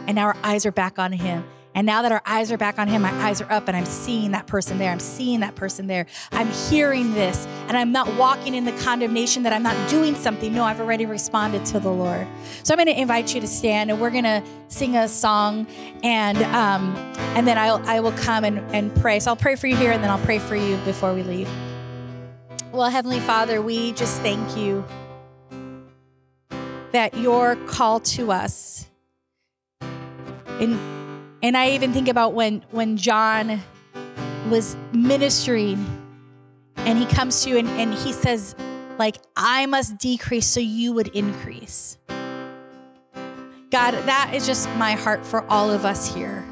And 0.07 0.16
now 0.16 0.28
our 0.28 0.38
eyes 0.43 0.66
are 0.66 0.72
back 0.72 0.97
on 0.97 1.11
Him. 1.11 1.43
And 1.76 1.86
now 1.86 2.03
that 2.03 2.14
our 2.14 2.22
eyes 2.26 2.53
are 2.53 2.57
back 2.57 2.80
on 2.80 2.88
Him, 2.88 3.01
my 3.01 3.11
eyes 3.22 3.41
are 3.41 3.51
up 3.51 3.68
and 3.68 3.76
I'm 3.76 3.86
seeing 3.86 4.32
that 4.32 4.47
person 4.47 4.78
there. 4.78 4.89
I'm 4.89 5.01
seeing 5.01 5.41
that 5.41 5.55
person 5.55 5.88
there. 5.88 6.05
I'm 6.32 6.47
hearing 6.47 7.16
this 7.16 7.45
and 7.68 7.76
I'm 7.76 7.91
not 7.91 8.16
walking 8.16 8.53
in 8.53 8.64
the 8.64 8.72
condemnation 8.82 9.43
that 9.43 9.51
I'm 9.51 9.61
not 9.61 9.89
doing 9.89 10.16
something. 10.16 10.53
No, 10.55 10.64
I've 10.64 10.80
already 10.80 11.05
responded 11.05 11.66
to 11.66 11.82
the 11.82 11.91
Lord. 11.91 12.26
So 12.64 12.74
I'm 12.74 12.78
going 12.78 12.95
to 12.95 12.97
invite 12.97 13.36
you 13.36 13.41
to 13.41 13.47
stand 13.47 13.91
and 13.91 13.99
we're 13.99 14.11
going 14.11 14.24
to 14.24 14.41
sing 14.70 14.95
a 14.95 15.09
song 15.09 15.68
and 16.01 16.38
um, 16.43 16.95
and 17.36 17.45
then 17.45 17.57
I'll, 17.57 17.86
I 17.86 17.99
will 17.99 18.14
come 18.14 18.45
and, 18.45 18.59
and 18.74 18.95
pray. 19.01 19.20
So 19.20 19.32
I'll 19.32 19.36
pray 19.36 19.57
for 19.57 19.68
you 19.68 19.76
here 19.76 19.91
and 19.91 20.01
then 20.01 20.09
I'll 20.09 20.26
pray 20.26 20.39
for 20.39 20.55
you 20.55 20.78
before 20.86 21.14
we 21.14 21.24
leave. 21.24 21.49
Well, 22.72 22.89
Heavenly 22.89 23.20
Father, 23.20 23.61
we 23.61 23.91
just 23.91 24.22
thank 24.22 24.55
you 24.55 24.86
that 26.93 27.17
your 27.17 27.55
call 27.67 27.99
to 27.99 28.31
us. 28.31 28.87
And 29.81 30.79
and 31.41 31.57
I 31.57 31.71
even 31.71 31.91
think 31.91 32.07
about 32.07 32.33
when 32.33 32.63
when 32.71 32.95
John 32.95 33.61
was 34.49 34.77
ministering 34.93 35.85
and 36.77 36.97
he 36.97 37.05
comes 37.05 37.43
to 37.43 37.49
you 37.49 37.57
and, 37.57 37.67
and 37.69 37.93
he 37.93 38.13
says, 38.13 38.55
like, 38.97 39.17
I 39.35 39.65
must 39.65 39.97
decrease 39.97 40.45
so 40.45 40.59
you 40.59 40.93
would 40.93 41.07
increase. 41.09 41.97
God, 43.71 43.93
that 43.93 44.31
is 44.33 44.45
just 44.45 44.69
my 44.75 44.91
heart 44.91 45.25
for 45.25 45.43
all 45.49 45.71
of 45.71 45.85
us 45.85 46.13
here. 46.13 46.45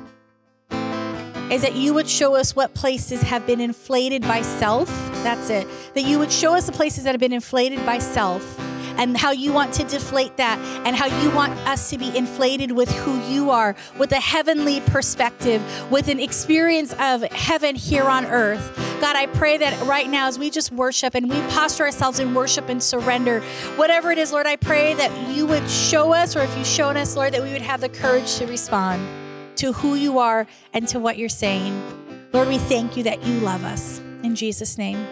Is 1.52 1.62
that 1.62 1.76
you 1.76 1.94
would 1.94 2.08
show 2.08 2.36
us 2.36 2.56
what 2.56 2.74
places 2.74 3.22
have 3.24 3.46
been 3.46 3.60
inflated 3.60 4.22
by 4.22 4.42
self. 4.42 4.88
That's 5.22 5.50
it. 5.50 5.68
That 5.94 6.04
you 6.04 6.18
would 6.18 6.32
show 6.32 6.56
us 6.56 6.66
the 6.66 6.72
places 6.72 7.04
that 7.04 7.12
have 7.12 7.20
been 7.20 7.34
inflated 7.34 7.86
by 7.86 8.00
self 8.00 8.58
and 8.98 9.18
how 9.18 9.32
you 9.32 9.54
want 9.54 9.74
to 9.76 9.84
deflate 9.84 10.38
that 10.38 10.58
and 10.86 10.96
how 10.96 11.06
you 11.06 11.32
want 11.32 11.54
us 11.68 11.90
to 11.90 11.98
be 11.98 12.16
inflated 12.16 12.72
with 12.72 12.90
who 12.92 13.20
you 13.32 13.50
are, 13.50 13.76
with 13.98 14.12
a 14.12 14.20
heavenly 14.20 14.82
perspective, 14.82 15.62
with 15.92 16.08
an 16.08 16.20
experience 16.20 16.94
of 17.00 17.24
heaven 17.24 17.76
here 17.76 18.06
on 18.06 18.26
earth. 18.26 18.76
God, 19.02 19.16
I 19.16 19.26
pray 19.28 19.58
that 19.58 19.80
right 19.88 20.10
now 20.10 20.28
as 20.28 20.38
we 20.38 20.50
just 20.50 20.72
worship 20.72 21.16
and 21.16 21.30
we 21.30 21.40
posture 21.50 21.84
ourselves 21.84 22.20
in 22.20 22.34
worship 22.34 22.70
and 22.70 22.82
surrender, 22.82 23.42
whatever 23.76 24.12
it 24.12 24.18
is, 24.18 24.32
Lord, 24.32 24.46
I 24.46 24.56
pray 24.56 24.94
that 24.94 25.36
you 25.36 25.46
would 25.48 25.70
show 25.70 26.14
us, 26.14 26.36
or 26.36 26.42
if 26.42 26.56
you've 26.58 26.68
shown 26.68 26.98
us, 26.98 27.16
Lord, 27.16 27.34
that 27.34 27.42
we 27.42 27.52
would 27.52 27.62
have 27.62 27.82
the 27.82 27.90
courage 27.90 28.36
to 28.36 28.46
respond 28.46 29.08
to 29.58 29.74
who 29.74 29.96
you 29.96 30.20
are 30.20 30.48
and 30.74 30.88
to 30.88 31.00
what 31.00 31.18
you're 31.18 31.30
saying. 31.30 31.82
Lord, 32.34 32.48
we 32.48 32.58
thank 32.58 32.96
you 32.96 33.04
that 33.04 33.24
you 33.24 33.40
love 33.40 33.64
us. 33.64 34.00
In 34.24 34.36
Jesus' 34.36 34.78
name. 34.78 35.06